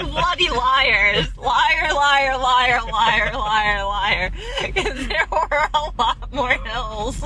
Bloody 0.00 0.48
liars. 0.48 1.36
Liar, 1.36 1.92
liar, 1.92 2.38
liar, 2.38 2.80
liar, 2.90 3.32
liar, 3.34 3.84
liar. 3.84 4.30
Because 4.62 5.06
there 5.08 5.26
were 5.30 5.68
a 5.74 5.90
lot 5.98 6.32
more 6.32 6.52
hills. 6.52 7.22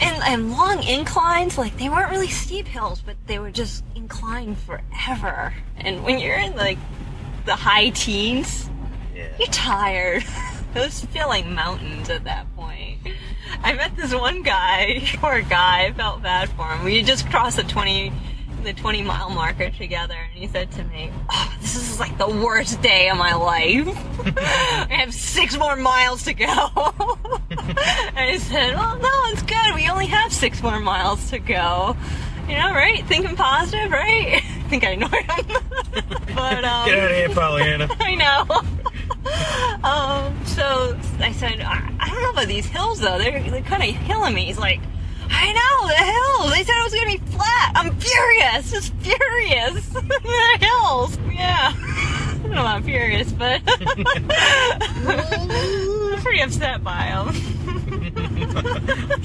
and, 0.00 0.22
and 0.22 0.52
long 0.52 0.82
inclines, 0.84 1.58
like, 1.58 1.76
they 1.76 1.88
weren't 1.88 2.10
really 2.10 2.30
steep 2.30 2.66
hills, 2.66 3.02
but 3.04 3.16
they 3.26 3.38
were 3.38 3.50
just 3.50 3.84
inclined 3.94 4.56
forever. 4.58 5.52
And 5.76 6.02
when 6.04 6.18
you're 6.18 6.38
in, 6.38 6.56
like, 6.56 6.78
the 7.44 7.56
high 7.56 7.90
teens, 7.90 8.70
you're 9.14 9.48
tired. 9.48 10.24
Those 10.74 11.04
feel 11.06 11.28
like 11.28 11.46
mountains 11.46 12.10
at 12.10 12.24
that 12.24 12.54
point. 12.56 12.98
I 13.62 13.74
met 13.74 13.96
this 13.96 14.12
one 14.14 14.42
guy, 14.42 15.02
poor 15.14 15.40
guy, 15.42 15.86
I 15.86 15.92
felt 15.92 16.22
bad 16.22 16.48
for 16.50 16.68
him. 16.68 16.84
We 16.84 17.02
just 17.02 17.28
crossed 17.30 17.56
the 17.56 17.62
20, 17.62 18.12
the 18.64 18.72
20 18.72 19.02
mile 19.02 19.30
marker 19.30 19.70
together, 19.70 20.14
and 20.14 20.32
he 20.32 20.48
said 20.48 20.72
to 20.72 20.84
me, 20.84 21.12
oh, 21.30 21.54
this 21.60 21.76
is 21.76 22.00
like 22.00 22.18
the 22.18 22.28
worst 22.28 22.82
day 22.82 23.08
of 23.08 23.16
my 23.16 23.34
life. 23.34 23.86
I 24.36 24.86
have 24.90 25.14
six 25.14 25.56
more 25.56 25.76
miles 25.76 26.24
to 26.24 26.34
go. 26.34 26.46
and 27.50 28.18
I 28.18 28.38
said, 28.38 28.74
well, 28.74 28.98
no, 28.98 29.10
it's 29.26 29.42
good. 29.42 29.74
We 29.74 29.88
only 29.88 30.06
have 30.06 30.32
six 30.32 30.62
more 30.62 30.80
miles 30.80 31.30
to 31.30 31.38
go. 31.38 31.96
You 32.48 32.56
know, 32.56 32.72
right? 32.72 33.06
Thinking 33.06 33.36
positive, 33.36 33.90
right? 33.90 34.42
I 34.74 34.76
think 34.76 34.84
I 34.84 34.90
annoyed 34.90 35.12
him. 35.12 35.46
but, 36.34 36.64
um, 36.64 36.88
Get 36.88 36.98
out 36.98 37.10
of 37.12 37.16
here, 37.16 37.28
Pollyanna. 37.28 37.88
I 38.00 38.14
know. 38.16 38.44
um, 39.88 40.46
so 40.46 40.98
I 41.20 41.30
said, 41.30 41.60
I, 41.60 41.88
I 42.00 42.08
don't 42.08 42.20
know 42.22 42.30
about 42.30 42.48
these 42.48 42.66
hills 42.66 42.98
though. 42.98 43.16
They're, 43.16 43.40
they're 43.50 43.62
kind 43.62 43.84
of 43.84 44.04
killing 44.04 44.34
me. 44.34 44.46
He's 44.46 44.58
like, 44.58 44.80
I 45.30 45.52
know 45.52 45.86
the 45.86 45.94
hills. 45.94 46.50
They 46.52 46.64
said 46.64 46.74
it 46.76 46.82
was 46.82 46.92
gonna 46.92 47.06
be 47.06 47.18
flat. 47.36 47.72
I'm 47.76 47.94
furious. 48.00 48.72
Just 48.72 48.92
furious. 48.94 49.88
the 49.90 50.58
hills. 50.60 51.18
Yeah. 51.32 51.72
I 51.72 52.38
don't 52.42 52.50
know 52.50 52.64
I'm 52.64 52.82
furious, 52.82 53.30
but 53.30 53.62
I'm 56.14 56.22
pretty 56.22 56.40
upset 56.40 56.84
by 56.84 57.02
him. 57.02 57.28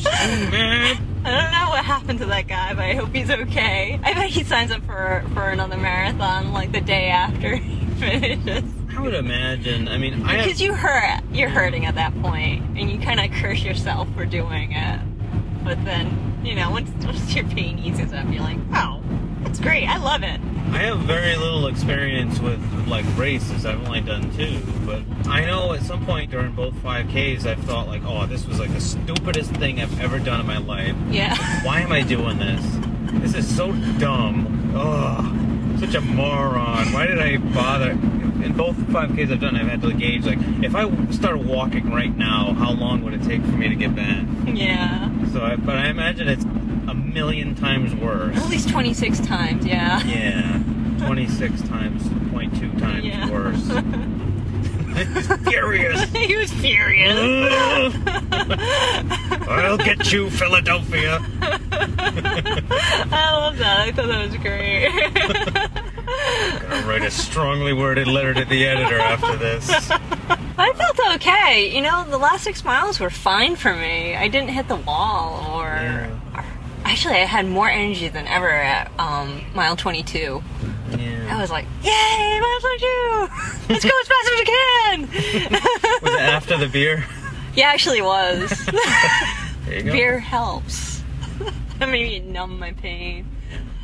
I 0.06 0.98
don't 1.24 1.52
know 1.52 1.70
what 1.70 1.86
happened 1.86 2.20
to 2.20 2.26
that 2.28 2.48
guy, 2.48 2.74
but 2.74 2.84
I 2.84 2.94
hope 2.96 3.14
he's 3.14 3.30
okay. 3.30 4.00
I 4.04 4.14
bet 4.14 4.28
he 4.30 4.44
signs 4.44 4.72
up 4.72 4.84
for 4.86 5.24
for 5.34 5.50
another 5.50 5.78
marathon 5.78 6.52
like 6.52 6.72
the 6.72 6.82
day 6.82 7.10
after 7.10 7.56
he 7.58 7.86
finishes. 8.00 8.64
I 8.96 9.02
would 9.02 9.14
imagine. 9.14 9.88
I 9.88 9.98
mean, 9.98 10.24
I 10.24 10.38
Because 10.38 10.60
have, 10.60 10.62
you 10.62 10.74
hurt, 10.74 11.22
you're 11.32 11.50
hurting 11.50 11.86
at 11.86 11.96
that 11.96 12.20
point, 12.22 12.64
and 12.78 12.90
you 12.90 13.00
kind 13.00 13.20
of 13.20 13.32
curse 13.40 13.64
yourself 13.64 14.08
for 14.16 14.26
doing 14.26 14.72
it. 14.72 15.00
But 15.64 15.84
then, 15.86 16.42
you 16.44 16.56
know, 16.56 16.72
once, 16.72 16.90
once 17.06 17.36
your 17.36 17.46
pain 17.46 17.78
eases 17.80 18.12
up, 18.14 18.26
you're 18.32 18.42
like, 18.42 18.58
oh, 18.74 19.02
that's 19.44 19.60
great, 19.60 19.88
I 19.88 19.98
love 19.98 20.24
it. 20.24 20.42
I 20.72 20.84
have 20.84 21.00
very 21.00 21.36
little 21.36 21.68
experience 21.68 22.40
with 22.40 22.60
like 22.88 23.06
races. 23.18 23.66
I've 23.66 23.86
only 23.88 24.02
done 24.02 24.32
two, 24.36 24.60
but 24.86 25.02
I 25.28 25.46
know 25.46 25.74
at 25.74 25.82
some 25.82 26.06
point 26.06 26.32
during 26.32 26.52
both 26.54 26.74
5Ks, 26.76 27.46
I've 27.46 27.60
thought 27.64 27.88
like, 27.88 28.04
oh, 28.06 28.26
this 28.28 28.46
was 28.46 28.60
like 28.60 28.72
the 28.72 28.82
stupidest 28.82 29.52
thing 29.52 29.82
I've 29.82 30.00
ever 30.00 30.20
done 30.20 30.40
in 30.40 30.46
my 30.48 30.58
life. 30.58 30.96
Yeah. 31.10 31.36
Why 31.66 31.82
am 31.82 31.92
I 31.92 32.02
doing 32.02 32.38
this? 32.38 32.64
This 33.22 33.36
is 33.36 33.56
so 33.56 33.72
dumb. 33.98 34.74
Ugh, 34.76 35.80
such 35.80 35.96
a 35.96 36.02
moron. 36.02 36.94
Why 36.94 37.08
did 37.08 37.20
I 37.20 37.38
bother? 37.38 37.92
In 37.92 38.54
both 38.56 38.78
5Ks 38.78 39.32
I've 39.32 39.42
done, 39.42 39.56
I've 39.56 39.68
had 39.68 39.82
to 39.82 39.94
gauge 39.94 40.26
like, 40.26 40.40
if 40.64 40.76
I 40.76 40.90
started 41.12 41.46
walking 41.46 41.92
right 41.92 42.16
now, 42.16 42.54
how 42.54 42.72
long 42.72 43.04
would 43.04 43.14
it 43.14 43.24
take 43.24 43.42
for 43.42 43.52
me 43.52 43.68
to 43.68 43.76
get 43.76 43.96
back? 43.96 44.26
Yeah. 44.46 45.10
So, 45.32 45.44
I, 45.44 45.56
but 45.56 45.78
I 45.78 45.88
imagine 45.90 46.28
it's 46.28 46.44
a 46.44 46.94
million 46.94 47.56
times 47.56 47.94
worse. 47.96 48.36
At 48.38 48.50
least 48.50 48.70
26 48.70 49.20
times, 49.22 49.66
yeah. 49.66 50.02
Yeah, 50.06 50.62
26 51.06 51.62
times 51.64 52.04
0.2 52.04 52.80
times 52.80 53.06
Yeah. 53.06 53.30
worse. 53.30 53.70
furious. 55.50 56.04
he 56.12 56.36
was 56.36 56.52
furious. 56.54 57.16
I'll 59.48 59.78
get 59.78 60.12
you, 60.12 60.30
Philadelphia. 60.32 61.20
I 61.72 63.32
love 63.38 63.58
that. 63.60 63.80
I 63.82 63.92
thought 63.92 64.08
that 64.08 64.26
was 64.30 64.36
great. 64.38 64.90
Gonna 66.62 66.88
write 66.88 67.04
a 67.04 67.12
strongly 67.12 67.72
worded 67.74 68.08
letter 68.08 68.34
to 68.34 68.46
the 68.46 68.66
editor 68.66 69.00
after 69.00 69.36
this. 69.38 69.70
I 70.60 70.74
felt 70.74 71.00
okay. 71.16 71.74
You 71.74 71.82
know, 71.82 72.04
the 72.10 72.18
last 72.18 72.44
six 72.44 72.64
miles 72.66 73.00
were 73.00 73.10
fine 73.10 73.56
for 73.56 73.74
me. 73.74 74.16
I 74.16 74.28
didn't 74.28 74.50
hit 74.50 74.68
the 74.68 74.76
wall 74.76 75.58
or. 75.60 75.68
or- 76.36 76.46
actually, 76.86 77.16
I 77.16 77.26
had 77.26 77.46
more 77.48 77.70
energy 77.70 78.10
than 78.10 78.28
ever 78.28 78.50
at 78.50 78.92
um, 79.00 79.42
mile 79.56 79.76
22. 79.76 80.44
I 80.92 81.40
was 81.40 81.52
like, 81.52 81.66
yay, 81.84 82.40
mile 82.42 82.60
22! 82.60 83.28
Let's 83.70 83.86
go 83.86 83.92
as 84.02 84.08
fast 84.08 84.30
as 84.32 84.40
we 84.40 84.46
can! 84.46 85.02
Was 86.02 86.14
it 86.16 86.20
after 86.22 86.58
the 86.58 86.68
beer? 86.68 87.06
yeah, 87.56 87.68
actually 87.68 88.00
it 88.00 88.06
was. 88.06 88.52
There 89.66 89.78
you 89.78 89.84
go. 89.84 89.92
Beer 89.92 90.20
helps. 90.20 91.04
Maybe 91.80 92.16
it 92.16 92.26
numb 92.26 92.58
my 92.58 92.72
pain. 92.74 93.28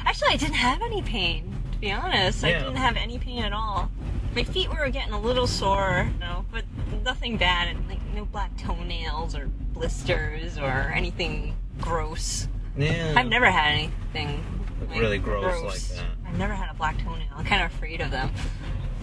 Actually, 0.04 0.30
I 0.30 0.38
didn't 0.38 0.56
have 0.56 0.82
any 0.82 1.04
pain, 1.04 1.54
to 1.74 1.78
be 1.78 1.92
honest. 1.92 2.44
I 2.44 2.54
didn't 2.54 2.78
have 2.78 2.96
any 2.98 3.20
pain 3.20 3.44
at 3.44 3.54
all. 3.54 3.92
My 4.36 4.44
feet 4.44 4.70
were 4.70 4.90
getting 4.90 5.14
a 5.14 5.20
little 5.20 5.48
sore, 5.48 6.10
you 6.14 6.20
know, 6.20 6.46
but 6.52 6.66
nothing 7.04 7.38
bad, 7.38 7.70
and 7.70 7.88
like 7.88 8.00
no 8.14 8.26
black 8.26 8.56
toenails 8.58 9.34
or 9.34 9.48
blisters 9.74 10.58
or 10.58 10.92
anything 10.94 11.56
gross. 11.80 12.48
Yeah. 12.78 13.14
I've 13.16 13.28
never 13.28 13.50
had 13.50 13.72
anything 13.72 14.44
like, 14.90 15.00
really 15.00 15.18
gross, 15.20 15.62
like 15.64 15.80
that. 15.98 16.06
I've 16.28 16.38
never 16.38 16.54
had 16.54 16.70
a 16.70 16.74
black 16.74 16.98
toenail. 16.98 17.28
I'm 17.36 17.46
kind 17.46 17.64
of 17.64 17.74
afraid 17.74 18.02
of 18.02 18.12
them. 18.12 18.30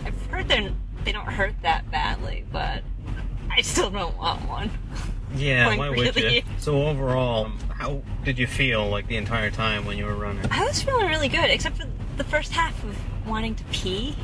I've 0.04 0.26
heard 0.26 0.48
they 0.48 0.70
they 1.04 1.12
don't 1.12 1.26
hurt 1.26 1.54
that 1.62 1.90
badly, 1.90 2.44
but 2.52 2.82
I 3.50 3.62
still 3.62 3.90
don't 3.90 4.16
want 4.18 4.46
one. 4.48 4.70
Yeah, 5.34 5.66
Like, 5.68 5.78
why 5.78 5.88
would 5.88 6.14
you? 6.14 6.42
So 6.58 6.86
overall, 6.86 7.50
how 7.74 8.02
did 8.22 8.38
you 8.38 8.46
feel 8.46 8.86
like 8.88 9.08
the 9.08 9.16
entire 9.16 9.50
time 9.50 9.86
when 9.86 9.96
you 9.96 10.04
were 10.04 10.14
running? 10.14 10.44
I 10.50 10.62
was 10.64 10.82
feeling 10.82 11.06
really 11.08 11.28
good, 11.28 11.50
except 11.50 11.78
for 11.78 11.86
the 12.18 12.24
first 12.24 12.52
half 12.52 12.84
of 12.84 12.98
wanting 13.26 13.54
to 13.54 13.64
pee. 13.72 14.14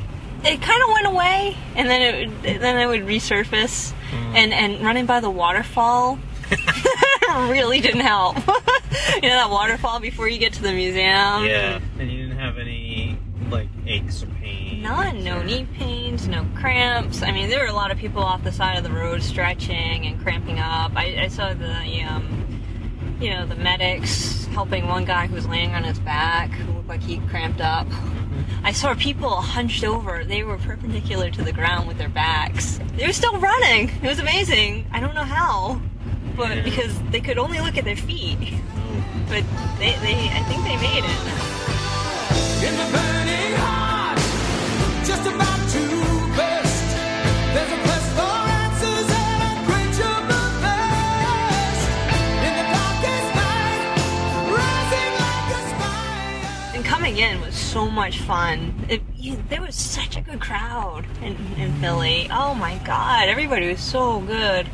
It 0.43 0.61
kind 0.61 0.81
of 0.83 0.89
went 0.89 1.07
away, 1.07 1.57
and 1.75 1.89
then 1.89 2.01
it 2.01 2.27
would, 2.29 2.61
then 2.61 2.77
it 2.77 2.85
would 2.87 3.01
resurface, 3.01 3.93
Mm. 4.11 4.35
and 4.35 4.53
and 4.53 4.81
running 4.85 5.05
by 5.05 5.19
the 5.19 5.29
waterfall 5.29 6.17
really 7.49 7.79
didn't 7.79 8.01
help. 8.01 8.37
you 8.47 9.21
know 9.29 9.35
that 9.35 9.49
waterfall 9.51 9.99
before 9.99 10.27
you 10.27 10.39
get 10.39 10.53
to 10.53 10.63
the 10.63 10.71
museum. 10.73 11.45
yeah, 11.45 11.79
and 11.99 12.11
you 12.11 12.23
didn't 12.23 12.37
have 12.39 12.57
any 12.57 13.17
like 13.51 13.67
aches 13.85 14.23
or 14.23 14.27
pain. 14.41 14.81
None, 14.81 15.23
no 15.23 15.41
knee 15.43 15.67
pains, 15.77 16.27
no 16.27 16.45
cramps. 16.55 17.21
I 17.21 17.31
mean, 17.31 17.49
there 17.49 17.59
were 17.59 17.67
a 17.69 17.73
lot 17.73 17.91
of 17.91 17.97
people 17.97 18.23
off 18.23 18.43
the 18.43 18.51
side 18.51 18.77
of 18.77 18.83
the 18.83 18.91
road 18.91 19.21
stretching 19.23 20.05
and 20.07 20.19
cramping 20.21 20.59
up. 20.59 20.91
I, 20.95 21.23
I 21.23 21.27
saw 21.27 21.53
the, 21.53 22.01
um, 22.03 22.58
you 23.19 23.29
know, 23.31 23.45
the 23.45 23.55
medics 23.55 24.45
helping 24.47 24.87
one 24.87 25.05
guy 25.05 25.27
who 25.27 25.35
was 25.35 25.47
laying 25.47 25.75
on 25.75 25.83
his 25.83 25.99
back 25.99 26.51
who 26.51 26.73
looked 26.73 26.87
like 26.87 27.01
he 27.01 27.17
cramped 27.27 27.61
up. 27.61 27.87
I 28.63 28.71
saw 28.71 28.93
people 28.95 29.29
hunched 29.29 29.83
over. 29.83 30.23
They 30.23 30.43
were 30.43 30.57
perpendicular 30.57 31.29
to 31.31 31.43
the 31.43 31.51
ground 31.51 31.87
with 31.87 31.97
their 31.97 32.09
backs. 32.09 32.79
They 32.95 33.05
were 33.05 33.13
still 33.13 33.37
running. 33.39 33.89
It 34.01 34.07
was 34.07 34.19
amazing. 34.19 34.87
I 34.91 34.99
don't 34.99 35.15
know 35.15 35.23
how, 35.23 35.81
but 36.35 36.63
because 36.63 36.97
they 37.11 37.19
could 37.19 37.37
only 37.37 37.59
look 37.59 37.77
at 37.77 37.83
their 37.83 37.97
feet. 37.97 38.37
But 39.27 39.43
they, 39.77 39.91
they 40.01 40.29
I 40.31 40.43
think 40.47 40.63
they 40.63 40.77
made 40.77 41.03
it. 41.05 41.49
Spire. 57.13 57.23
And 57.25 57.29
coming 57.29 57.41
in 57.41 57.41
was 57.45 57.55
so 57.55 57.89
much 57.89 58.19
fun. 58.19 58.85
It, 58.89 59.01
you, 59.17 59.37
there 59.49 59.61
was 59.61 59.75
such 59.75 60.17
a 60.17 60.21
good 60.21 60.39
crowd 60.39 61.05
in, 61.21 61.35
in 61.57 61.73
Philly. 61.81 62.27
Oh 62.31 62.53
my 62.55 62.77
god, 62.85 63.29
everybody 63.29 63.67
was 63.69 63.79
so 63.81 64.19
good. 64.21 64.67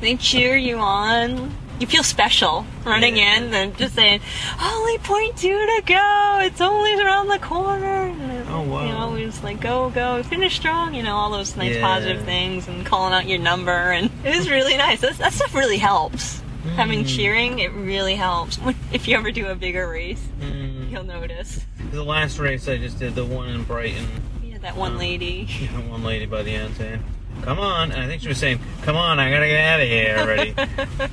They 0.00 0.16
cheer 0.16 0.56
you 0.56 0.78
on. 0.78 1.54
You 1.78 1.86
feel 1.86 2.02
special 2.02 2.64
running 2.86 3.18
in 3.18 3.52
and 3.52 3.76
just 3.76 3.94
saying, 3.94 4.20
"Only 4.62 4.96
point 4.98 5.36
two 5.36 5.48
to 5.58 5.82
go. 5.84 6.38
It's 6.42 6.60
only 6.62 6.94
around 6.98 7.28
the 7.28 7.38
corner." 7.38 8.06
And, 8.06 8.48
Oh, 8.48 8.62
wow. 8.62 8.82
You 8.86 8.92
know, 8.92 9.10
we 9.12 9.24
just 9.26 9.44
like 9.44 9.60
go, 9.60 9.90
go, 9.90 10.22
finish 10.22 10.56
strong. 10.56 10.94
You 10.94 11.02
know, 11.02 11.14
all 11.16 11.30
those 11.30 11.54
nice 11.56 11.74
Yeah. 11.74 11.82
positive 11.82 12.24
things 12.24 12.66
and 12.68 12.86
calling 12.86 13.12
out 13.12 13.26
your 13.28 13.38
number, 13.40 13.72
and 13.92 14.10
it 14.24 14.34
was 14.36 14.48
really 14.48 14.76
nice. 14.78 15.00
That, 15.02 15.18
that 15.18 15.32
stuff 15.34 15.54
really 15.54 15.76
helps. 15.78 16.40
Having 16.76 17.04
Mm. 17.04 17.08
cheering, 17.16 17.58
it 17.58 17.72
really 17.72 18.14
helps. 18.16 18.58
If 18.92 19.06
you 19.06 19.16
ever 19.16 19.30
do 19.30 19.46
a 19.48 19.54
bigger 19.54 19.86
race, 19.88 20.26
Mm. 20.40 20.55
You'll 20.96 21.04
notice. 21.04 21.60
The 21.92 22.02
last 22.02 22.38
race 22.38 22.66
I 22.68 22.78
just 22.78 22.98
did, 22.98 23.14
the 23.14 23.24
one 23.24 23.48
in 23.48 23.64
Brighton, 23.64 24.06
Yeah, 24.42 24.58
that 24.58 24.76
one 24.76 24.96
lady. 24.98 25.44
that 25.74 25.84
one 25.90 26.02
lady 26.02 26.24
by 26.26 26.42
the 26.42 26.54
end 26.54 26.74
saying, 26.76 27.02
"Come 27.42 27.58
on!" 27.58 27.92
And 27.92 28.00
I 28.02 28.06
think 28.06 28.22
she 28.22 28.28
was 28.28 28.38
saying, 28.38 28.58
"Come 28.82 28.96
on, 28.96 29.18
I 29.18 29.30
gotta 29.30 29.46
get 29.46 29.60
out 29.60 29.80
of 29.80 29.88
here 29.88 30.16
already," 30.18 30.54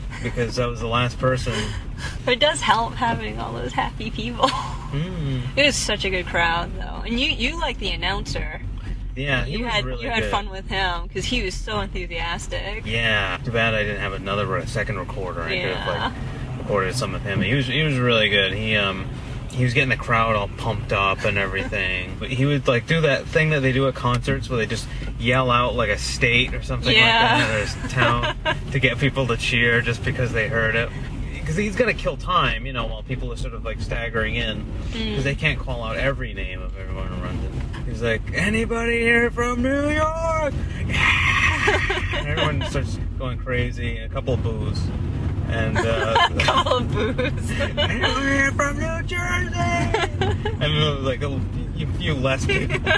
because 0.24 0.58
I 0.58 0.66
was 0.68 0.80
the 0.80 0.88
last 0.88 1.20
person. 1.20 1.54
But 2.24 2.36
it 2.36 2.40
does 2.40 2.62
help 2.62 2.94
having 2.94 3.40
all 3.40 3.52
those 3.54 3.74
happy 3.74 4.10
people. 4.10 4.48
Mm. 4.50 5.42
It 5.58 5.66
was 5.68 5.76
such 5.76 6.06
a 6.06 6.10
good 6.10 6.26
crowd, 6.28 6.72
though, 6.78 7.04
and 7.06 7.20
you 7.20 7.30
you 7.30 7.60
like 7.60 7.78
the 7.80 7.90
announcer. 7.90 8.62
Yeah, 9.16 9.46
you 9.46 9.66
had 9.66 9.86
really 9.86 10.04
you 10.06 10.10
had 10.10 10.24
good. 10.24 10.32
fun 10.32 10.50
with 10.50 10.68
him 10.70 11.04
because 11.04 11.26
he 11.26 11.44
was 11.44 11.54
so 11.54 11.82
enthusiastic. 11.82 12.84
Yeah, 12.86 13.38
too 13.44 13.52
bad 13.52 13.76
I 13.76 13.84
didn't 13.84 14.00
have 14.02 14.14
another 14.14 14.66
second 14.66 14.98
recorder. 14.98 15.44
I 15.44 15.50
could 15.50 15.58
Yeah. 15.58 15.76
have 15.84 16.14
like 16.14 16.58
recorded 16.60 16.96
some 16.96 17.14
of 17.14 17.22
him. 17.22 17.42
He 17.42 17.54
was 17.54 17.68
he 17.68 17.84
was 17.84 17.98
really 17.98 18.30
good. 18.30 18.54
He 18.54 18.76
um 18.76 19.08
he 19.54 19.64
was 19.64 19.74
getting 19.74 19.90
the 19.90 19.98
crowd 19.98 20.36
all 20.36 20.48
pumped 20.58 20.92
up 20.92 21.24
and 21.26 21.38
everything. 21.38 22.16
But 22.20 22.30
he 22.30 22.46
would 22.46 22.68
like 22.68 22.88
do 22.88 23.02
that 23.02 23.26
thing 23.28 23.52
that 23.52 23.60
they 23.62 23.72
do 23.72 23.88
at 23.88 23.94
concerts 23.96 24.50
where 24.50 24.58
they 24.58 24.66
just 24.66 24.88
yell 25.20 25.52
out 25.52 25.76
like 25.76 25.90
a 25.90 25.98
state 25.98 26.54
or 26.54 26.62
something 26.64 26.94
Yeah. 26.96 27.38
like 27.38 27.68
that 27.68 27.84
or 27.84 27.86
a 27.86 27.90
town 27.90 28.58
to 28.72 28.80
get 28.80 28.98
people 29.00 29.28
to 29.28 29.38
cheer 29.38 29.82
just 29.82 30.04
because 30.04 30.34
they 30.34 30.48
heard 30.48 30.76
it. 30.76 30.90
Because 31.34 31.56
he's 31.58 31.76
gonna 31.76 31.94
kill 31.94 32.16
time, 32.18 32.66
you 32.66 32.72
know, 32.74 32.86
while 32.86 33.04
people 33.04 33.32
are 33.32 33.36
sort 33.38 33.54
of 33.54 33.64
like 33.66 33.82
staggering 33.82 34.36
in, 34.36 34.64
because 34.88 35.02
Mm. 35.20 35.24
they 35.24 35.36
can't 35.36 35.60
call 35.60 35.84
out 35.84 35.98
every 35.98 36.34
name 36.34 36.62
of 36.62 36.78
everyone 36.78 37.08
who 37.08 37.22
runs 37.22 37.44
it. 37.44 37.52
He's 37.86 38.02
like, 38.02 38.22
anybody 38.34 39.02
here 39.02 39.30
from 39.30 39.62
New 39.62 39.90
York? 39.90 40.54
and 40.88 42.28
everyone 42.28 42.62
starts 42.70 42.98
going 43.20 43.38
crazy. 43.40 43.98
A 43.98 44.10
couple 44.10 44.34
of 44.36 44.42
boos, 44.44 44.80
and 45.48 45.78
uh, 45.78 46.28
a 46.32 46.40
couple 46.40 46.78
of 46.78 46.92
boos. 46.92 47.52
Anyone 47.78 48.22
here 48.22 48.52
from 48.52 48.80
New 48.80 49.04
Jersey? 49.04 49.56
and 50.60 50.74
was, 50.76 51.00
like 51.02 51.22
a 51.24 51.40
few- 51.76 51.88
few 52.00 52.14
less 52.16 52.46
people, 52.46 52.76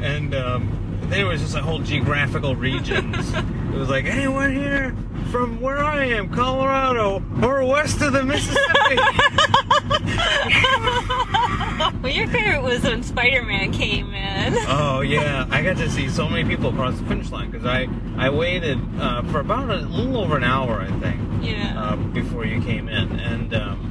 and 0.00 0.34
um, 0.34 0.87
there 1.08 1.26
was 1.26 1.40
just 1.40 1.56
a 1.56 1.62
whole 1.62 1.78
geographical 1.80 2.54
regions. 2.56 3.32
It 3.68 3.76
was 3.78 3.90
like 3.90 4.06
anyone 4.06 4.54
here 4.54 4.96
from 5.30 5.60
where 5.60 5.78
I 5.78 6.04
am, 6.06 6.30
Colorado, 6.30 7.22
or 7.42 7.62
west 7.64 8.00
of 8.00 8.14
the 8.14 8.24
Mississippi. 8.24 8.96
well, 12.02 12.12
your 12.12 12.26
favorite 12.28 12.62
was 12.62 12.82
when 12.82 13.02
Spider-Man 13.02 13.72
came 13.72 14.12
in. 14.14 14.54
Oh 14.66 15.02
yeah, 15.02 15.46
I 15.50 15.62
got 15.62 15.76
to 15.76 15.90
see 15.90 16.08
so 16.08 16.28
many 16.28 16.48
people 16.48 16.70
across 16.70 16.98
the 16.98 17.04
finish 17.06 17.30
line 17.30 17.50
because 17.50 17.66
I 17.66 17.88
I 18.16 18.30
waited 18.30 18.80
uh, 18.98 19.22
for 19.24 19.40
about 19.40 19.70
a 19.70 19.76
little 19.76 20.16
over 20.16 20.36
an 20.36 20.44
hour, 20.44 20.80
I 20.80 20.90
think, 20.98 21.20
Yeah. 21.42 21.74
uh, 21.78 21.96
before 21.96 22.46
you 22.46 22.60
came 22.62 22.88
in, 22.88 23.20
and 23.20 23.54
um, 23.54 23.87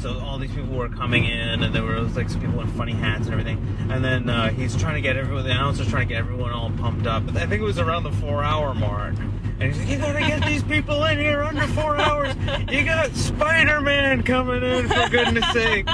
so 0.00 0.18
all 0.20 0.38
these 0.38 0.50
people 0.52 0.74
were 0.74 0.88
coming 0.88 1.24
in, 1.24 1.62
and 1.62 1.74
there 1.74 1.82
was 1.82 2.16
like 2.16 2.30
some 2.30 2.40
people 2.40 2.60
in 2.60 2.68
funny 2.68 2.92
hats 2.92 3.26
and 3.26 3.32
everything, 3.32 3.58
and 3.90 4.04
then 4.04 4.30
uh, 4.30 4.50
he's 4.50 4.74
trying 4.76 4.94
to 4.94 5.00
get 5.00 5.16
everyone, 5.16 5.44
the 5.44 5.50
announcer's 5.50 5.88
trying 5.88 6.08
to 6.08 6.14
get 6.14 6.18
everyone 6.18 6.52
all 6.52 6.70
pumped 6.78 7.06
up. 7.06 7.22
I 7.28 7.46
think 7.46 7.60
it 7.60 7.64
was 7.64 7.78
around 7.78 8.04
the 8.04 8.12
four-hour 8.12 8.74
mark. 8.74 9.14
And 9.60 9.74
he's 9.74 9.78
like, 9.78 9.88
you 9.88 9.98
gotta 9.98 10.20
get 10.20 10.46
these 10.46 10.62
people 10.62 11.04
in 11.04 11.18
here 11.18 11.42
under 11.42 11.66
four 11.68 11.96
hours. 11.96 12.34
You 12.70 12.84
got 12.84 13.14
Spider-Man 13.14 14.22
coming 14.22 14.62
in, 14.62 14.88
for 14.88 15.08
goodness 15.10 15.52
sake. 15.52 15.86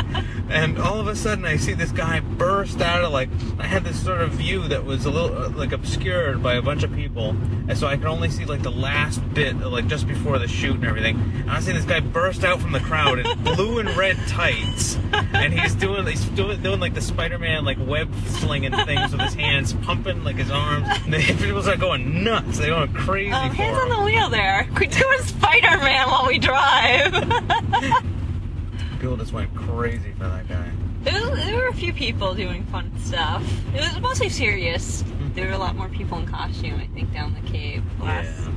And 0.48 0.78
all 0.78 1.00
of 1.00 1.08
a 1.08 1.16
sudden, 1.16 1.44
I 1.44 1.56
see 1.56 1.72
this 1.72 1.90
guy 1.90 2.20
burst 2.20 2.80
out 2.80 3.02
of 3.02 3.12
like, 3.12 3.28
I 3.58 3.66
had 3.66 3.82
this 3.82 4.00
sort 4.00 4.20
of 4.20 4.30
view 4.30 4.68
that 4.68 4.84
was 4.84 5.04
a 5.04 5.10
little 5.10 5.36
uh, 5.36 5.48
like 5.50 5.72
obscured 5.72 6.40
by 6.40 6.54
a 6.54 6.62
bunch 6.62 6.84
of 6.84 6.94
people, 6.94 7.30
and 7.68 7.76
so 7.76 7.88
I 7.88 7.96
could 7.96 8.06
only 8.06 8.30
see 8.30 8.44
like 8.44 8.62
the 8.62 8.70
last 8.70 9.18
bit, 9.34 9.56
like 9.56 9.88
just 9.88 10.06
before 10.06 10.38
the 10.38 10.46
shoot 10.46 10.76
and 10.76 10.84
everything. 10.84 11.16
And 11.16 11.50
I 11.50 11.58
see 11.58 11.72
this 11.72 11.84
guy 11.84 11.98
burst 11.98 12.44
out 12.44 12.60
from 12.60 12.70
the 12.70 12.78
crowd 12.78 13.18
in 13.18 13.42
blue 13.42 13.80
and 13.80 13.88
red 13.96 14.16
tights, 14.28 14.96
and 15.12 15.52
he's 15.52 15.74
doing 15.74 16.06
he's 16.06 16.24
doing 16.26 16.62
doing 16.62 16.78
like 16.78 16.94
the 16.94 17.00
Spider-Man 17.00 17.64
like 17.64 17.78
web 17.80 18.14
slinging 18.26 18.70
things 18.70 19.10
with 19.10 19.22
his 19.22 19.34
hands, 19.34 19.72
pumping 19.82 20.22
like 20.22 20.36
his 20.36 20.52
arms. 20.52 20.86
And 20.88 21.12
the 21.12 21.18
people 21.18 21.62
start 21.62 21.80
going 21.80 22.22
nuts. 22.22 22.58
They're 22.58 22.70
going 22.70 22.92
crazy. 22.92 23.32
Hands 23.56 23.78
on 23.78 23.88
the 23.88 24.00
wheel 24.04 24.28
there. 24.28 24.68
Quit 24.74 24.90
doing 24.92 25.18
Spider-Man 25.20 26.08
while 26.10 26.26
we 26.26 26.38
drive. 26.38 27.12
People 29.00 29.16
just 29.16 29.32
went 29.32 29.54
crazy 29.54 30.12
for 30.12 30.24
that 30.24 30.48
guy. 30.48 30.70
there, 31.02 31.30
was, 31.30 31.38
there 31.44 31.56
were 31.56 31.68
a 31.68 31.74
few 31.74 31.92
people 31.92 32.34
doing 32.34 32.64
fun 32.66 32.90
stuff. 33.00 33.42
It 33.74 33.80
was 33.80 33.98
mostly 34.00 34.28
serious. 34.28 35.04
There 35.36 35.48
were 35.48 35.52
a 35.52 35.58
lot 35.58 35.76
more 35.76 35.90
people 35.90 36.16
in 36.16 36.26
costume, 36.26 36.80
I 36.80 36.86
think, 36.94 37.12
down 37.12 37.34
the 37.34 37.42
Cape 37.50 37.82
last 38.00 38.48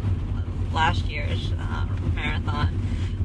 last 0.72 1.04
year's 1.08 1.52
uh, 1.60 1.86
marathon. 2.16 2.70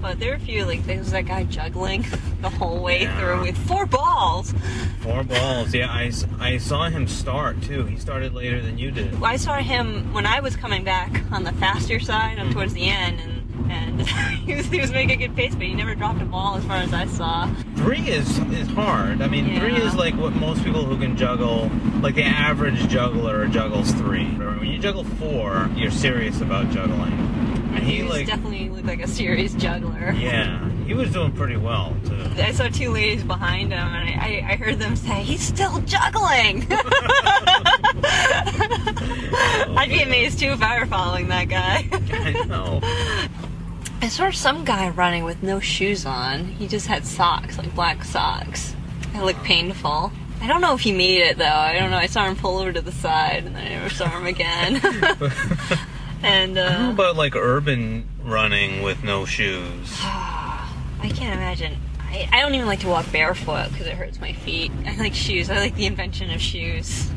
But 0.05 0.21
there 0.21 0.33
were 0.33 0.37
a 0.37 0.41
few 0.41 0.67
like 0.67 0.85
there 0.85 0.99
was 0.99 1.13
that 1.13 1.25
guy 1.25 1.45
juggling 1.45 2.05
the 2.43 2.51
whole 2.51 2.83
way 2.83 3.07
through 3.17 3.41
with 3.41 3.57
four 3.57 3.87
balls. 3.87 4.53
Four 5.01 5.25
balls. 5.25 5.73
Yeah, 5.73 5.91
I, 5.91 6.13
I 6.39 6.59
saw 6.59 6.91
him 6.91 7.09
start 7.09 7.63
too. 7.63 7.87
He 7.87 7.97
started 7.97 8.35
later 8.35 8.61
than 8.61 8.77
you 8.77 8.91
did. 8.91 9.15
I 9.23 9.37
saw 9.37 9.55
him 9.57 10.13
when 10.13 10.27
I 10.27 10.41
was 10.41 10.57
coming 10.57 10.85
back 10.85 11.23
on 11.33 11.45
the 11.45 11.53
faster 11.53 11.99
side, 11.99 12.37
Mm-hmm. 12.37 12.53
towards 12.53 12.75
the 12.75 12.85
end, 12.91 13.19
and 13.19 13.71
and 13.73 14.01
he, 14.47 14.55
was, 14.55 14.67
he 14.67 14.79
was 14.79 14.91
making 14.93 15.23
a 15.23 15.27
good 15.27 15.35
pace, 15.35 15.55
but 15.55 15.63
he 15.63 15.73
never 15.73 15.95
dropped 15.95 16.21
a 16.21 16.27
ball 16.27 16.57
as 16.57 16.65
far 16.67 16.77
as 16.77 16.93
I 16.93 17.07
saw. 17.07 17.49
Three 17.77 18.01
is 18.01 18.39
is 18.53 18.69
hard. 18.69 19.23
I 19.23 19.27
mean, 19.29 19.59
three 19.59 19.77
is 19.77 19.95
like 19.95 20.15
what 20.17 20.35
most 20.35 20.63
people 20.65 20.85
who 20.85 20.99
can 20.99 21.17
juggle, 21.17 21.71
like 22.03 22.15
the 22.15 22.25
average 22.25 22.89
juggler 22.89 23.47
juggles 23.47 23.93
three. 23.93 24.27
When 24.27 24.67
you 24.67 24.79
juggle 24.79 25.05
four, 25.05 25.71
you're 25.75 25.91
serious 25.91 26.43
about 26.43 26.71
juggling. 26.71 27.13
And 27.75 27.83
he 27.85 28.03
was 28.03 28.13
like, 28.13 28.27
definitely 28.27 28.69
looked 28.69 28.87
like 28.87 29.03
a 29.03 29.09
serious 29.09 29.53
juggler. 29.55 30.13
yeah, 30.13 30.69
he 30.87 30.95
was 30.95 31.11
doing 31.13 31.33
pretty 31.33 31.57
well 31.57 31.97
too. 32.05 32.17
I 32.37 32.53
saw 32.53 32.69
two 32.69 32.91
ladies 32.91 33.25
behind 33.25 33.73
him, 33.73 33.79
and 33.87 34.09
I, 34.09 34.43
I, 34.47 34.53
I 34.53 34.57
heard 34.57 34.79
them 34.79 34.97
say, 34.97 35.23
"He's 35.23 35.41
still 35.43 35.81
juggling." 35.81 36.67
I'd 39.77 39.89
be 39.89 40.03
amazed 40.03 40.39
too 40.39 40.49
if 40.49 40.63
I 40.63 40.79
were 40.79 40.87
following 40.87 41.29
that 41.29 41.49
guy. 41.49 41.89
I 41.93 42.45
know. 42.47 42.81
I 44.03 44.09
saw 44.09 44.31
some 44.31 44.65
guy 44.65 44.89
running 44.91 45.25
with 45.25 45.43
no 45.43 45.61
shoes 45.61 46.05
on. 46.07 46.45
He 46.47 46.69
just 46.69 46.87
had 46.87 47.07
socks, 47.07 47.59
like 47.59 47.75
black 47.75 48.05
socks. 48.05 48.75
It 49.15 49.23
looked 49.23 49.43
painful. 49.45 50.13
I 50.41 50.47
don't 50.47 50.61
know 50.61 50.75
if 50.75 50.81
he 50.81 50.93
made 50.93 51.23
it 51.23 51.39
though. 51.39 51.45
I 51.45 51.79
don't 51.79 51.91
know. 51.91 51.97
I 51.97 52.07
saw 52.07 52.25
him 52.27 52.37
pull 52.37 52.59
over 52.59 52.73
to 52.73 52.81
the 52.83 52.93
side, 52.93 53.45
and 53.45 53.57
then 53.57 53.67
I 53.67 53.69
never 53.71 53.91
saw 53.91 54.09
him 54.09 54.27
again. 54.27 54.81
and 56.25 56.59
I 56.59 56.73
don't 56.73 56.83
know 56.83 56.89
uh, 56.89 56.93
about 56.93 57.17
like 57.17 57.37
urban 57.37 58.09
running 58.23 58.83
with 58.83 59.05
no 59.05 59.25
shoes. 59.25 59.99
I 60.03 61.11
can't 61.15 61.35
imagine. 61.35 61.77
I, 62.01 62.29
I 62.33 62.41
don't 62.41 62.55
even 62.55 62.67
like 62.67 62.81
to 62.81 62.89
walk 62.89 63.11
barefoot 63.13 63.71
because 63.71 63.87
it 63.87 63.95
hurts 63.95 64.21
my 64.21 64.33
feet. 64.33 64.73
I 64.87 64.97
like 64.97 65.15
shoes. 65.15 65.51
I 65.51 65.59
like 65.59 65.75
the 65.75 65.87
invention 65.87 66.31
of 66.31 66.41
shoes. 66.41 67.11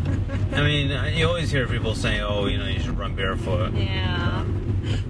I 0.52 0.62
mean, 0.62 1.16
you 1.16 1.28
always 1.28 1.52
hear 1.52 1.68
people 1.68 1.96
say, 1.96 2.20
"Oh, 2.20 2.48
you 2.48 2.58
know, 2.58 2.68
you 2.68 2.80
should 2.80 2.98
run 2.98 3.16
barefoot." 3.16 3.74
Yeah. 3.74 4.46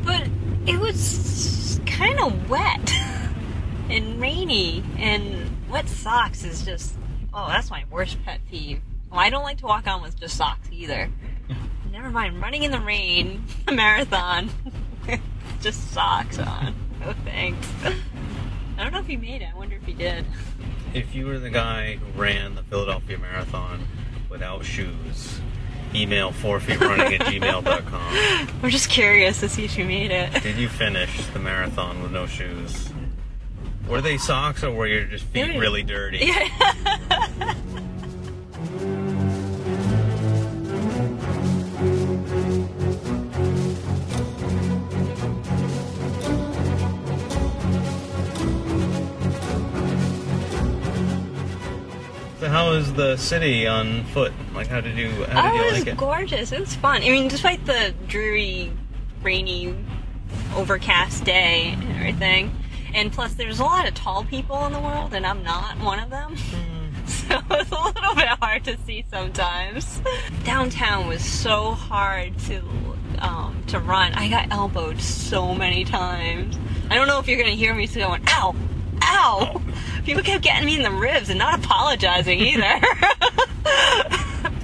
But 0.03 0.27
it 0.65 0.79
was 0.79 1.79
kind 1.85 2.19
of 2.19 2.49
wet 2.49 2.93
and 3.89 4.21
rainy, 4.21 4.83
and 4.97 5.69
wet 5.69 5.89
socks 5.89 6.43
is 6.43 6.63
just 6.63 6.95
oh, 7.33 7.47
that's 7.47 7.69
my 7.69 7.85
worst 7.89 8.23
pet 8.23 8.41
peeve. 8.49 8.81
Well, 9.09 9.19
I 9.19 9.29
don't 9.29 9.43
like 9.43 9.59
to 9.59 9.65
walk 9.65 9.87
on 9.87 10.01
with 10.01 10.19
just 10.19 10.35
socks 10.35 10.67
either. 10.71 11.09
Never 11.97 12.11
mind 12.11 12.39
running 12.39 12.61
in 12.61 12.69
the 12.69 12.79
rain, 12.79 13.43
a 13.67 13.71
marathon, 13.71 14.51
just 15.61 15.91
socks 15.93 16.37
on. 16.37 16.75
No 16.99 17.11
thanks. 17.25 17.67
I 18.77 18.83
don't 18.83 18.93
know 18.93 18.99
if 18.99 19.07
he 19.07 19.17
made 19.17 19.41
it. 19.41 19.47
I 19.51 19.57
wonder 19.57 19.77
if 19.77 19.83
he 19.83 19.93
did. 19.93 20.23
If 20.93 21.15
you 21.15 21.25
were 21.25 21.39
the 21.39 21.49
guy 21.49 21.95
who 21.95 22.21
ran 22.21 22.53
the 22.53 22.61
Philadelphia 22.61 23.17
Marathon 23.17 23.87
without 24.29 24.63
shoes, 24.63 25.41
email 25.95 26.31
forfeitrunning 26.33 27.19
at 27.19 27.25
gmail.com. 27.25 28.47
I'm 28.63 28.69
just 28.69 28.91
curious 28.91 29.39
to 29.39 29.49
see 29.49 29.65
if 29.65 29.75
you 29.75 29.83
made 29.83 30.11
it. 30.11 30.43
Did 30.43 30.57
you 30.57 30.69
finish 30.69 31.25
the 31.33 31.39
marathon 31.39 32.03
with 32.03 32.11
no 32.11 32.27
shoes? 32.27 32.91
Were 33.89 34.01
they 34.01 34.19
socks 34.19 34.63
or 34.63 34.71
were 34.71 34.85
your 34.85 35.05
just 35.05 35.25
feet 35.25 35.57
really 35.57 35.81
dirty? 35.81 36.19
Yeah. 36.27 37.55
So 52.47 52.53
how 52.53 52.69
was 52.69 52.93
the 52.93 53.17
city 53.17 53.67
on 53.67 54.05
foot? 54.05 54.31
Like 54.55 54.67
how 54.67 54.79
did 54.79 54.97
you 54.97 55.09
how 55.25 55.51
did 55.51 55.51
oh, 55.51 55.53
you 55.53 55.61
it 55.61 55.65
was 55.65 55.79
like 55.79 55.87
it? 55.87 55.97
gorgeous. 55.97 56.53
It 56.53 56.61
was 56.61 56.73
fun. 56.75 57.03
I 57.03 57.09
mean, 57.09 57.27
despite 57.27 57.65
the 57.65 57.93
dreary, 58.07 58.71
rainy, 59.21 59.75
overcast 60.55 61.25
day 61.25 61.71
and 61.73 61.83
everything, 61.97 62.55
and 62.93 63.11
plus 63.11 63.33
there's 63.33 63.59
a 63.59 63.65
lot 63.65 63.85
of 63.85 63.95
tall 63.95 64.23
people 64.23 64.65
in 64.65 64.71
the 64.71 64.79
world, 64.79 65.13
and 65.13 65.25
I'm 65.25 65.43
not 65.43 65.77
one 65.79 65.99
of 65.99 66.09
them. 66.09 66.37
So 67.07 67.41
it's 67.51 67.71
a 67.71 67.75
little 67.75 68.15
bit 68.15 68.27
hard 68.27 68.65
to 68.65 68.77
see 68.85 69.05
sometimes. 69.09 70.01
Downtown 70.43 71.07
was 71.07 71.23
so 71.23 71.71
hard 71.71 72.37
to 72.39 72.61
um, 73.19 73.61
to 73.67 73.79
run. 73.79 74.13
I 74.13 74.29
got 74.29 74.51
elbowed 74.51 75.01
so 75.01 75.53
many 75.53 75.83
times. 75.83 76.57
I 76.89 76.95
don't 76.95 77.07
know 77.07 77.19
if 77.19 77.27
you're 77.27 77.37
gonna 77.37 77.51
hear 77.51 77.73
me 77.73 77.87
going, 77.87 78.23
"Ow, 78.27 78.55
ow!" 79.03 79.61
People 80.07 80.23
kept 80.23 80.41
getting 80.41 80.65
me 80.65 80.77
in 80.77 80.83
the 80.83 80.89
ribs 80.89 81.29
and 81.29 81.37
not 81.37 81.59
apologizing 81.59 82.39
either. 82.39 82.63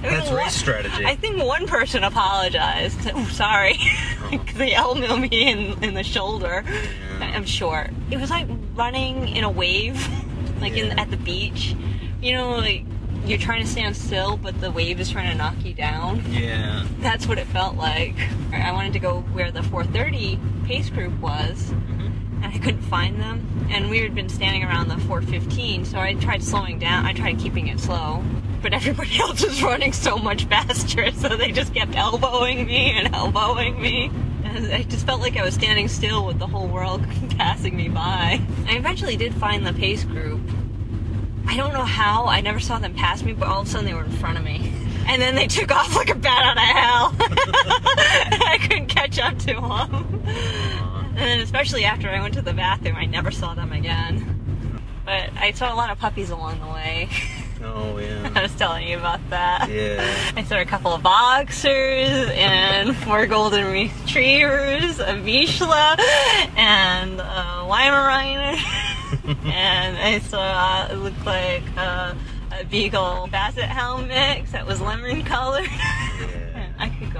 That's 0.00 0.30
race 0.30 0.54
strategy. 0.54 1.04
I 1.04 1.16
think 1.16 1.42
one 1.42 1.66
person 1.66 2.02
apologized. 2.02 3.10
Oh, 3.12 3.24
sorry. 3.30 3.78
Because 4.30 4.56
they 4.56 4.72
elbowed 4.72 5.20
me 5.20 5.28
in, 5.28 5.84
in 5.84 5.92
the 5.92 6.02
shoulder. 6.02 6.64
I'm 7.20 7.44
short. 7.44 7.90
It 8.10 8.16
was 8.18 8.30
like 8.30 8.46
running 8.74 9.28
in 9.28 9.44
a 9.44 9.50
wave, 9.50 10.08
like 10.62 10.78
in 10.78 10.98
at 10.98 11.10
the 11.10 11.18
beach. 11.18 11.76
You 12.22 12.32
know, 12.32 12.56
like 12.56 12.86
you're 13.26 13.36
trying 13.36 13.62
to 13.62 13.68
stand 13.68 13.98
still, 13.98 14.38
but 14.38 14.58
the 14.62 14.70
wave 14.70 14.98
is 14.98 15.10
trying 15.10 15.30
to 15.30 15.36
knock 15.36 15.62
you 15.62 15.74
down. 15.74 16.24
Yeah. 16.32 16.86
That's 17.00 17.26
what 17.26 17.36
it 17.36 17.46
felt 17.48 17.76
like. 17.76 18.14
I 18.50 18.72
wanted 18.72 18.94
to 18.94 18.98
go 18.98 19.20
where 19.34 19.50
the 19.50 19.62
430 19.62 20.40
pace 20.64 20.88
group 20.88 21.18
was, 21.20 21.70
mm-hmm. 21.70 22.23
And 22.44 22.54
I 22.54 22.58
couldn't 22.58 22.82
find 22.82 23.20
them. 23.20 23.66
And 23.70 23.88
we 23.88 24.00
had 24.00 24.14
been 24.14 24.28
standing 24.28 24.62
around 24.62 24.88
the 24.88 24.98
415, 24.98 25.86
so 25.86 25.98
I 25.98 26.14
tried 26.14 26.42
slowing 26.42 26.78
down. 26.78 27.06
I 27.06 27.14
tried 27.14 27.38
keeping 27.38 27.68
it 27.68 27.80
slow, 27.80 28.22
but 28.62 28.74
everybody 28.74 29.18
else 29.18 29.42
was 29.42 29.62
running 29.62 29.92
so 29.92 30.16
much 30.18 30.44
faster, 30.44 31.10
so 31.12 31.36
they 31.36 31.50
just 31.50 31.74
kept 31.74 31.96
elbowing 31.96 32.66
me 32.66 32.92
and 32.92 33.14
elbowing 33.14 33.80
me. 33.80 34.10
And 34.44 34.66
I 34.72 34.82
just 34.82 35.06
felt 35.06 35.20
like 35.20 35.36
I 35.36 35.42
was 35.42 35.54
standing 35.54 35.88
still 35.88 36.26
with 36.26 36.38
the 36.38 36.46
whole 36.46 36.68
world 36.68 37.02
passing 37.38 37.76
me 37.76 37.88
by. 37.88 38.40
I 38.68 38.76
eventually 38.76 39.16
did 39.16 39.34
find 39.34 39.66
the 39.66 39.72
pace 39.72 40.04
group. 40.04 40.40
I 41.46 41.56
don't 41.56 41.72
know 41.72 41.84
how. 41.84 42.26
I 42.26 42.40
never 42.40 42.60
saw 42.60 42.78
them 42.78 42.94
pass 42.94 43.22
me, 43.22 43.32
but 43.32 43.48
all 43.48 43.62
of 43.62 43.66
a 43.66 43.70
sudden 43.70 43.86
they 43.86 43.94
were 43.94 44.04
in 44.04 44.12
front 44.12 44.38
of 44.38 44.44
me. 44.44 44.72
And 45.06 45.20
then 45.20 45.34
they 45.34 45.46
took 45.46 45.70
off 45.70 45.96
like 45.96 46.10
a 46.10 46.14
bat 46.14 46.44
out 46.44 46.56
of 46.56 46.62
hell. 46.62 47.16
I 48.46 48.58
couldn't 48.60 48.86
catch 48.86 49.18
up 49.18 49.38
to 49.40 49.54
them. 49.54 50.83
And 51.14 51.22
then, 51.22 51.40
especially 51.40 51.84
after 51.84 52.10
I 52.10 52.20
went 52.20 52.34
to 52.34 52.42
the 52.42 52.52
bathroom, 52.52 52.96
I 52.96 53.06
never 53.06 53.30
saw 53.30 53.54
them 53.54 53.70
again. 53.70 54.82
But 55.04 55.30
I 55.36 55.52
saw 55.52 55.72
a 55.72 55.76
lot 55.76 55.90
of 55.90 55.98
puppies 55.98 56.30
along 56.30 56.58
the 56.58 56.66
way. 56.66 57.08
Oh 57.62 57.98
yeah. 57.98 58.32
I 58.34 58.42
was 58.42 58.54
telling 58.56 58.88
you 58.88 58.98
about 58.98 59.20
that. 59.30 59.70
Yeah. 59.70 60.32
I 60.34 60.42
saw 60.42 60.58
a 60.58 60.64
couple 60.64 60.92
of 60.92 61.04
boxers 61.04 62.28
and 62.32 62.96
four 62.96 63.26
golden 63.26 63.70
retrievers, 63.70 64.98
a 64.98 65.14
Vizsla, 65.14 66.00
and 66.56 67.20
a 67.20 67.64
Weimaraner. 67.68 68.58
and 69.44 69.96
I 69.96 70.18
saw 70.18 70.88
it 70.88 70.96
looked 70.96 71.24
like 71.24 71.62
uh, 71.76 72.14
a 72.50 72.64
Beagle 72.64 73.28
Basset 73.30 73.68
Hound 73.68 74.08
mix 74.08 74.50
that 74.50 74.66
was 74.66 74.80
lemon 74.80 75.22
colored. 75.22 75.68
I 76.76 76.88
could. 76.98 77.13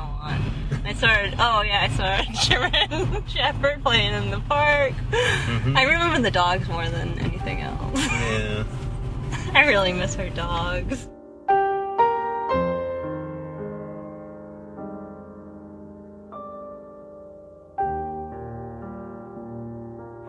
I 0.86 0.92
saw, 0.92 1.08
oh 1.38 1.62
yeah, 1.62 1.80
I 1.80 1.88
saw 1.88 2.04
a 2.04 2.26
German 2.46 3.26
Shepherd 3.26 3.82
playing 3.82 4.12
in 4.12 4.30
the 4.30 4.40
park. 4.40 4.92
Mm-hmm. 5.10 5.76
I 5.76 5.84
remember 5.84 6.20
the 6.20 6.30
dogs 6.30 6.68
more 6.68 6.86
than 6.88 7.18
anything 7.20 7.62
else. 7.62 7.98
Yeah. 7.98 8.64
I 9.54 9.66
really 9.66 9.94
miss 9.94 10.14
her 10.16 10.28
dogs. 10.28 11.08
I 11.48 11.52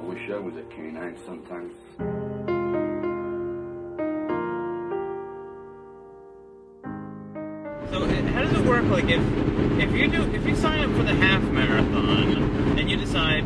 wish 0.04 0.30
I 0.30 0.38
was 0.38 0.56
a 0.56 0.64
canine 0.74 1.18
sometimes. 1.26 1.74
Work? 8.66 8.86
Like 8.86 9.06
if 9.06 9.22
if 9.80 9.92
you 9.94 10.08
do 10.08 10.24
if 10.34 10.46
you 10.46 10.56
sign 10.56 10.84
up 10.84 10.96
for 10.96 11.04
the 11.04 11.14
half 11.14 11.44
marathon 11.44 12.78
and 12.78 12.90
you 12.90 12.98
decide 12.98 13.46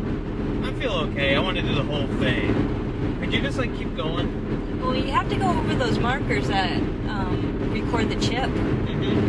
I 0.64 0.72
feel 0.74 0.92
okay, 0.92 1.36
I 1.36 1.40
want 1.40 1.56
to 1.56 1.62
do 1.62 1.74
the 1.74 1.82
whole 1.82 2.06
thing, 2.18 3.18
could 3.20 3.32
you 3.32 3.40
just 3.40 3.58
like 3.58 3.76
keep 3.76 3.94
going? 3.96 4.80
Well, 4.80 4.94
you 4.94 5.12
have 5.12 5.28
to 5.28 5.36
go 5.36 5.48
over 5.48 5.74
those 5.74 5.98
markers 5.98 6.48
that 6.48 6.76
um, 6.76 7.70
record 7.72 8.08
the 8.08 8.16
chip. 8.16 8.50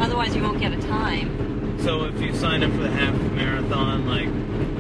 Otherwise, 0.02 0.36
you 0.36 0.42
won't 0.42 0.60
get 0.60 0.72
a 0.72 0.82
time. 0.82 1.80
So 1.82 2.06
if 2.06 2.20
you 2.22 2.34
signed 2.36 2.64
up 2.64 2.72
for 2.72 2.84
the 2.84 2.92
half 2.92 3.14
marathon, 3.32 4.08
like 4.08 4.30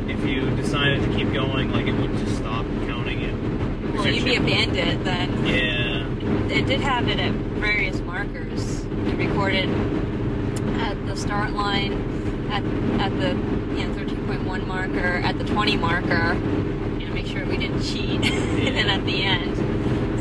if 0.09 0.25
you 0.25 0.49
decided 0.55 1.01
to 1.03 1.15
keep 1.15 1.33
going, 1.33 1.71
like 1.71 1.87
it 1.87 1.93
would 1.93 2.17
just 2.17 2.37
stop 2.37 2.65
counting 2.85 3.21
it. 3.21 3.93
Well, 3.95 4.07
you'd 4.07 4.23
be 4.23 4.35
a 4.35 4.41
bandit 4.41 5.03
then. 5.03 5.45
Yeah. 5.45 6.55
It 6.55 6.65
did 6.67 6.79
have 6.81 7.07
it 7.07 7.19
at 7.19 7.31
various 7.31 7.99
markers. 8.01 8.83
It 8.83 9.15
recorded 9.17 9.69
start 11.21 11.51
line, 11.53 11.93
at, 12.51 12.63
at 13.01 13.19
the 13.19 13.29
you 13.79 13.87
know 13.87 13.93
13.1 13.95 14.67
marker, 14.67 15.21
at 15.23 15.37
the 15.37 15.45
20 15.45 15.77
marker. 15.77 16.33
You 16.99 17.07
know, 17.07 17.13
make 17.13 17.27
sure 17.27 17.45
we 17.45 17.57
didn't 17.57 17.81
cheat. 17.83 18.21
and 18.25 18.75
then 18.75 18.89
at 18.89 19.05
the 19.05 19.21
end, 19.23 19.55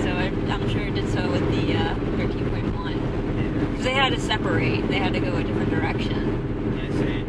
so 0.02 0.10
I, 0.10 0.26
I'm 0.52 0.68
sure 0.70 0.82
it 0.82 0.94
did 0.94 1.08
so 1.10 1.30
with 1.30 1.42
the 1.50 1.76
uh, 1.76 1.94
13.1 2.16 3.70
because 3.70 3.84
they 3.84 3.92
had 3.94 4.12
to 4.12 4.20
separate. 4.20 4.86
They 4.88 4.98
had 4.98 5.12
to 5.14 5.20
go 5.20 5.34
a 5.36 5.42
different 5.42 5.70
direction. 5.70 6.78
I 6.78 6.90
see. 6.90 7.24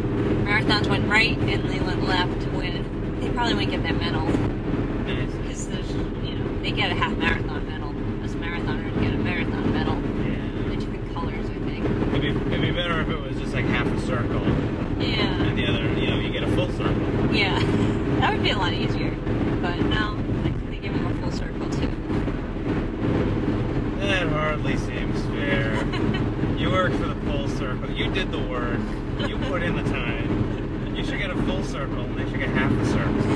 Marathons 0.45 0.87
went 0.87 1.07
right 1.09 1.37
and 1.37 1.69
they 1.69 1.79
went 1.79 2.03
left 2.03 2.41
to 2.41 2.49
win. 2.49 3.19
They 3.21 3.29
probably 3.29 3.53
wouldn't 3.55 3.71
get 3.71 3.83
that 3.83 3.95
medal 3.99 4.25
because 4.25 5.67
there's, 5.67 5.89
you 5.91 6.35
know, 6.35 6.61
they 6.61 6.71
get 6.71 6.91
a 6.91 6.95
half 6.95 7.15
marathon 7.17 7.65
medal. 7.67 7.89
Us 8.23 8.31
marathoners 8.35 8.93
get 9.01 9.13
a 9.13 9.17
marathon 9.17 9.73
medal. 9.73 9.95
Yeah. 9.95 10.69
The 10.69 10.75
different 10.77 11.13
colors, 11.13 11.45
I 11.49 11.53
think. 11.69 11.85
It'd 12.15 12.21
be, 12.21 12.29
it'd 12.53 12.61
be 12.61 12.71
better 12.71 13.01
if 13.01 13.09
it 13.09 13.19
was 13.19 13.37
just 13.39 13.53
like 13.53 13.65
half 13.65 13.87
a 13.87 13.99
circle, 14.01 14.43
Yeah. 14.99 15.43
and 15.43 15.57
the 15.57 15.65
other, 15.67 15.87
you 15.99 16.07
know, 16.09 16.19
you 16.19 16.31
get 16.31 16.43
a 16.43 16.51
full 16.55 16.69
circle. 16.71 17.33
Yeah, 17.35 17.59
that 18.19 18.33
would 18.33 18.43
be 18.43 18.51
a 18.51 18.57
lot 18.57 18.73
easier. 18.73 19.11
But 19.61 19.77
no, 19.79 20.17
I 20.39 20.43
think 20.43 20.69
they 20.69 20.77
give 20.77 20.93
him 20.93 21.05
a 21.05 21.21
full 21.21 21.31
circle 21.31 21.69
too. 21.69 21.91
That 23.99 24.27
hardly 24.29 24.77
seems 24.77 25.21
fair. 25.27 25.75
you 26.57 26.69
worked 26.71 26.95
for 26.95 27.07
the 27.07 27.15
full 27.31 27.47
circle. 27.49 27.89
You 27.91 28.11
did 28.11 28.31
the 28.31 28.39
work. 28.39 28.79
You 29.29 29.37
put 29.47 29.61
in 29.63 29.75
the 29.75 29.83
time. 29.83 30.95
You 30.95 31.05
should 31.05 31.19
get 31.19 31.29
a 31.31 31.35
full 31.43 31.63
circle, 31.63 32.01
and 32.01 32.17
they 32.17 32.29
should 32.29 32.39
get 32.39 32.49
half 32.49 32.71
a 32.71 32.85
circle. 32.87 33.35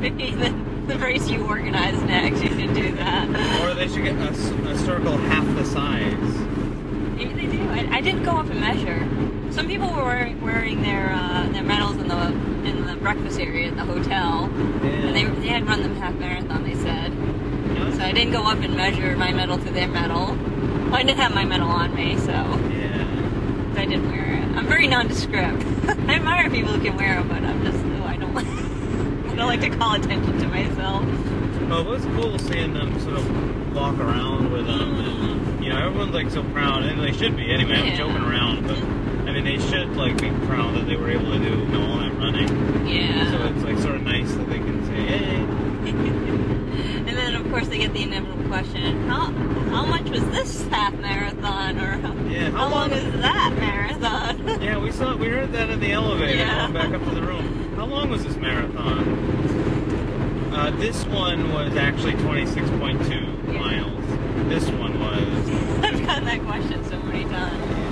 Maybe 0.00 0.30
the, 0.30 0.50
the 0.86 0.98
race 0.98 1.28
you 1.28 1.44
organize 1.46 2.00
next, 2.04 2.42
you 2.42 2.50
can 2.50 2.72
do 2.74 2.92
that. 2.96 3.28
Or 3.62 3.74
they 3.74 3.88
should 3.88 4.04
get 4.04 4.14
a, 4.16 4.30
s- 4.30 4.50
a 4.50 4.78
circle 4.78 5.16
half 5.16 5.44
the 5.56 5.64
size. 5.64 6.14
Maybe 7.16 7.34
they 7.34 7.56
do. 7.56 7.68
I, 7.70 7.88
I 7.96 8.00
didn't 8.00 8.22
go 8.22 8.32
up 8.32 8.46
and 8.48 8.60
measure. 8.60 9.08
Some 9.52 9.66
people 9.66 9.90
were 9.90 10.04
wearing, 10.04 10.40
wearing 10.40 10.82
their 10.82 11.10
uh, 11.12 11.48
their 11.50 11.64
medals 11.64 11.96
in 11.96 12.06
the 12.08 12.26
in 12.68 12.86
the 12.86 12.94
breakfast 12.96 13.40
area 13.40 13.68
at 13.68 13.76
the 13.76 13.84
hotel. 13.84 14.44
And 14.44 15.16
they, 15.16 15.24
they 15.24 15.48
had 15.48 15.66
run 15.66 15.82
them 15.82 15.96
half 15.96 16.14
marathon. 16.14 16.62
They 16.62 16.74
said. 16.76 17.12
So 17.96 18.04
I 18.04 18.12
didn't 18.12 18.32
go 18.32 18.42
up 18.42 18.58
and 18.60 18.76
measure 18.76 19.16
my 19.16 19.32
medal 19.32 19.58
to 19.58 19.70
their 19.70 19.88
medal. 19.88 20.26
Well, 20.36 20.94
I 20.94 21.02
didn't 21.02 21.18
have 21.18 21.34
my 21.34 21.44
medal 21.44 21.68
on 21.68 21.94
me, 21.94 22.16
so 22.18 22.26
Yeah. 22.30 23.72
I 23.76 23.84
didn't 23.86 24.08
wear 24.10 24.24
it. 24.34 24.56
I'm 24.56 24.66
very 24.68 24.86
nondescript. 24.86 25.64
I 26.08 26.14
admire 26.14 26.48
people 26.50 26.72
who 26.72 26.82
can 26.84 26.96
wear 26.96 27.14
them, 27.16 27.28
but 27.28 27.42
I'm 27.42 27.64
just 27.64 27.78
oh, 27.84 28.04
I 28.04 28.16
don't. 28.16 28.36
I 28.36 29.34
don't 29.34 29.46
like 29.48 29.60
to 29.62 29.70
call 29.70 29.87
attention 30.04 30.38
to 30.38 30.48
myself. 30.48 31.04
Well, 31.68 31.80
it 31.80 31.86
was 31.86 32.04
cool 32.16 32.38
seeing 32.38 32.72
them 32.74 32.98
sort 33.00 33.16
of 33.18 33.74
walk 33.74 33.98
around 33.98 34.52
with 34.52 34.66
them, 34.66 34.94
and 34.96 35.64
you 35.64 35.70
know, 35.70 35.78
everyone's 35.86 36.14
like 36.14 36.30
so 36.30 36.42
proud, 36.44 36.84
and 36.84 37.00
they 37.00 37.12
should 37.12 37.36
be 37.36 37.52
anyway. 37.52 37.74
I'm 37.76 37.86
Yeah. 37.86 37.96
joking 37.98 38.16
around, 38.22 38.66
but 38.66 38.78
I 39.28 39.32
mean, 39.32 39.44
they 39.44 39.58
should 39.58 39.96
like 39.96 40.20
be 40.20 40.30
proud 40.46 40.74
that 40.76 40.86
they 40.86 40.96
were 40.96 41.10
able 41.10 41.30
to 41.32 41.38
do 41.38 41.44
you 41.50 41.66
know, 41.66 41.86
all 41.86 41.98
that 41.98 42.12
running. 42.18 42.48
Yeah. 42.88 43.30
So 43.30 43.44
it's 43.54 43.64
like 43.64 43.78
sort 43.78 43.96
of 43.96 44.02
nice 44.02 44.32
that 44.34 44.48
they 44.48 44.58
can 44.58 44.84
say, 44.86 44.94
"Hey, 44.94 45.44
And 47.08 47.16
then, 47.16 47.34
of 47.34 47.50
course, 47.50 47.68
they 47.68 47.78
get 47.78 47.92
the 47.92 48.02
inevitable 48.02 48.44
question: 48.48 49.06
How 49.08 49.26
how 49.70 49.84
much 49.84 50.08
was 50.10 50.24
this 50.30 50.66
half 50.68 50.94
marathon, 50.94 51.78
or 51.78 51.98
how, 51.98 52.14
Yeah, 52.30 52.50
how, 52.50 52.58
how 52.58 52.68
long 52.68 52.90
long- 52.90 52.92
is 52.98 53.20
that 53.20 53.52
marathon? 53.58 54.46
yeah, 54.62 54.78
we 54.78 54.90
saw, 54.90 55.14
we 55.16 55.28
heard 55.28 55.52
that 55.52 55.68
in 55.70 55.80
the 55.80 55.92
elevator 55.92 56.38
Yeah. 56.38 56.60
going 56.60 56.72
back 56.72 56.92
up 56.98 57.06
to 57.08 57.14
the 57.14 57.22
room. 57.22 57.74
How 57.76 57.84
long 57.84 58.08
was 58.08 58.24
this 58.24 58.36
marathon?" 58.36 59.77
Uh, 60.58 60.72
this 60.72 61.04
one 61.04 61.52
was 61.52 61.76
actually 61.76 62.14
26.2 62.14 63.54
miles. 63.54 64.48
This 64.48 64.68
one 64.70 64.98
was 64.98 65.50
I've 65.84 66.04
gotten 66.04 66.24
that 66.24 66.42
question 66.42 66.84
so 66.86 67.00
many 67.04 67.22
times. 67.26 67.87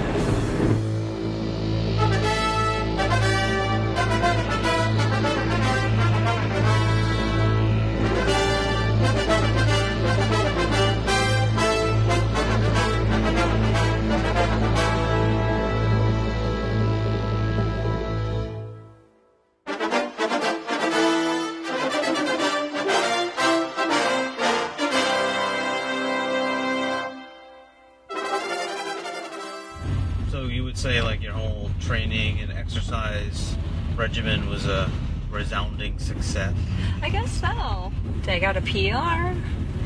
PR. 38.66 39.34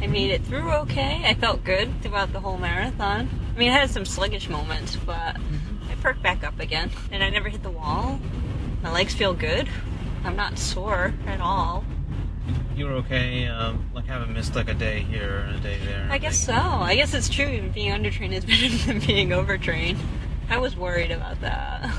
I 0.03 0.07
made 0.07 0.31
it 0.31 0.43
through 0.45 0.71
okay. 0.73 1.23
I 1.25 1.35
felt 1.35 1.63
good 1.63 2.03
throughout 2.03 2.33
the 2.33 2.41
whole 2.41 2.57
marathon. 2.57 3.29
I 3.55 3.59
mean, 3.59 3.71
I 3.71 3.75
had 3.75 3.91
some 3.91 4.07
sluggish 4.07 4.49
moments, 4.49 4.97
but 4.97 5.37
I 5.37 5.95
perked 6.01 6.23
back 6.23 6.43
up 6.43 6.59
again. 6.59 6.91
And 7.13 7.23
I 7.23 7.29
never 7.31 7.49
hit 7.49 7.63
the 7.63 7.71
wall. 7.71 8.19
My 8.83 8.91
legs 8.91 9.15
feel 9.15 9.35
good. 9.35 9.69
I'm 10.25 10.37
not 10.37 10.59
sore 10.59 11.13
at 11.27 11.41
all. 11.41 11.85
You 12.75 12.87
were 12.87 12.93
okay, 12.93 13.47
um, 13.47 13.91
like 13.93 14.07
having 14.07 14.33
missed 14.33 14.57
like 14.57 14.71
a 14.71 14.75
day 14.75 15.01
here 15.01 15.45
and 15.47 15.57
a 15.57 15.61
day 15.61 15.77
there. 15.85 16.09
I 16.11 16.17
guess 16.17 16.39
so. 16.39 16.55
I 16.55 16.95
guess 16.95 17.13
it's 17.13 17.29
true. 17.29 17.69
Being 17.75 17.93
undertrained 17.93 18.33
is 18.33 18.45
better 18.47 18.69
than 18.87 19.01
being 19.01 19.33
overtrained. 19.35 19.99
I 20.49 20.57
was 20.57 20.77
worried 20.77 21.11
about 21.11 21.41
that. 21.43 21.95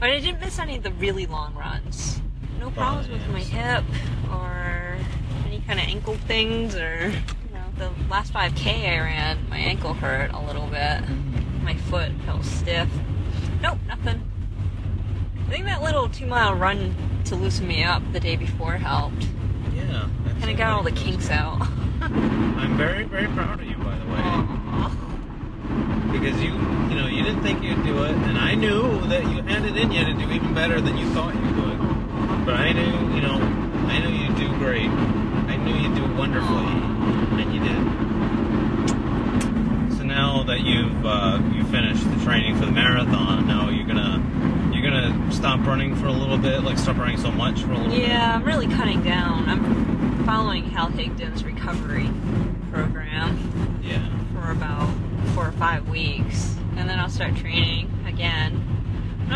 But 0.00 0.10
I 0.10 0.18
didn't 0.18 0.40
miss 0.40 0.58
any 0.58 0.76
of 0.76 0.82
the 0.82 0.92
really 0.92 1.26
long 1.26 1.54
runs. 1.54 2.20
No 2.58 2.70
problems 2.70 3.08
with 3.08 3.26
my 3.28 3.38
hip 3.40 3.84
or 4.30 4.65
kind 5.66 5.80
of 5.80 5.86
ankle 5.86 6.14
things 6.14 6.74
or, 6.76 7.08
you 7.08 7.54
know, 7.54 7.64
the 7.78 7.90
last 8.08 8.32
5K 8.32 8.88
I 8.88 8.98
ran, 9.00 9.48
my 9.50 9.58
ankle 9.58 9.94
hurt 9.94 10.32
a 10.32 10.40
little 10.40 10.66
bit. 10.66 11.02
Mm-hmm. 11.02 11.64
My 11.64 11.74
foot 11.74 12.12
felt 12.24 12.44
stiff. 12.44 12.88
Nope, 13.60 13.78
nothing. 13.88 14.22
I 15.46 15.50
think 15.50 15.64
that 15.64 15.82
little 15.82 16.08
two 16.08 16.26
mile 16.26 16.54
run 16.54 16.94
to 17.24 17.34
loosen 17.34 17.66
me 17.66 17.82
up 17.82 18.02
the 18.12 18.20
day 18.20 18.36
before 18.36 18.74
helped. 18.74 19.28
Yeah. 19.74 20.08
Kind 20.40 20.50
of 20.50 20.56
got 20.56 20.72
all 20.72 20.82
the 20.82 20.92
kinks 20.92 21.30
out. 21.30 21.60
I'm 22.00 22.76
very, 22.76 23.04
very 23.04 23.26
proud 23.28 23.60
of 23.60 23.66
you, 23.66 23.76
by 23.76 23.98
the 23.98 24.06
way. 24.06 24.22
Because 26.18 26.40
you, 26.42 26.52
you 26.88 26.94
know, 27.00 27.08
you 27.08 27.22
didn't 27.22 27.42
think 27.42 27.62
you'd 27.62 27.82
do 27.84 28.04
it, 28.04 28.12
and 28.12 28.38
I 28.38 28.54
knew 28.54 29.00
that 29.08 29.22
you 29.24 29.42
had 29.42 29.64
it 29.64 29.76
in 29.76 29.90
you 29.90 30.04
to 30.04 30.14
do 30.14 30.30
even 30.30 30.54
better 30.54 30.80
than 30.80 30.96
you 30.96 31.06
thought 31.10 31.34
you 31.34 31.62
would. 31.62 32.46
But 32.46 32.54
I 32.54 32.72
knew, 32.72 33.14
you 33.14 33.22
know, 33.22 33.40
I 33.88 33.98
knew 33.98 34.10
you'd 34.10 34.36
do 34.36 34.48
great. 34.58 34.88
I 34.88 35.56
knew 35.56 35.74
you'd 35.74 35.94
do 35.94 36.05
wonderfully, 36.16 36.66
and 37.42 37.54
you 37.54 37.60
did. 37.60 37.76
So 39.98 40.02
now 40.04 40.42
that 40.44 40.60
you've 40.60 41.04
uh, 41.04 41.40
you 41.54 41.64
finished 41.64 42.04
the 42.10 42.24
training 42.24 42.56
for 42.58 42.66
the 42.66 42.72
marathon, 42.72 43.46
now 43.46 43.68
you're 43.68 43.86
gonna 43.86 44.22
you're 44.72 44.82
gonna 44.82 45.30
stop 45.32 45.60
running 45.66 45.94
for 45.96 46.06
a 46.06 46.12
little 46.12 46.38
bit, 46.38 46.62
like 46.62 46.78
stop 46.78 46.96
running 46.96 47.18
so 47.18 47.30
much 47.30 47.60
for 47.62 47.72
a 47.72 47.76
little 47.78 47.90
bit. 47.92 48.08
Yeah, 48.08 48.34
I'm 48.36 48.44
really 48.44 48.66
cutting 48.68 49.02
down. 49.02 49.48
I'm 49.48 50.24
following 50.24 50.64
Hal 50.70 50.88
Higdon's 50.90 51.44
recovery 51.44 52.08
program 52.72 53.80
Yeah. 53.82 54.06
for 54.34 54.50
about 54.50 54.88
four 55.34 55.46
or 55.48 55.52
five 55.52 55.88
weeks, 55.88 56.56
and 56.76 56.88
then 56.88 56.98
I'll 56.98 57.08
start 57.10 57.36
training 57.36 57.90
again. 58.06 58.62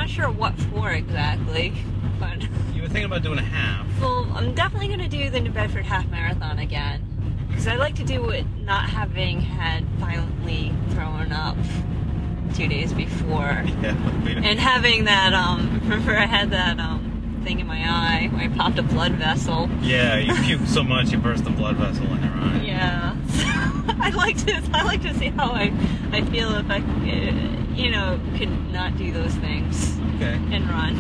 I'm 0.00 0.06
not 0.06 0.14
sure 0.14 0.30
what 0.30 0.54
for 0.58 0.90
exactly, 0.92 1.74
but 2.18 2.40
You 2.74 2.80
were 2.80 2.88
thinking 2.88 3.04
about 3.04 3.22
doing 3.22 3.38
a 3.38 3.42
half. 3.42 3.86
well, 4.00 4.26
I'm 4.34 4.54
definitely 4.54 4.88
going 4.88 5.00
to 5.00 5.08
do 5.08 5.28
the 5.28 5.40
New 5.40 5.50
Bedford 5.50 5.84
Half 5.84 6.08
Marathon 6.08 6.58
again 6.58 7.04
because 7.48 7.66
I 7.66 7.76
like 7.76 7.96
to 7.96 8.02
do 8.02 8.30
it 8.30 8.46
not 8.62 8.88
having 8.88 9.42
had 9.42 9.84
violently 9.98 10.72
thrown 10.92 11.32
up 11.32 11.54
two 12.54 12.66
days 12.66 12.94
before. 12.94 13.62
Yeah. 13.82 13.94
And 14.42 14.58
having 14.58 15.04
that, 15.04 15.34
um, 15.34 15.80
remember 15.82 16.16
I 16.16 16.24
had 16.24 16.50
that, 16.52 16.80
um, 16.80 17.40
thing 17.44 17.60
in 17.60 17.66
my 17.66 17.80
eye 17.86 18.28
where 18.32 18.44
I 18.44 18.48
popped 18.48 18.78
a 18.78 18.82
blood 18.82 19.12
vessel. 19.12 19.68
Yeah, 19.82 20.16
you 20.16 20.32
puked 20.58 20.66
so 20.66 20.82
much 20.82 21.10
you 21.10 21.18
burst 21.18 21.44
the 21.44 21.50
blood 21.50 21.76
vessel 21.76 22.06
in 22.06 22.22
your 22.22 22.32
eye. 22.32 22.62
Yeah. 22.64 23.16
I 24.00 24.10
like 24.16 24.38
to, 24.46 24.62
I 24.72 24.82
like 24.82 25.02
to 25.02 25.12
see 25.18 25.28
how 25.28 25.50
I, 25.50 25.70
I 26.12 26.22
feel 26.22 26.54
if 26.54 26.70
I, 26.70 26.78
you 27.80 27.90
know, 27.90 28.18
could 28.36 28.50
not 28.72 28.96
do 28.96 29.12
those 29.12 29.34
things 29.36 29.98
Okay. 30.16 30.34
and 30.52 30.68
run. 30.68 30.96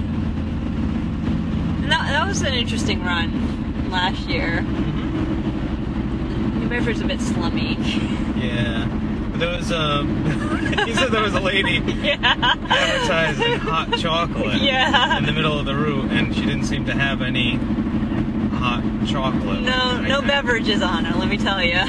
And 1.82 1.92
that, 1.92 2.08
that 2.10 2.26
was 2.26 2.42
an 2.42 2.54
interesting 2.54 3.02
run 3.02 3.90
last 3.90 4.26
year. 4.28 4.62
New 4.62 6.68
Bedford's 6.68 7.00
a 7.00 7.04
bit 7.04 7.20
slummy. 7.20 7.76
Yeah. 8.36 8.86
There 9.34 9.56
was 9.56 9.72
um 9.72 10.24
he 10.86 10.94
said 10.94 11.10
there 11.10 11.22
was 11.22 11.34
a 11.34 11.40
lady 11.40 11.78
advertising 11.78 13.58
hot 13.58 13.98
chocolate 13.98 14.58
Yeah. 14.62 15.18
in 15.18 15.24
the 15.26 15.32
middle 15.32 15.58
of 15.58 15.66
the 15.66 15.74
route 15.74 16.10
and 16.10 16.34
she 16.34 16.42
didn't 16.42 16.64
seem 16.64 16.84
to 16.86 16.94
have 16.94 17.22
any 17.22 17.56
hot 18.52 18.82
chocolate. 19.06 19.62
No, 19.62 19.72
I- 19.72 20.06
no 20.08 20.20
beverages 20.22 20.82
on 20.82 21.04
her, 21.06 21.18
let 21.18 21.28
me 21.28 21.36
tell 21.38 21.62
you. 21.62 21.80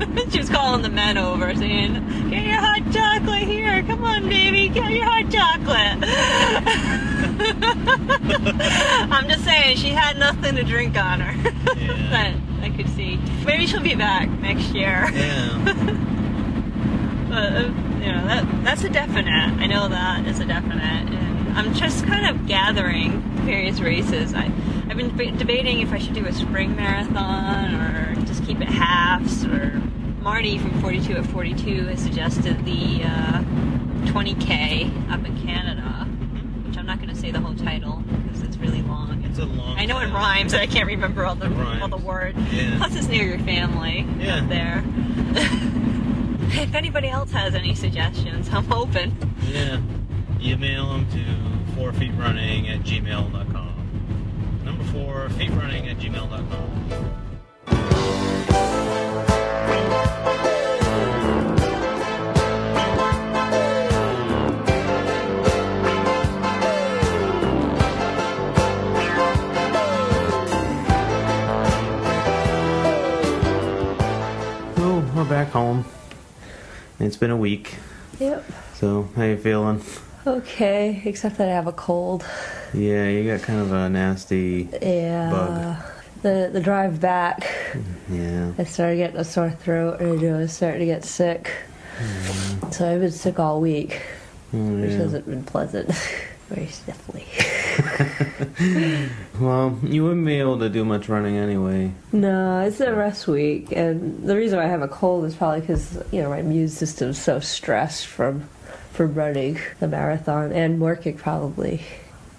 she 0.30 0.38
was 0.38 0.48
calling 0.48 0.82
the 0.82 0.88
men 0.88 1.16
over 1.16 1.54
saying, 1.54 1.94
Get 2.30 2.46
your 2.46 2.56
hot 2.56 2.82
chocolate 2.92 3.42
here. 3.42 3.82
Come 3.82 4.04
on, 4.04 4.28
baby. 4.28 4.68
Get 4.68 4.90
your 4.90 5.04
hot 5.04 5.30
chocolate. 5.30 6.04
I'm 9.10 9.28
just 9.28 9.44
saying, 9.44 9.76
she 9.76 9.90
had 9.90 10.18
nothing 10.18 10.56
to 10.56 10.64
drink 10.64 10.96
on 10.96 11.20
her. 11.20 11.52
but 12.10 12.34
I 12.62 12.72
could 12.76 12.88
see. 12.90 13.16
Maybe 13.44 13.66
she'll 13.66 13.80
be 13.80 13.94
back 13.94 14.28
next 14.40 14.74
year. 14.74 15.08
Yeah. 15.12 15.58
but 17.28 17.52
uh, 17.52 17.72
you 18.00 18.12
know, 18.12 18.26
that 18.26 18.64
that's 18.64 18.84
a 18.84 18.88
definite. 18.88 19.30
I 19.30 19.66
know 19.66 19.88
that 19.88 20.26
is 20.26 20.40
a 20.40 20.44
definite, 20.44 21.12
and 21.12 21.58
I'm 21.58 21.74
just 21.74 22.06
kind 22.06 22.34
of 22.34 22.46
gathering 22.46 23.20
various 23.44 23.80
races. 23.80 24.34
I 24.34 24.50
I've 24.88 24.96
been 24.96 25.10
deba- 25.10 25.36
debating 25.38 25.80
if 25.80 25.92
I 25.92 25.98
should 25.98 26.14
do 26.14 26.26
a 26.26 26.32
spring 26.32 26.76
marathon 26.76 27.74
or 27.74 28.14
just 28.26 28.44
keep 28.44 28.60
it 28.60 28.68
halves. 28.68 29.44
Or 29.44 29.80
Marty 30.20 30.58
from 30.58 30.80
42 30.80 31.14
at 31.16 31.26
42 31.26 31.86
has 31.86 32.00
suggested 32.00 32.64
the 32.64 33.02
uh, 33.04 33.42
20k 34.12 35.10
up 35.10 35.24
in 35.24 35.40
Canada, 35.42 36.06
which 36.66 36.76
I'm 36.78 36.86
not 36.86 36.98
going 36.98 37.08
to 37.10 37.16
say 37.16 37.30
the 37.30 37.40
whole 37.40 37.54
title 37.54 38.02
because 38.24 38.42
it's 38.42 38.56
really 38.58 38.82
long. 38.82 39.22
It's 39.24 39.38
a 39.38 39.44
long. 39.46 39.76
I 39.78 39.86
know 39.86 39.98
it 40.00 40.12
rhymes, 40.12 40.52
and 40.52 40.62
I 40.62 40.66
can't 40.66 40.86
remember 40.86 41.24
all 41.26 41.34
the 41.34 41.80
all 41.80 41.88
the 41.88 41.96
words. 41.96 42.38
Yeah. 42.52 42.76
Plus, 42.78 42.94
it's 42.96 43.08
near 43.08 43.24
your 43.24 43.38
family 43.40 44.06
Yeah. 44.18 44.42
up 44.42 44.48
there. 44.48 44.84
if 46.56 46.74
anybody 46.74 47.08
else 47.08 47.32
has 47.32 47.54
any 47.54 47.74
suggestions, 47.74 48.48
I'm 48.52 48.70
open. 48.72 49.16
Yeah. 49.48 49.80
Email 50.40 50.88
them 50.92 51.06
to 51.10 51.74
four 51.74 51.92
feet 51.94 52.12
running 52.16 52.68
at 52.68 52.80
gmail.com. 52.80 53.63
Number 54.94 55.12
four, 55.12 55.24
at 55.26 55.32
gmail.com. 55.98 56.44
Oh, 74.76 75.12
we're 75.16 75.24
back 75.24 75.48
home. 75.48 75.84
It's 77.00 77.16
been 77.16 77.30
a 77.30 77.36
week. 77.36 77.76
Yep. 78.20 78.44
So, 78.74 79.08
how 79.16 79.24
you 79.24 79.36
feeling? 79.36 79.82
Okay, 80.24 81.02
except 81.04 81.38
that 81.38 81.48
I 81.48 81.52
have 81.52 81.66
a 81.66 81.72
cold. 81.72 82.24
Yeah, 82.74 83.08
you 83.08 83.30
got 83.30 83.42
kind 83.46 83.60
of 83.60 83.72
a 83.72 83.88
nasty 83.88 84.68
Yeah. 84.82 85.30
bug. 85.30 85.76
The 86.22 86.50
the 86.52 86.60
drive 86.60 87.00
back, 87.00 87.46
Yeah. 88.10 88.52
I 88.58 88.64
started 88.64 88.96
getting 88.96 89.16
a 89.20 89.24
sore 89.24 89.50
throat, 89.50 90.00
and 90.00 90.18
I 90.24 90.38
was 90.38 90.52
starting 90.52 90.80
to 90.80 90.86
get 90.86 91.04
sick. 91.04 91.50
Mm-hmm. 91.98 92.70
So 92.72 92.90
I've 92.92 93.00
been 93.00 93.12
sick 93.12 93.38
all 93.38 93.60
week, 93.60 94.00
Oh, 94.52 94.58
which 94.80 94.90
yeah. 94.90 94.96
hasn't 94.98 95.26
been 95.26 95.44
pleasant. 95.44 95.90
Very 96.48 96.66
sniffly. 96.66 97.24
Well, 99.40 99.76
you 99.82 100.04
wouldn't 100.04 100.26
be 100.26 100.38
able 100.38 100.58
to 100.60 100.68
do 100.68 100.84
much 100.84 101.08
running 101.08 101.36
anyway. 101.36 101.90
No, 102.12 102.60
it's 102.60 102.80
a 102.80 102.94
rest 102.94 103.26
week, 103.26 103.72
and 103.72 104.22
the 104.26 104.36
reason 104.36 104.58
why 104.58 104.64
I 104.64 104.68
have 104.68 104.82
a 104.82 104.86
cold 104.88 105.24
is 105.24 105.34
probably 105.34 105.60
because 105.60 105.98
you 106.12 106.22
know 106.22 106.30
my 106.30 106.38
immune 106.38 106.68
system's 106.68 107.18
so 107.20 107.40
stressed 107.40 108.06
from 108.06 108.48
from 108.92 109.14
running 109.14 109.58
the 109.80 109.88
marathon 109.88 110.52
and 110.52 110.80
working 110.80 111.16
probably. 111.16 111.82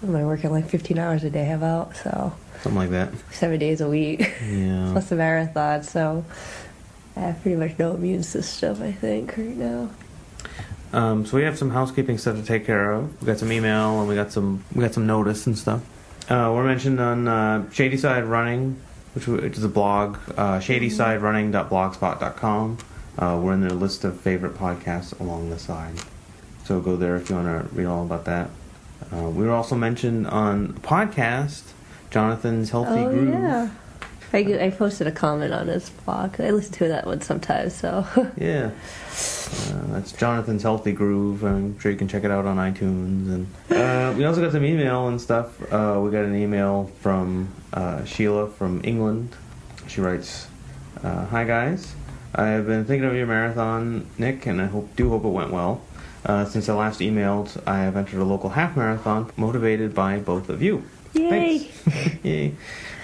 Am 0.06 0.14
I 0.16 0.24
working 0.24 0.50
like 0.52 0.68
15 0.68 0.98
hours 0.98 1.24
a 1.24 1.30
day 1.30 1.50
about 1.52 1.96
so 1.96 2.32
Something 2.62 2.78
like 2.78 2.90
that. 2.90 3.10
seven 3.32 3.58
days 3.58 3.80
a 3.80 3.88
week 3.88 4.20
Yeah. 4.48 4.88
plus 4.92 5.10
a 5.12 5.16
marathon, 5.16 5.82
so 5.82 6.24
I 7.16 7.20
have 7.20 7.40
pretty 7.42 7.56
much 7.56 7.78
no 7.78 7.94
immune 7.94 8.22
system. 8.22 8.82
I 8.82 8.92
think 8.92 9.36
right 9.36 9.56
now. 9.56 9.90
Um, 10.92 11.26
so 11.26 11.36
we 11.36 11.42
have 11.42 11.58
some 11.58 11.70
housekeeping 11.70 12.16
stuff 12.18 12.36
to 12.36 12.42
take 12.44 12.64
care 12.66 12.92
of. 12.92 13.20
We 13.20 13.26
got 13.26 13.38
some 13.38 13.50
email 13.52 13.98
and 14.00 14.08
we 14.08 14.14
got 14.14 14.32
some 14.32 14.62
we 14.74 14.82
got 14.82 14.94
some 14.94 15.06
notice 15.06 15.46
and 15.46 15.56
stuff. 15.58 15.82
Uh, 16.30 16.50
we're 16.54 16.64
mentioned 16.64 17.00
on 17.00 17.26
uh, 17.28 17.70
Shady 17.70 17.96
Side 17.96 18.24
Running, 18.24 18.76
which, 19.14 19.26
which 19.26 19.56
is 19.56 19.64
a 19.64 19.68
blog, 19.68 20.16
uh, 20.36 20.58
shadysiderunning.blogspot.com. 20.60 22.78
Uh, 23.18 23.40
we're 23.42 23.52
in 23.54 23.60
their 23.60 23.70
list 23.70 24.04
of 24.04 24.20
favorite 24.20 24.54
podcasts 24.54 25.18
along 25.20 25.50
the 25.50 25.58
side. 25.58 25.94
So 26.64 26.80
go 26.80 26.96
there 26.96 27.16
if 27.16 27.28
you 27.30 27.36
want 27.36 27.68
to 27.68 27.74
read 27.74 27.86
all 27.86 28.04
about 28.04 28.24
that. 28.26 28.50
Uh, 29.16 29.30
we 29.30 29.44
were 29.46 29.52
also 29.52 29.74
mentioned 29.74 30.26
on 30.26 30.74
podcast, 30.74 31.62
Jonathan's 32.10 32.70
Healthy 32.70 33.00
oh 33.00 33.08
Groove. 33.08 33.28
yeah. 33.32 33.70
I, 34.32 34.66
I 34.66 34.70
posted 34.70 35.06
a 35.06 35.12
comment 35.12 35.54
on 35.54 35.68
his 35.68 35.88
blog. 35.88 36.38
I 36.40 36.50
listen 36.50 36.72
to 36.74 36.88
that 36.88 37.06
one 37.06 37.20
sometimes, 37.22 37.74
so 37.74 38.04
Yeah. 38.36 38.70
Uh, 38.70 39.86
that's 39.92 40.12
Jonathan's 40.12 40.62
Healthy 40.62 40.92
Groove. 40.92 41.44
I'm 41.44 41.78
sure 41.78 41.90
you 41.92 41.96
can 41.96 42.08
check 42.08 42.24
it 42.24 42.30
out 42.30 42.44
on 42.44 42.56
iTunes. 42.56 43.32
And 43.32 43.46
uh, 43.70 44.12
we 44.16 44.24
also 44.24 44.42
got 44.42 44.52
some 44.52 44.64
email 44.64 45.08
and 45.08 45.20
stuff. 45.20 45.60
Uh, 45.72 46.00
we 46.02 46.10
got 46.10 46.24
an 46.24 46.34
email 46.34 46.90
from 47.00 47.48
uh, 47.72 48.04
Sheila 48.04 48.48
from 48.48 48.80
England. 48.84 49.34
She 49.86 50.00
writes, 50.00 50.48
uh, 51.02 51.26
"Hi 51.26 51.44
guys, 51.44 51.94
I 52.34 52.48
have 52.48 52.66
been 52.66 52.84
thinking 52.84 53.08
of 53.08 53.14
your 53.14 53.26
marathon, 53.26 54.06
Nick, 54.18 54.44
and 54.46 54.60
I 54.60 54.66
hope 54.66 54.94
do 54.96 55.08
hope 55.08 55.24
it 55.24 55.28
went 55.28 55.52
well. 55.52 55.80
Uh, 56.26 56.44
since 56.44 56.68
I 56.68 56.74
last 56.74 56.98
emailed, 56.98 57.56
I 57.66 57.78
have 57.78 57.96
entered 57.96 58.20
a 58.20 58.24
local 58.24 58.50
half 58.50 58.76
marathon, 58.76 59.30
motivated 59.36 59.94
by 59.94 60.18
both 60.18 60.48
of 60.48 60.60
you. 60.60 60.82
Yay! 61.12 61.58
Thanks. 61.58 62.16
Yay. 62.24 62.54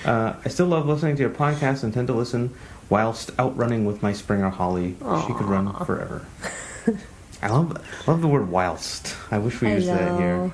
Uh, 0.04 0.34
I 0.44 0.48
still 0.48 0.66
love 0.66 0.86
listening 0.86 1.14
to 1.16 1.22
your 1.22 1.30
podcast 1.30 1.84
and 1.84 1.94
tend 1.94 2.08
to 2.08 2.14
listen 2.14 2.52
whilst 2.90 3.30
out 3.38 3.56
running 3.56 3.84
with 3.84 4.02
my 4.02 4.12
Springer 4.12 4.50
Holly. 4.50 4.96
She 5.26 5.32
could 5.34 5.46
run 5.46 5.72
forever. 5.84 6.26
I 7.40 7.48
love 7.48 7.76
love 8.08 8.20
the 8.20 8.28
word 8.28 8.50
whilst. 8.50 9.16
I 9.30 9.38
wish 9.38 9.60
we 9.60 9.68
I 9.68 9.74
used 9.74 9.88
that 9.88 10.18
here. 10.18 10.52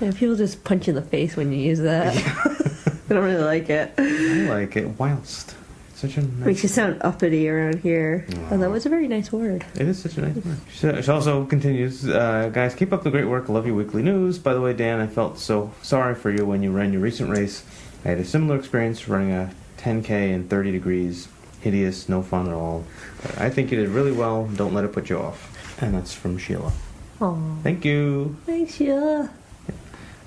Yeah, 0.00 0.12
people 0.12 0.36
just 0.36 0.64
punch 0.64 0.86
you 0.86 0.92
in 0.92 0.94
the 0.96 1.02
face 1.02 1.36
when 1.36 1.52
you 1.52 1.58
use 1.58 1.80
that. 1.80 2.16
I 3.10 3.14
don't 3.14 3.24
really 3.24 3.44
like 3.44 3.68
it. 3.68 3.92
I 3.98 4.48
like 4.48 4.76
it. 4.76 4.98
Whilst. 4.98 5.54
Such 6.00 6.16
a 6.16 6.22
nice 6.22 6.46
Makes 6.46 6.62
you 6.62 6.68
sound 6.70 6.96
uppity 7.02 7.46
around 7.46 7.80
here. 7.80 8.26
Oh, 8.50 8.56
that 8.56 8.70
was 8.70 8.86
a 8.86 8.88
very 8.88 9.06
nice 9.06 9.30
word. 9.30 9.66
It 9.74 9.86
is 9.86 10.00
such 10.00 10.16
a 10.16 10.22
nice 10.22 10.42
word. 10.42 10.56
She 10.72 11.02
she 11.02 11.10
also 11.10 11.44
continues, 11.44 12.08
uh, 12.08 12.48
guys, 12.50 12.74
keep 12.74 12.90
up 12.94 13.02
the 13.02 13.10
great 13.10 13.26
work. 13.26 13.50
Love 13.50 13.66
your 13.66 13.74
weekly 13.74 14.02
news. 14.02 14.38
By 14.38 14.54
the 14.54 14.62
way, 14.62 14.72
Dan, 14.72 14.98
I 14.98 15.06
felt 15.06 15.38
so 15.38 15.72
sorry 15.82 16.14
for 16.14 16.30
you 16.30 16.46
when 16.46 16.62
you 16.62 16.70
ran 16.72 16.94
your 16.94 17.02
recent 17.02 17.28
race. 17.28 17.64
I 18.02 18.08
had 18.08 18.18
a 18.18 18.24
similar 18.24 18.56
experience 18.56 19.08
running 19.08 19.32
a 19.32 19.52
10K 19.76 20.30
in 20.32 20.48
30 20.48 20.72
degrees. 20.72 21.28
Hideous, 21.60 22.08
no 22.08 22.22
fun 22.22 22.48
at 22.48 22.54
all. 22.54 22.84
But 23.20 23.38
I 23.38 23.50
think 23.50 23.70
you 23.70 23.76
did 23.76 23.90
really 23.90 24.12
well. 24.12 24.46
Don't 24.56 24.72
let 24.72 24.84
it 24.86 24.94
put 24.94 25.10
you 25.10 25.18
off. 25.18 25.82
And 25.82 25.94
that's 25.94 26.14
from 26.14 26.38
Sheila. 26.38 26.72
Oh, 27.20 27.58
Thank 27.62 27.84
you. 27.84 28.38
thanks, 28.46 28.74
Sheila. 28.76 29.28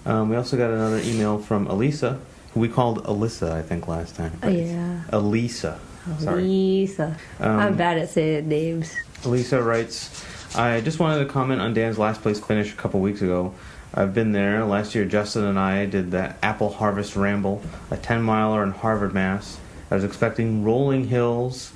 Um, 0.05 0.29
we 0.29 0.35
also 0.35 0.55
got 0.55 0.69
another 0.69 0.99
email 0.99 1.39
from 1.39 1.65
Elisa, 1.65 2.19
we 2.55 2.67
called 2.67 3.03
Alyssa, 3.05 3.51
I 3.51 3.61
think, 3.61 3.87
last 3.87 4.15
time. 4.15 4.37
Oh, 4.43 4.49
yeah. 4.49 5.01
Elisa. 5.11 5.79
Sorry. 6.19 6.87
Um, 7.39 7.59
I'm 7.59 7.75
bad 7.77 7.97
at 7.97 8.09
saying 8.09 8.47
names. 8.47 8.93
Lisa 9.25 9.61
writes, 9.61 10.23
I 10.55 10.81
just 10.81 10.99
wanted 10.99 11.25
to 11.25 11.31
comment 11.31 11.61
on 11.61 11.73
Dan's 11.73 11.97
last 11.97 12.21
place 12.21 12.39
finish 12.39 12.73
a 12.73 12.75
couple 12.75 12.99
weeks 12.99 13.21
ago. 13.21 13.53
I've 13.93 14.13
been 14.13 14.31
there. 14.31 14.65
Last 14.65 14.95
year, 14.95 15.05
Justin 15.05 15.45
and 15.45 15.57
I 15.57 15.85
did 15.85 16.11
the 16.11 16.35
Apple 16.43 16.73
Harvest 16.73 17.15
Ramble, 17.15 17.61
a 17.89 17.97
10 17.97 18.21
miler 18.21 18.63
in 18.63 18.71
Harvard, 18.71 19.13
Mass. 19.13 19.59
I 19.89 19.95
was 19.95 20.03
expecting 20.03 20.63
rolling 20.63 21.07
hills, 21.07 21.71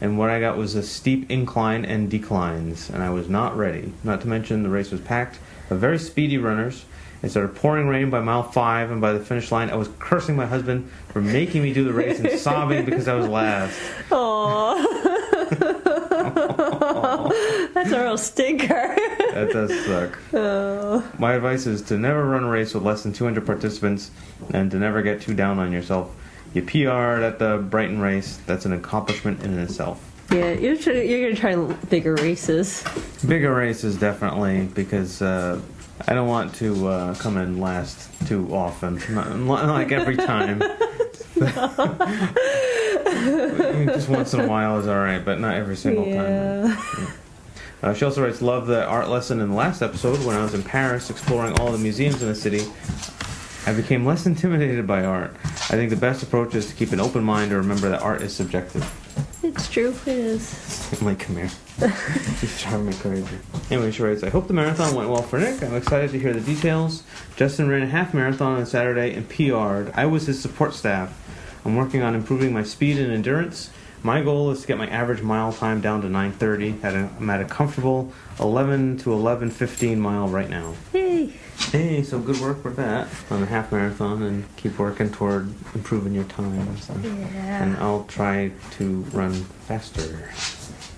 and 0.00 0.18
what 0.18 0.30
I 0.30 0.38
got 0.38 0.56
was 0.56 0.74
a 0.74 0.82
steep 0.82 1.30
incline 1.30 1.84
and 1.84 2.10
declines, 2.10 2.90
and 2.90 3.02
I 3.02 3.10
was 3.10 3.28
not 3.28 3.56
ready. 3.56 3.92
Not 4.04 4.20
to 4.20 4.28
mention, 4.28 4.62
the 4.62 4.68
race 4.68 4.90
was 4.90 5.00
packed 5.00 5.38
of 5.70 5.78
very 5.78 5.98
speedy 5.98 6.38
runners. 6.38 6.84
It 7.22 7.30
started 7.30 7.54
pouring 7.54 7.86
rain 7.86 8.10
by 8.10 8.20
mile 8.20 8.42
five, 8.42 8.90
and 8.90 9.00
by 9.00 9.12
the 9.12 9.20
finish 9.20 9.52
line, 9.52 9.70
I 9.70 9.76
was 9.76 9.88
cursing 10.00 10.34
my 10.34 10.46
husband 10.46 10.90
for 11.08 11.20
making 11.20 11.62
me 11.62 11.72
do 11.72 11.84
the 11.84 11.92
race 11.92 12.18
and 12.18 12.30
sobbing 12.38 12.84
because 12.84 13.06
I 13.06 13.14
was 13.14 13.28
last. 13.28 13.78
Oh, 14.10 15.48
that's 17.74 17.92
a 17.92 18.02
real 18.02 18.18
stinker. 18.18 18.96
That 19.34 19.50
does 19.52 19.84
suck. 19.86 20.18
Oh. 20.34 21.08
My 21.18 21.34
advice 21.34 21.66
is 21.66 21.80
to 21.82 21.96
never 21.96 22.24
run 22.24 22.42
a 22.42 22.48
race 22.48 22.74
with 22.74 22.82
less 22.82 23.04
than 23.04 23.12
200 23.12 23.46
participants 23.46 24.10
and 24.52 24.70
to 24.72 24.78
never 24.78 25.00
get 25.00 25.20
too 25.20 25.34
down 25.34 25.60
on 25.60 25.70
yourself. 25.70 26.12
You 26.54 26.62
PR'd 26.62 27.22
at 27.22 27.38
the 27.38 27.58
Brighton 27.58 28.00
race. 28.00 28.38
That's 28.46 28.66
an 28.66 28.72
accomplishment 28.72 29.42
in 29.42 29.58
itself. 29.58 30.08
Yeah, 30.30 30.52
you're, 30.52 30.74
you're 30.74 31.30
gonna 31.30 31.36
try 31.36 31.56
bigger 31.86 32.14
races. 32.16 32.84
Bigger 33.26 33.54
races, 33.54 33.96
definitely, 33.96 34.66
because 34.74 35.22
uh, 35.22 35.60
I 36.08 36.14
don't 36.14 36.28
want 36.28 36.54
to 36.56 36.88
uh, 36.88 37.14
come 37.14 37.36
in 37.36 37.60
last 37.60 38.10
too 38.26 38.52
often. 38.54 39.00
Not, 39.10 39.38
not 39.38 39.68
like 39.68 39.92
every 39.92 40.16
time. 40.16 40.58
Just 43.86 44.08
once 44.08 44.34
in 44.34 44.40
a 44.40 44.46
while 44.46 44.78
is 44.78 44.86
alright, 44.86 45.24
but 45.24 45.40
not 45.40 45.54
every 45.54 45.76
single 45.76 46.04
time. 46.04 46.76
Uh, 47.82 47.94
she 47.94 48.04
also 48.04 48.24
writes, 48.24 48.40
Love 48.40 48.66
the 48.66 48.84
art 48.84 49.08
lesson 49.08 49.40
in 49.40 49.50
the 49.50 49.54
last 49.54 49.82
episode. 49.82 50.24
When 50.24 50.36
I 50.36 50.42
was 50.42 50.54
in 50.54 50.62
Paris 50.62 51.10
exploring 51.10 51.58
all 51.58 51.72
the 51.72 51.78
museums 51.78 52.22
in 52.22 52.28
the 52.28 52.34
city, 52.34 52.64
I 53.64 53.72
became 53.72 54.04
less 54.04 54.26
intimidated 54.26 54.86
by 54.86 55.04
art. 55.04 55.30
I 55.44 55.76
think 55.76 55.90
the 55.90 55.96
best 55.96 56.22
approach 56.22 56.54
is 56.54 56.68
to 56.68 56.74
keep 56.74 56.92
an 56.92 57.00
open 57.00 57.22
mind 57.22 57.52
and 57.52 57.60
remember 57.60 57.88
that 57.90 58.02
art 58.02 58.20
is 58.20 58.34
subjective. 58.34 58.84
It's 59.44 59.68
true. 59.68 59.94
It 60.06 60.16
is. 60.16 61.00
Mike, 61.02 61.20
come 61.20 61.36
here. 61.36 61.50
He's 62.40 62.60
driving 62.62 62.86
me 62.86 62.94
crazy. 62.94 63.38
Anyway, 63.70 63.90
she 63.90 64.02
writes, 64.02 64.22
I 64.22 64.30
hope 64.30 64.46
the 64.46 64.52
marathon 64.52 64.94
went 64.94 65.10
well 65.10 65.22
for 65.22 65.38
Nick. 65.38 65.62
I'm 65.62 65.74
excited 65.74 66.10
to 66.12 66.18
hear 66.18 66.32
the 66.32 66.40
details. 66.40 67.02
Justin 67.36 67.68
ran 67.68 67.82
a 67.82 67.86
half 67.86 68.14
marathon 68.14 68.58
on 68.58 68.66
Saturday 68.66 69.14
and 69.14 69.28
PR'd. 69.28 69.92
I 69.94 70.06
was 70.06 70.26
his 70.26 70.40
support 70.40 70.74
staff. 70.74 71.18
I'm 71.64 71.76
working 71.76 72.02
on 72.02 72.14
improving 72.14 72.52
my 72.52 72.64
speed 72.64 72.98
and 72.98 73.12
endurance. 73.12 73.70
My 74.04 74.20
goal 74.20 74.50
is 74.50 74.62
to 74.62 74.66
get 74.66 74.78
my 74.78 74.88
average 74.88 75.22
mile 75.22 75.52
time 75.52 75.80
down 75.80 76.02
to 76.02 76.08
9:30. 76.08 76.82
At 76.82 76.94
a, 76.94 77.08
I'm 77.18 77.30
at 77.30 77.40
a 77.40 77.44
comfortable 77.44 78.12
11 78.40 78.98
to 78.98 79.10
11:15 79.10 79.98
mile 79.98 80.26
right 80.28 80.50
now. 80.50 80.74
Hey. 80.92 81.32
Hey, 81.70 82.02
so 82.02 82.18
good 82.18 82.40
work 82.40 82.64
with 82.64 82.76
that 82.76 83.06
on 83.30 83.40
the 83.40 83.46
half 83.46 83.70
marathon, 83.70 84.22
and 84.22 84.56
keep 84.56 84.76
working 84.78 85.10
toward 85.10 85.54
improving 85.74 86.12
your 86.14 86.24
times. 86.24 86.90
And, 86.90 87.04
Yeah. 87.04 87.62
and 87.62 87.76
I'll 87.76 88.04
try 88.04 88.50
to 88.78 89.02
run 89.12 89.32
faster. 89.68 90.30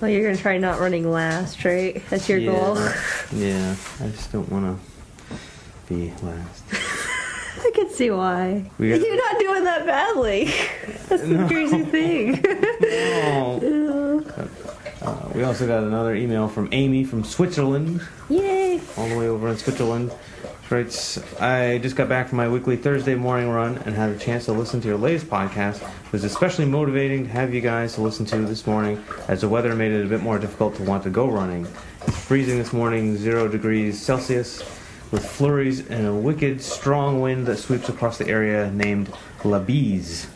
Well, 0.01 0.11
you're 0.11 0.23
gonna 0.25 0.37
try 0.41 0.57
not 0.57 0.81
running 0.81 1.11
last, 1.11 1.63
right? 1.65 2.03
That's 2.09 2.29
your 2.29 2.39
yeah, 2.39 2.51
goal. 2.51 2.77
Yeah, 3.33 3.77
I 4.01 4.09
just 4.09 4.33
don't 4.33 4.49
want 4.51 4.79
to 5.29 5.37
be 5.95 6.13
last. 6.23 6.65
I 7.67 7.71
can 7.75 7.89
see 7.91 8.11
why. 8.11 8.71
You're 8.79 9.17
not 9.17 9.39
doing 9.41 9.65
that 9.65 9.87
badly. 9.87 10.45
That's 11.09 11.23
the 11.23 11.29
No. 11.29 11.49
crazy 11.49 11.83
thing. 11.85 12.45
Uh, 15.03 15.29
we 15.35 15.43
also 15.43 15.67
got 15.67 15.83
another 15.85 16.15
email 16.15 16.49
from 16.49 16.67
Amy 16.73 17.05
from 17.05 17.25
Switzerland. 17.25 18.01
Yay! 18.31 18.81
all 18.97 19.07
the 19.07 19.19
way 19.19 19.29
over 19.29 19.49
in 19.49 19.57
Switzerland. 19.59 20.11
She 20.67 20.75
writes, 20.75 21.19
I 21.43 21.77
just 21.83 21.95
got 21.95 22.09
back 22.09 22.29
from 22.29 22.39
my 22.39 22.49
weekly 22.49 22.79
Thursday 22.79 23.15
morning 23.15 23.51
run 23.51 23.77
and 23.85 23.95
had 23.95 24.09
a 24.09 24.19
chance 24.19 24.47
to 24.47 24.53
listen 24.53 24.81
to 24.81 24.89
your 24.89 24.97
latest 24.97 25.27
podcast. 25.27 25.83
It 25.83 26.13
was 26.13 26.25
especially 26.25 26.65
motivating 26.65 27.25
to 27.25 27.31
have 27.33 27.53
you 27.53 27.61
guys 27.61 27.93
to 27.97 28.01
listen 28.01 28.25
to 28.27 28.39
this 28.47 28.67
morning 28.67 29.05
as 29.29 29.43
the 29.43 29.49
weather 29.49 29.75
made 29.75 29.93
it 29.93 30.07
a 30.07 30.09
bit 30.09 30.23
more 30.23 30.39
difficult 30.39 30.75
to 30.77 30.83
want 30.85 31.03
to 31.03 31.11
go 31.11 31.29
running. 31.29 31.67
It's 32.07 32.17
freezing 32.25 32.57
this 32.57 32.73
morning, 32.73 33.15
zero 33.19 33.47
degrees 33.47 34.01
Celsius, 34.01 34.63
with 35.15 35.25
flurries 35.25 35.87
and 35.91 36.09
a 36.09 36.13
wicked 36.13 36.61
strong 36.61 37.21
wind 37.21 37.47
that 37.47 37.57
sweeps 37.57 37.89
across 37.89 38.19
the 38.19 38.27
area 38.27 38.69
named 38.73 39.09
La 39.45 39.61
Bise. 39.61 40.27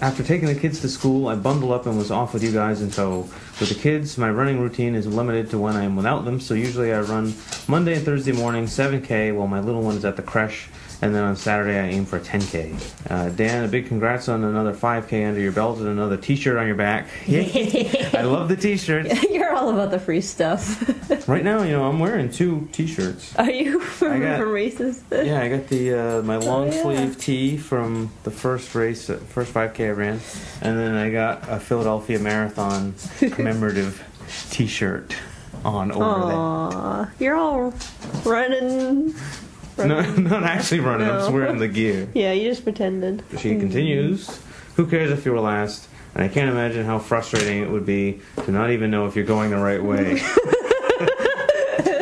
After 0.00 0.24
taking 0.24 0.48
the 0.48 0.56
kids 0.56 0.80
to 0.80 0.88
school, 0.88 1.28
I 1.28 1.36
bundled 1.36 1.70
up 1.70 1.86
and 1.86 1.96
was 1.96 2.10
off 2.10 2.34
with 2.34 2.42
you 2.42 2.50
guys 2.50 2.82
in 2.82 2.90
tow. 2.90 3.20
With 3.60 3.68
the 3.68 3.76
kids, 3.76 4.18
my 4.18 4.28
running 4.28 4.58
routine 4.60 4.96
is 4.96 5.06
limited 5.06 5.50
to 5.50 5.58
when 5.58 5.76
I 5.76 5.84
am 5.84 5.94
without 5.94 6.24
them, 6.24 6.40
so 6.40 6.54
usually 6.54 6.92
I 6.92 7.00
run 7.02 7.32
Monday 7.68 7.94
and 7.94 8.04
Thursday 8.04 8.32
morning 8.32 8.64
7K 8.64 9.36
while 9.36 9.46
my 9.46 9.60
little 9.60 9.82
one 9.82 9.94
is 9.94 10.04
at 10.04 10.16
the 10.16 10.22
creche, 10.22 10.68
and 11.02 11.12
then 11.12 11.24
on 11.24 11.34
Saturday 11.36 11.78
I 11.78 11.88
aim 11.88 12.06
for 12.06 12.20
10K. 12.20 13.10
Uh, 13.10 13.28
Dan, 13.30 13.64
a 13.64 13.68
big 13.68 13.88
congrats 13.88 14.28
on 14.28 14.44
another 14.44 14.72
5K 14.72 15.28
under 15.28 15.40
your 15.40 15.50
belt 15.50 15.78
and 15.78 15.88
another 15.88 16.16
t-shirt 16.16 16.56
on 16.56 16.66
your 16.66 16.76
back. 16.76 17.08
Yay. 17.26 18.10
I 18.14 18.22
love 18.22 18.48
the 18.48 18.56
t-shirt. 18.56 19.08
You're 19.30 19.52
all 19.52 19.70
about 19.70 19.90
the 19.90 19.98
free 19.98 20.22
stuff. 20.22 20.88
Right 21.28 21.44
now, 21.44 21.62
you 21.62 21.72
know, 21.72 21.84
I'm 21.84 22.00
wearing 22.00 22.30
two 22.30 22.68
t-shirts. 22.72 23.36
Are 23.36 23.48
you 23.50 23.78
from, 23.80 24.12
I 24.12 24.18
got- 24.18 24.40
from 24.40 24.50
races? 24.50 25.04
Yeah, 25.10 25.40
I 25.40 25.48
got 25.48 25.68
the 25.68 25.94
uh, 25.94 26.22
my 26.22 26.36
long 26.36 26.72
yeah. 26.72 26.82
sleeve 26.82 27.18
tee 27.18 27.56
from 27.58 28.10
the 28.24 28.30
first 28.30 28.74
race, 28.74 29.08
uh, 29.08 29.18
first 29.18 29.54
5K 29.54 29.88
I 29.88 29.90
ran, 29.90 30.20
and 30.62 30.78
then 30.78 30.94
I 30.94 31.10
got 31.10 31.48
a 31.48 31.60
Philadelphia 31.60 32.18
Marathon 32.18 32.94
commemorative 33.18 34.02
T-shirt 34.50 35.14
on 35.64 35.92
over 35.92 36.26
there. 36.26 36.36
Aw, 36.36 37.10
you're 37.18 37.36
all 37.36 37.72
running. 38.24 39.14
There. 39.88 40.16
No, 40.18 40.22
not 40.38 40.44
actually 40.44 40.80
running. 40.80 41.08
I'm 41.08 41.18
just 41.20 41.32
wearing 41.32 41.58
the 41.58 41.68
gear. 41.68 42.08
Yeah, 42.14 42.32
you 42.32 42.48
just 42.48 42.64
pretended. 42.64 43.22
She 43.38 43.56
continues. 43.58 44.40
Who 44.76 44.86
cares 44.86 45.10
if 45.10 45.24
you 45.24 45.32
were 45.32 45.40
last? 45.40 45.88
And 46.14 46.22
I 46.22 46.28
can't 46.28 46.50
imagine 46.50 46.84
how 46.84 46.98
frustrating 46.98 47.62
it 47.62 47.70
would 47.70 47.86
be 47.86 48.20
to 48.44 48.50
not 48.52 48.70
even 48.70 48.90
know 48.90 49.06
if 49.06 49.16
you're 49.16 49.24
going 49.24 49.50
the 49.50 49.56
right 49.58 49.82
way. 49.82 50.14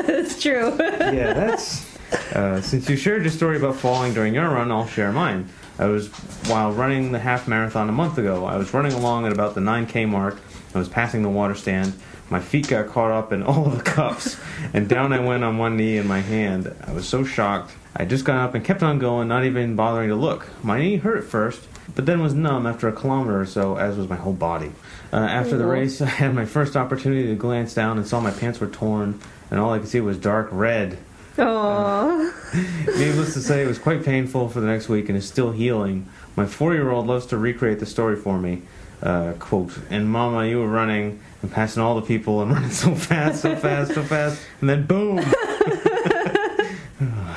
that's 0.06 0.40
true. 0.40 0.74
yeah, 0.78 1.32
that's. 1.32 1.86
Uh, 2.34 2.60
since 2.60 2.88
you 2.88 2.96
shared 2.96 3.22
your 3.22 3.30
story 3.30 3.56
about 3.56 3.76
falling 3.76 4.12
during 4.14 4.34
your 4.34 4.48
run, 4.48 4.70
I'll 4.72 4.86
share 4.86 5.12
mine. 5.12 5.48
I 5.78 5.86
was 5.86 6.08
while 6.48 6.72
running 6.72 7.12
the 7.12 7.18
half 7.18 7.48
marathon 7.48 7.88
a 7.88 7.92
month 7.92 8.18
ago. 8.18 8.44
I 8.44 8.56
was 8.56 8.74
running 8.74 8.92
along 8.92 9.26
at 9.26 9.32
about 9.32 9.54
the 9.54 9.60
9k 9.60 10.08
mark. 10.08 10.38
I 10.74 10.78
was 10.78 10.88
passing 10.88 11.22
the 11.22 11.28
water 11.28 11.54
stand. 11.54 11.94
My 12.30 12.40
feet 12.40 12.68
got 12.68 12.86
caught 12.86 13.10
up 13.10 13.32
in 13.32 13.42
all 13.44 13.64
the 13.64 13.82
cups, 13.82 14.38
and 14.72 14.88
down 14.88 15.12
I 15.12 15.18
went 15.18 15.44
on 15.44 15.58
one 15.58 15.76
knee 15.76 15.98
and 15.98 16.08
my 16.08 16.20
hand. 16.20 16.74
I 16.86 16.92
was 16.92 17.08
so 17.08 17.24
shocked. 17.24 17.72
I 17.94 18.04
just 18.04 18.24
got 18.24 18.36
up 18.36 18.54
and 18.54 18.64
kept 18.64 18.82
on 18.82 18.98
going, 19.00 19.28
not 19.28 19.44
even 19.44 19.74
bothering 19.74 20.08
to 20.08 20.14
look. 20.14 20.48
My 20.62 20.78
knee 20.78 20.96
hurt 20.96 21.18
at 21.18 21.24
first, 21.24 21.66
but 21.94 22.06
then 22.06 22.22
was 22.22 22.34
numb 22.34 22.66
after 22.66 22.88
a 22.88 22.92
kilometer 22.92 23.40
or 23.40 23.46
so, 23.46 23.76
as 23.76 23.96
was 23.96 24.08
my 24.08 24.16
whole 24.16 24.32
body. 24.32 24.70
Uh, 25.12 25.16
after 25.16 25.58
the 25.58 25.66
race, 25.66 26.00
I 26.00 26.06
had 26.06 26.34
my 26.34 26.44
first 26.44 26.76
opportunity 26.76 27.26
to 27.26 27.34
glance 27.34 27.74
down 27.74 27.98
and 27.98 28.06
saw 28.06 28.20
my 28.20 28.30
pants 28.30 28.60
were 28.60 28.68
torn, 28.68 29.20
and 29.50 29.58
all 29.58 29.72
I 29.72 29.80
could 29.80 29.88
see 29.88 30.00
was 30.00 30.16
dark 30.16 30.48
red. 30.52 30.98
Aww. 31.36 32.32
Needless 32.98 33.34
to 33.34 33.40
say, 33.40 33.62
it 33.62 33.66
was 33.66 33.78
quite 33.78 34.04
painful 34.04 34.48
for 34.48 34.60
the 34.60 34.66
next 34.66 34.88
week 34.88 35.08
and 35.08 35.16
is 35.16 35.26
still 35.26 35.52
healing. 35.52 36.08
My 36.36 36.46
four 36.46 36.74
year 36.74 36.90
old 36.90 37.06
loves 37.06 37.26
to 37.26 37.36
recreate 37.36 37.80
the 37.80 37.86
story 37.86 38.16
for 38.16 38.38
me. 38.38 38.62
Uh, 39.02 39.32
quote, 39.38 39.78
and 39.88 40.10
Mama, 40.10 40.46
you 40.46 40.58
were 40.58 40.68
running 40.68 41.20
and 41.42 41.50
passing 41.50 41.82
all 41.82 41.94
the 41.96 42.02
people 42.06 42.40
and 42.42 42.52
running 42.52 42.70
so 42.70 42.94
fast, 42.94 43.40
so 43.42 43.56
fast, 43.56 43.94
so 43.94 44.02
fast, 44.02 44.40
and 44.60 44.68
then 44.70 44.86
boom! 44.86 45.18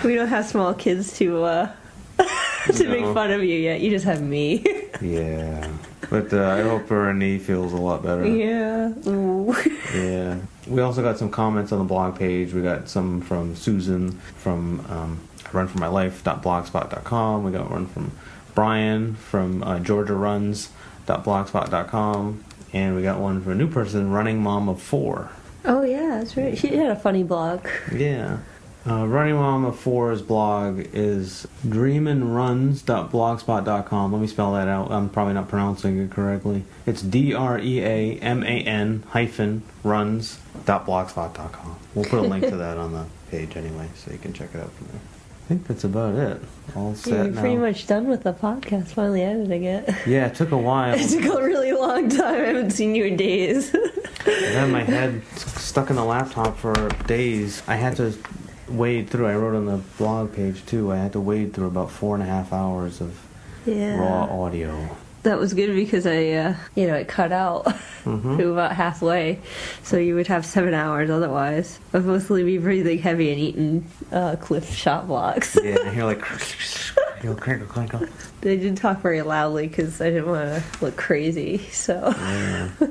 We 0.03 0.15
don't 0.15 0.27
have 0.27 0.45
small 0.45 0.73
kids 0.73 1.17
to 1.19 1.43
uh, 1.43 1.71
to 2.73 2.87
make 2.89 3.05
fun 3.13 3.31
of 3.31 3.41
you 3.41 3.55
yet. 3.55 3.79
You 3.79 3.89
just 3.89 4.03
have 4.05 4.21
me. 4.21 4.65
Yeah. 5.01 5.67
But 6.09 6.31
uh, 6.31 6.47
I 6.49 6.61
hope 6.61 6.87
her 6.89 7.11
knee 7.13 7.37
feels 7.39 7.73
a 7.73 7.77
lot 7.77 8.03
better. 8.03 8.25
yeah. 8.27 8.93
Ooh. 9.07 9.53
Yeah. 9.93 10.37
We 10.67 10.81
also 10.81 11.01
got 11.01 11.17
some 11.17 11.29
comments 11.31 11.71
on 11.73 11.79
the 11.79 11.83
blog 11.85 12.15
page. 12.17 12.53
We 12.53 12.61
got 12.61 12.87
some 12.87 13.19
from 13.21 13.55
Susan 13.55 14.11
from 14.37 14.85
um, 14.89 15.19
runformylife.blogspot.com. 15.51 17.43
We 17.43 17.51
got 17.51 17.69
one 17.71 17.87
from 17.87 18.11
Brian 18.53 19.15
from 19.15 19.63
uh, 19.63 19.79
georgiaruns.blogspot.com. 19.79 22.43
And 22.73 22.95
we 22.95 23.03
got 23.03 23.19
one 23.19 23.41
from 23.41 23.51
a 23.53 23.55
new 23.55 23.69
person, 23.69 24.11
Running 24.11 24.41
Mom 24.41 24.67
of 24.67 24.81
Four. 24.81 25.29
Oh 25.65 25.83
yeah, 25.83 26.17
that's 26.17 26.35
right. 26.35 26.57
She 26.57 26.75
had 26.75 26.89
a 26.89 26.95
funny 26.95 27.23
blog. 27.23 27.65
Yeah. 27.93 28.39
Uh, 28.85 29.07
Running 29.07 29.35
Mom 29.35 29.63
of 29.63 29.79
Four's 29.79 30.21
blog 30.21 30.85
is 30.91 31.47
dreamanruns.blogspot.com. 31.65 34.11
Let 34.11 34.21
me 34.21 34.27
spell 34.27 34.51
that 34.53 34.67
out. 34.67 34.91
I'm 34.91 35.07
probably 35.07 35.35
not 35.35 35.47
pronouncing 35.47 35.97
it 35.99 36.11
correctly. 36.11 36.65
It's 36.85 37.01
D 37.01 37.33
R 37.33 37.57
E 37.59 37.79
A 37.79 38.17
M 38.19 38.43
A 38.43 38.59
N 38.63 39.03
hyphen 39.09 39.63
runs.blogspot.com. 39.85 41.77
We'll 41.95 42.03
put 42.05 42.19
a 42.19 42.23
link 42.23 42.45
to 42.49 42.57
that 42.57 42.77
on 42.77 42.91
the 42.91 43.05
page 43.31 43.55
anyway, 43.55 43.87
so 43.95 44.11
you 44.11 44.17
can 44.17 44.33
check 44.33 44.49
it 44.53 44.59
out 44.59 44.73
from 44.73 44.87
there. 44.87 44.99
I 45.43 45.45
think 45.47 45.67
that's 45.67 45.83
about 45.83 46.15
it. 46.15 46.41
All 46.75 46.95
set 46.95 47.13
You're 47.13 47.23
now. 47.27 47.41
pretty 47.41 47.57
much 47.57 47.85
done 47.85 48.07
with 48.07 48.23
the 48.23 48.33
podcast. 48.33 48.87
Finally 48.87 49.23
editing 49.23 49.65
it. 49.65 49.89
Yeah, 50.07 50.27
it 50.27 50.35
took 50.35 50.51
a 50.51 50.57
while. 50.57 50.95
It 50.99 51.09
took 51.09 51.37
a 51.37 51.43
really 51.43 51.73
long 51.73 52.07
time. 52.09 52.35
I 52.35 52.47
haven't 52.47 52.71
seen 52.71 52.95
you 52.95 53.05
in 53.05 53.17
days. 53.17 53.75
I 54.25 54.31
had 54.31 54.69
my 54.71 54.83
head 54.83 55.21
stuck 55.35 55.89
in 55.89 55.97
the 55.97 56.05
laptop 56.05 56.57
for 56.57 56.73
days. 57.07 57.61
I 57.67 57.75
had 57.75 57.97
to 57.97 58.13
wade 58.69 59.09
through. 59.09 59.27
I 59.27 59.35
wrote 59.35 59.55
on 59.55 59.65
the 59.65 59.77
blog 59.97 60.33
page 60.33 60.65
too. 60.65 60.91
I 60.93 60.97
had 60.97 61.11
to 61.13 61.19
wade 61.19 61.53
through 61.53 61.67
about 61.67 61.91
four 61.91 62.15
and 62.15 62.23
a 62.23 62.27
half 62.27 62.53
hours 62.53 63.01
of 63.01 63.19
Yeah. 63.65 63.97
raw 63.99 64.23
audio. 64.45 64.95
That 65.23 65.39
was 65.39 65.53
good 65.53 65.73
because 65.73 66.05
I, 66.05 66.31
uh, 66.31 66.55
you 66.75 66.85
know, 66.87 66.95
it 66.95 67.07
cut 67.07 67.31
out 67.31 67.65
Mhm. 68.03 68.37
to 68.37 68.51
about 68.51 68.73
halfway, 68.75 69.39
so 69.81 69.95
you 69.97 70.15
would 70.15 70.27
have 70.27 70.45
seven 70.45 70.73
hours 70.73 71.09
otherwise 71.09 71.79
of 71.93 72.05
mostly 72.05 72.43
me 72.43 72.57
breathing 72.57 72.99
heavy 72.99 73.31
and 73.31 73.39
eating 73.39 73.85
uh, 74.11 74.35
Clif 74.35 74.69
Shot 74.75 75.07
Bloks. 75.07 75.57
Yeah, 75.63 75.77
I 75.85 75.89
hear 75.91 76.03
like 76.03 76.21
hear 77.21 77.33
crinkle 77.35 77.67
crinkle. 77.67 78.01
They 78.41 78.57
didn't 78.57 78.75
talk 78.79 78.99
very 79.01 79.21
loudly 79.21 79.67
because 79.69 80.01
I 80.01 80.09
didn't 80.09 80.27
want 80.27 80.49
to 80.61 80.63
look 80.85 80.97
crazy. 80.97 81.59
So 81.71 82.13
Yeah. 82.17 82.69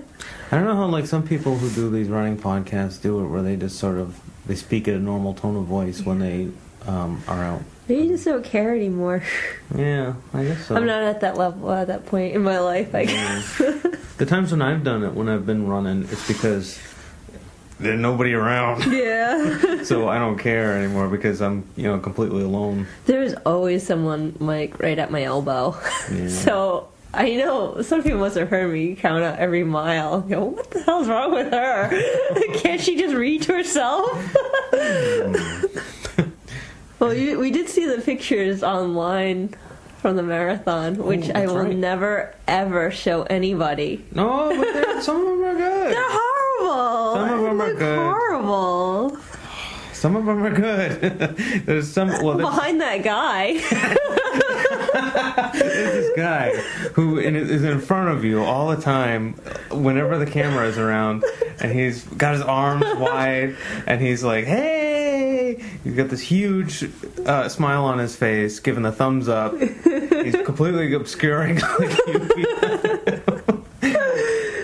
I 0.50 0.56
don't 0.56 0.64
know 0.64 0.76
how 0.76 0.86
like 0.86 1.04
some 1.06 1.22
people 1.26 1.58
who 1.58 1.68
do 1.70 1.90
these 1.90 2.08
running 2.08 2.38
podcasts 2.38 3.00
do 3.02 3.22
it, 3.22 3.28
where 3.28 3.42
they 3.42 3.56
just 3.56 3.78
sort 3.78 3.98
of 3.98 4.18
they 4.46 4.54
speak 4.54 4.88
at 4.88 4.94
a 4.94 4.98
normal 4.98 5.34
tone 5.34 5.56
of 5.56 5.64
voice 5.64 6.00
when 6.00 6.18
they 6.20 6.48
um, 6.86 7.22
are 7.28 7.44
out. 7.44 7.62
Maybe 7.92 8.06
you 8.06 8.12
just 8.12 8.24
don't 8.24 8.44
care 8.44 8.74
anymore. 8.74 9.22
Yeah, 9.74 10.16
I 10.34 10.44
guess 10.44 10.66
so. 10.66 10.76
I'm 10.76 10.84
not 10.84 11.02
at 11.02 11.22
that 11.22 11.38
level 11.38 11.72
at 11.72 11.86
that 11.86 12.04
point 12.04 12.34
in 12.34 12.42
my 12.42 12.58
life. 12.58 12.94
I 12.94 13.06
guess. 13.06 13.62
The 14.18 14.26
times 14.26 14.52
when 14.52 14.60
I've 14.60 14.84
done 14.84 15.02
it, 15.02 15.14
when 15.14 15.30
I've 15.30 15.46
been 15.46 15.66
running, 15.66 16.02
it's 16.02 16.28
because 16.28 16.78
there's 17.80 17.98
nobody 17.98 18.34
around. 18.34 18.84
yeah. 18.92 19.82
so 19.82 20.08
I 20.08 20.18
don't 20.18 20.38
care 20.38 20.76
anymore 20.76 21.08
because 21.08 21.40
I'm, 21.40 21.64
you 21.74 21.84
know, 21.84 21.98
completely 21.98 22.44
alone. 22.44 22.86
There's 23.06 23.32
always 23.46 23.84
someone 23.84 24.36
like 24.38 24.78
right 24.78 24.98
at 24.98 25.10
my 25.10 25.24
elbow. 25.24 25.74
Yeah. 26.12 26.28
So 26.28 26.88
I 27.14 27.34
know 27.34 27.80
some 27.80 28.02
people 28.02 28.20
must 28.20 28.36
have 28.36 28.48
heard 28.48 28.70
me 28.70 28.94
count 28.94 29.24
out 29.24 29.38
every 29.38 29.64
mile. 29.64 30.20
Go, 30.20 30.44
what 30.44 30.70
the 30.70 30.82
hell's 30.82 31.08
wrong 31.08 31.32
with 31.32 31.50
her? 31.50 31.88
Can't 32.58 32.80
she 32.80 32.96
just 32.96 33.14
read 33.14 33.42
to 33.42 33.54
herself? 33.54 34.10
Hmm. 34.74 35.78
Well, 37.02 37.14
you, 37.14 37.38
we 37.38 37.50
did 37.50 37.68
see 37.68 37.84
the 37.84 38.00
pictures 38.00 38.62
online 38.62 39.54
from 39.98 40.14
the 40.14 40.22
marathon, 40.22 40.96
oh, 41.00 41.04
which 41.04 41.30
I 41.30 41.46
will 41.46 41.58
right. 41.58 41.76
never 41.76 42.32
ever 42.46 42.92
show 42.92 43.24
anybody. 43.24 44.04
No, 44.12 44.48
but 44.56 45.02
some 45.02 45.16
of 45.16 45.26
them 45.26 45.44
are 45.44 45.54
good. 45.56 45.96
They're 45.96 46.04
horrible. 46.08 47.14
Some 47.14 47.32
of 47.32 47.42
them 47.42 47.60
are 47.60 47.74
good. 47.74 47.98
Horrible. 47.98 49.18
Some 49.92 50.16
of 50.16 50.26
them 50.26 50.44
are 50.44 50.50
good. 50.50 51.00
there's 51.66 51.90
some. 51.90 52.08
Well, 52.08 52.36
there's, 52.36 52.48
Behind 52.48 52.80
that 52.80 53.02
guy. 53.02 53.54
there's 55.52 56.04
this 56.04 56.16
guy 56.16 56.50
who 56.94 57.18
is 57.18 57.64
in 57.64 57.80
front 57.80 58.10
of 58.10 58.24
you 58.24 58.42
all 58.44 58.68
the 58.68 58.80
time, 58.80 59.32
whenever 59.70 60.18
the 60.18 60.26
camera 60.26 60.68
is 60.68 60.78
around, 60.78 61.24
and 61.60 61.72
he's 61.72 62.04
got 62.04 62.34
his 62.34 62.42
arms 62.42 62.84
wide, 62.96 63.56
and 63.86 64.00
he's 64.00 64.22
like, 64.22 64.44
"Hey!" 64.44 64.91
He's 65.84 65.94
got 65.94 66.08
this 66.08 66.20
huge 66.20 66.84
uh, 67.26 67.48
smile 67.48 67.84
on 67.84 67.98
his 67.98 68.16
face, 68.16 68.60
giving 68.60 68.82
the 68.82 68.92
thumbs 68.92 69.28
up. 69.28 69.58
He's 69.58 70.36
completely 70.44 70.92
obscuring. 70.94 71.60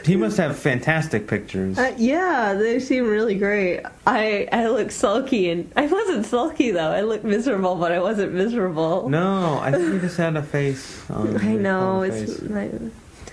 he 0.05 0.16
must 0.16 0.36
have 0.39 0.56
fantastic 0.59 1.27
pictures. 1.27 1.78
Uh, 1.78 1.94
yeah, 1.98 2.55
they 2.55 2.81
seem 2.81 3.06
really 3.09 3.35
great. 3.35 3.82
I 4.06 4.48
I 4.52 4.69
look 4.69 4.90
sulky, 4.90 5.51
and 5.51 5.70
I 5.77 5.86
wasn't 5.86 6.27
sulky 6.27 6.70
though. 6.70 6.90
I 6.90 7.02
looked 7.02 7.24
miserable, 7.24 7.74
but 7.77 7.93
I 7.93 8.01
wasn't 8.01 8.32
miserable. 8.32 9.09
No, 9.09 9.59
I 9.59 9.70
think 9.73 9.93
he 9.93 9.98
just 10.01 10.16
had 10.16 10.36
a 10.36 10.43
face. 10.43 11.09
On 11.10 11.36
I 11.40 11.55
know 11.55 12.02
it's. 12.02 12.40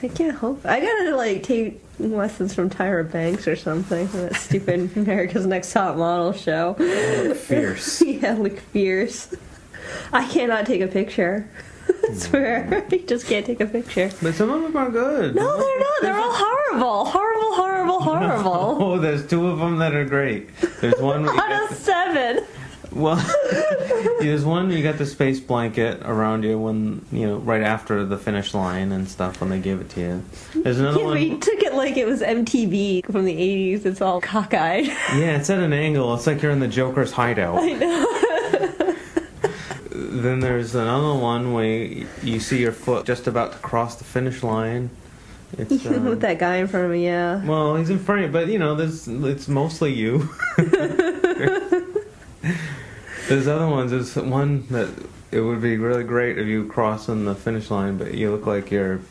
I, 0.06 0.14
can't 0.14 0.36
hope. 0.36 0.65
I 0.65 0.80
gotta 0.80 1.15
like 1.15 1.44
take 1.44 1.82
lessons 1.99 2.53
from 2.53 2.69
Tyra 2.69 3.10
Banks 3.10 3.48
or 3.48 3.56
something. 3.56 4.07
from 4.07 4.22
That 4.22 4.36
stupid 4.36 4.91
America's 4.98 5.45
Next 5.45 5.72
Top 5.73 5.98
Model 5.98 6.34
show. 6.34 6.73
fierce. 7.36 8.02
yeah, 8.06 8.34
look 8.34 8.60
fierce. 8.60 9.34
I 10.11 10.27
cannot 10.27 10.65
take 10.65 10.82
a 10.82 10.88
picture. 10.88 11.49
I 12.10 12.14
swear, 12.14 12.65
hmm. 12.65 12.94
I 12.94 12.98
just 12.98 13.27
can't 13.27 13.45
take 13.45 13.61
a 13.61 13.65
picture. 13.65 14.11
But 14.22 14.36
some 14.36 14.49
of 14.49 14.61
them 14.61 14.76
are 14.76 14.90
good. 14.90 15.36
No, 15.36 15.57
they're 15.57 15.80
not. 15.80 16.02
They're 16.02 16.18
all 16.18 16.34
horrible, 16.34 17.06
horrible, 17.06 17.53
horrible, 17.53 17.99
horrible. 17.99 18.84
Oh, 18.84 18.98
there's 18.99 19.27
two 19.27 19.48
of 19.48 19.60
them 19.60 19.77
that 19.77 19.94
are 19.94 20.06
great. 20.06 20.49
There's 20.82 20.99
one. 20.99 21.27
Out 21.27 21.72
of 21.72 21.77
seven. 21.77 22.45
Well, 22.95 23.17
there's 24.22 24.45
one 24.45 24.72
you 24.72 24.81
got 24.81 24.97
the 24.97 25.05
space 25.05 25.39
blanket 25.41 26.01
around 26.03 26.43
you 26.43 26.57
when 26.57 27.05
you 27.11 27.27
know 27.27 27.35
right 27.38 27.61
after 27.61 28.05
the 28.05 28.17
finish 28.17 28.53
line 28.53 28.91
and 28.93 29.07
stuff 29.07 29.41
when 29.41 29.49
they 29.49 29.59
give 29.59 29.81
it 29.81 29.89
to 29.91 29.99
you. 29.99 30.23
There's 30.63 30.80
another 30.80 30.99
Yeah, 31.01 31.05
one. 31.05 31.22
you 31.22 31.38
took 31.38 31.61
it 31.61 31.73
like 31.73 31.97
it 31.97 32.05
was 32.07 32.22
MTV 32.22 33.05
from 33.11 33.26
the 33.26 33.35
80s. 33.35 33.85
It's 33.85 34.01
all 34.01 34.22
cockeyed. 34.22 34.88
Yeah, 35.15 35.38
it's 35.38 35.49
at 35.49 35.59
an 35.59 35.73
angle. 35.73 36.13
It's 36.15 36.26
like 36.26 36.41
you're 36.41 36.51
in 36.53 36.59
the 36.61 36.67
Joker's 36.69 37.11
hideout. 37.11 37.59
I 37.59 37.73
know. 37.73 38.11
Then 39.97 40.39
there's 40.39 40.76
another 40.76 41.13
one 41.19 41.53
where 41.53 41.84
you 42.23 42.39
see 42.39 42.59
your 42.59 42.72
foot 42.72 43.05
just 43.05 43.27
about 43.27 43.51
to 43.53 43.57
cross 43.59 43.95
the 43.97 44.03
finish 44.05 44.43
line. 44.43 44.89
It's, 45.57 45.85
um, 45.85 46.05
With 46.05 46.22
that 46.22 46.39
guy 46.39 46.55
in 46.57 46.67
front 46.67 46.85
of 46.85 46.91
me, 46.91 47.05
yeah. 47.05 47.45
well, 47.45 47.76
he's 47.76 47.89
in 47.89 47.99
front 47.99 48.22
of 48.22 48.27
you, 48.27 48.34
but 48.34 48.47
you 48.47 48.57
know, 48.59 48.76
there's 48.76 49.07
it's 49.07 49.47
mostly 49.47 49.93
you. 49.93 50.30
There's 53.27 53.47
other 53.47 53.68
ones. 53.68 53.91
There's 53.91 54.15
one 54.15 54.65
that 54.68 54.89
it 55.31 55.41
would 55.41 55.61
be 55.61 55.77
really 55.77 56.03
great 56.03 56.38
if 56.38 56.47
you 56.47 56.68
cross 56.68 57.10
on 57.10 57.26
the 57.26 57.35
finish 57.35 57.69
line, 57.69 57.97
but 57.97 58.14
you 58.14 58.31
look 58.31 58.45
like 58.45 58.72
you're 58.72 59.02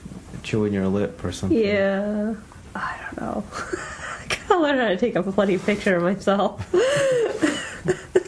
chewing 0.42 0.72
your 0.72 0.88
lip 0.88 1.22
or 1.24 1.32
something. 1.32 1.58
Yeah. 1.58 2.34
I 2.74 2.96
don't 3.02 3.20
know. 3.20 3.44
I 3.52 4.26
gotta 4.48 4.60
learn 4.60 4.78
how 4.78 4.88
to 4.88 4.96
take 4.96 5.16
a 5.16 5.22
bloody 5.22 5.58
picture 5.58 5.96
of 5.96 6.02
myself. 6.02 6.72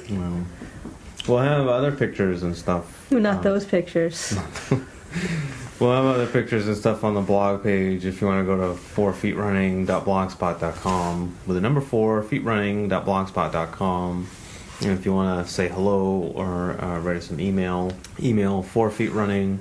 Well, 0.08 0.44
we'll 1.26 1.38
have 1.38 1.66
other 1.66 1.90
pictures 1.90 2.44
and 2.44 2.56
stuff. 2.56 3.10
Not 3.10 3.38
um, 3.38 3.42
those 3.42 3.64
pictures. 3.64 4.38
We'll 5.78 5.92
have 5.92 6.06
other 6.06 6.26
pictures 6.26 6.66
and 6.66 6.74
stuff 6.74 7.04
on 7.04 7.12
the 7.12 7.20
blog 7.20 7.62
page 7.62 8.06
if 8.06 8.22
you 8.22 8.26
want 8.26 8.40
to 8.40 8.46
go 8.46 8.56
to 8.56 8.68
fourfeetrunning.blogspot.com 8.80 11.36
with 11.46 11.54
the 11.54 11.60
number 11.60 11.82
four 11.82 12.22
feetrunning.blogspot.com. 12.22 14.26
And 14.82 14.90
if 14.90 15.06
you 15.06 15.14
want 15.14 15.46
to 15.46 15.52
say 15.52 15.68
hello 15.68 16.32
or 16.34 16.80
uh, 16.82 16.98
write 17.00 17.16
us 17.16 17.30
an 17.30 17.40
email, 17.40 17.92
email 18.20 18.62
fourfeetrunning 18.62 19.58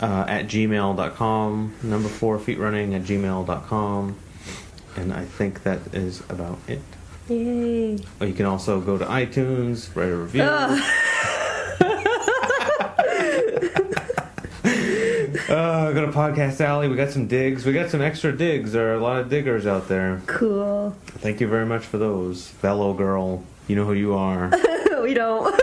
uh, 0.00 0.24
at 0.28 0.46
gmail.com, 0.46 1.74
number 1.82 2.08
four 2.08 2.38
feet 2.38 2.58
running 2.58 2.94
at 2.94 3.02
gmail.com. 3.02 4.18
And 4.96 5.12
I 5.12 5.24
think 5.24 5.62
that 5.64 5.94
is 5.94 6.20
about 6.30 6.58
it. 6.68 6.80
Yay. 7.28 7.98
Or 8.20 8.26
you 8.26 8.32
can 8.34 8.46
also 8.46 8.80
go 8.80 8.96
to 8.96 9.04
iTunes, 9.04 9.94
write 9.94 10.10
a 10.10 10.16
review. 10.16 10.42
Uh, 15.48 15.92
go 15.92 16.04
to 16.04 16.10
Podcast 16.10 16.60
Alley. 16.60 16.88
We 16.88 16.96
got 16.96 17.10
some 17.10 17.28
digs. 17.28 17.64
We 17.64 17.72
got 17.72 17.88
some 17.88 18.02
extra 18.02 18.36
digs. 18.36 18.72
There 18.72 18.90
are 18.90 18.94
a 18.94 19.00
lot 19.00 19.20
of 19.20 19.28
diggers 19.30 19.64
out 19.64 19.86
there. 19.86 20.20
Cool. 20.26 20.96
Thank 21.06 21.40
you 21.40 21.46
very 21.46 21.64
much 21.64 21.84
for 21.84 21.98
those. 21.98 22.48
Fellow 22.48 22.92
girl, 22.94 23.44
you 23.68 23.76
know 23.76 23.84
who 23.84 23.94
you 23.94 24.14
are. 24.14 24.50
we 25.02 25.14
don't. 25.14 25.54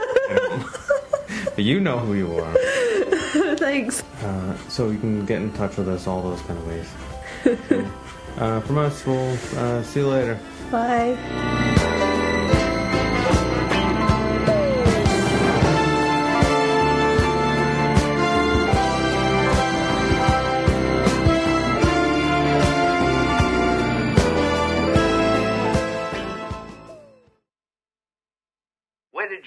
but 1.56 1.58
you 1.58 1.80
know 1.80 2.00
who 2.00 2.14
you 2.14 2.38
are. 2.38 2.54
Thanks. 3.58 4.04
Uh, 4.22 4.58
so 4.70 4.90
you 4.90 5.00
can 5.00 5.26
get 5.26 5.42
in 5.42 5.52
touch 5.54 5.78
with 5.78 5.88
us 5.90 6.08
all 6.08 6.22
those 6.22 6.42
kind 6.42 6.60
of 6.60 6.68
ways. 6.68 6.90
So, 7.44 7.92
uh, 8.38 8.60
from 8.62 8.78
us, 8.78 9.06
we'll 9.06 9.38
uh, 9.58 9.84
see 9.84 10.00
you 10.02 10.08
later. 10.08 10.40
Bye. 10.72 12.12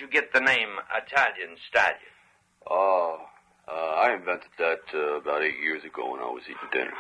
You 0.07 0.21
get 0.21 0.33
the 0.33 0.41
name 0.41 0.69
Italian 0.95 1.57
Stallion? 1.69 2.15
Oh, 2.71 3.19
uh, 3.69 3.73
I 3.73 4.15
invented 4.15 4.51
that 4.59 4.81
uh, 4.95 5.21
about 5.21 5.43
eight 5.43 5.59
years 5.63 5.83
ago 5.85 6.13
when 6.13 6.21
I 6.21 6.31
was 6.31 6.43
eating 6.45 6.71
dinner. 6.73 6.95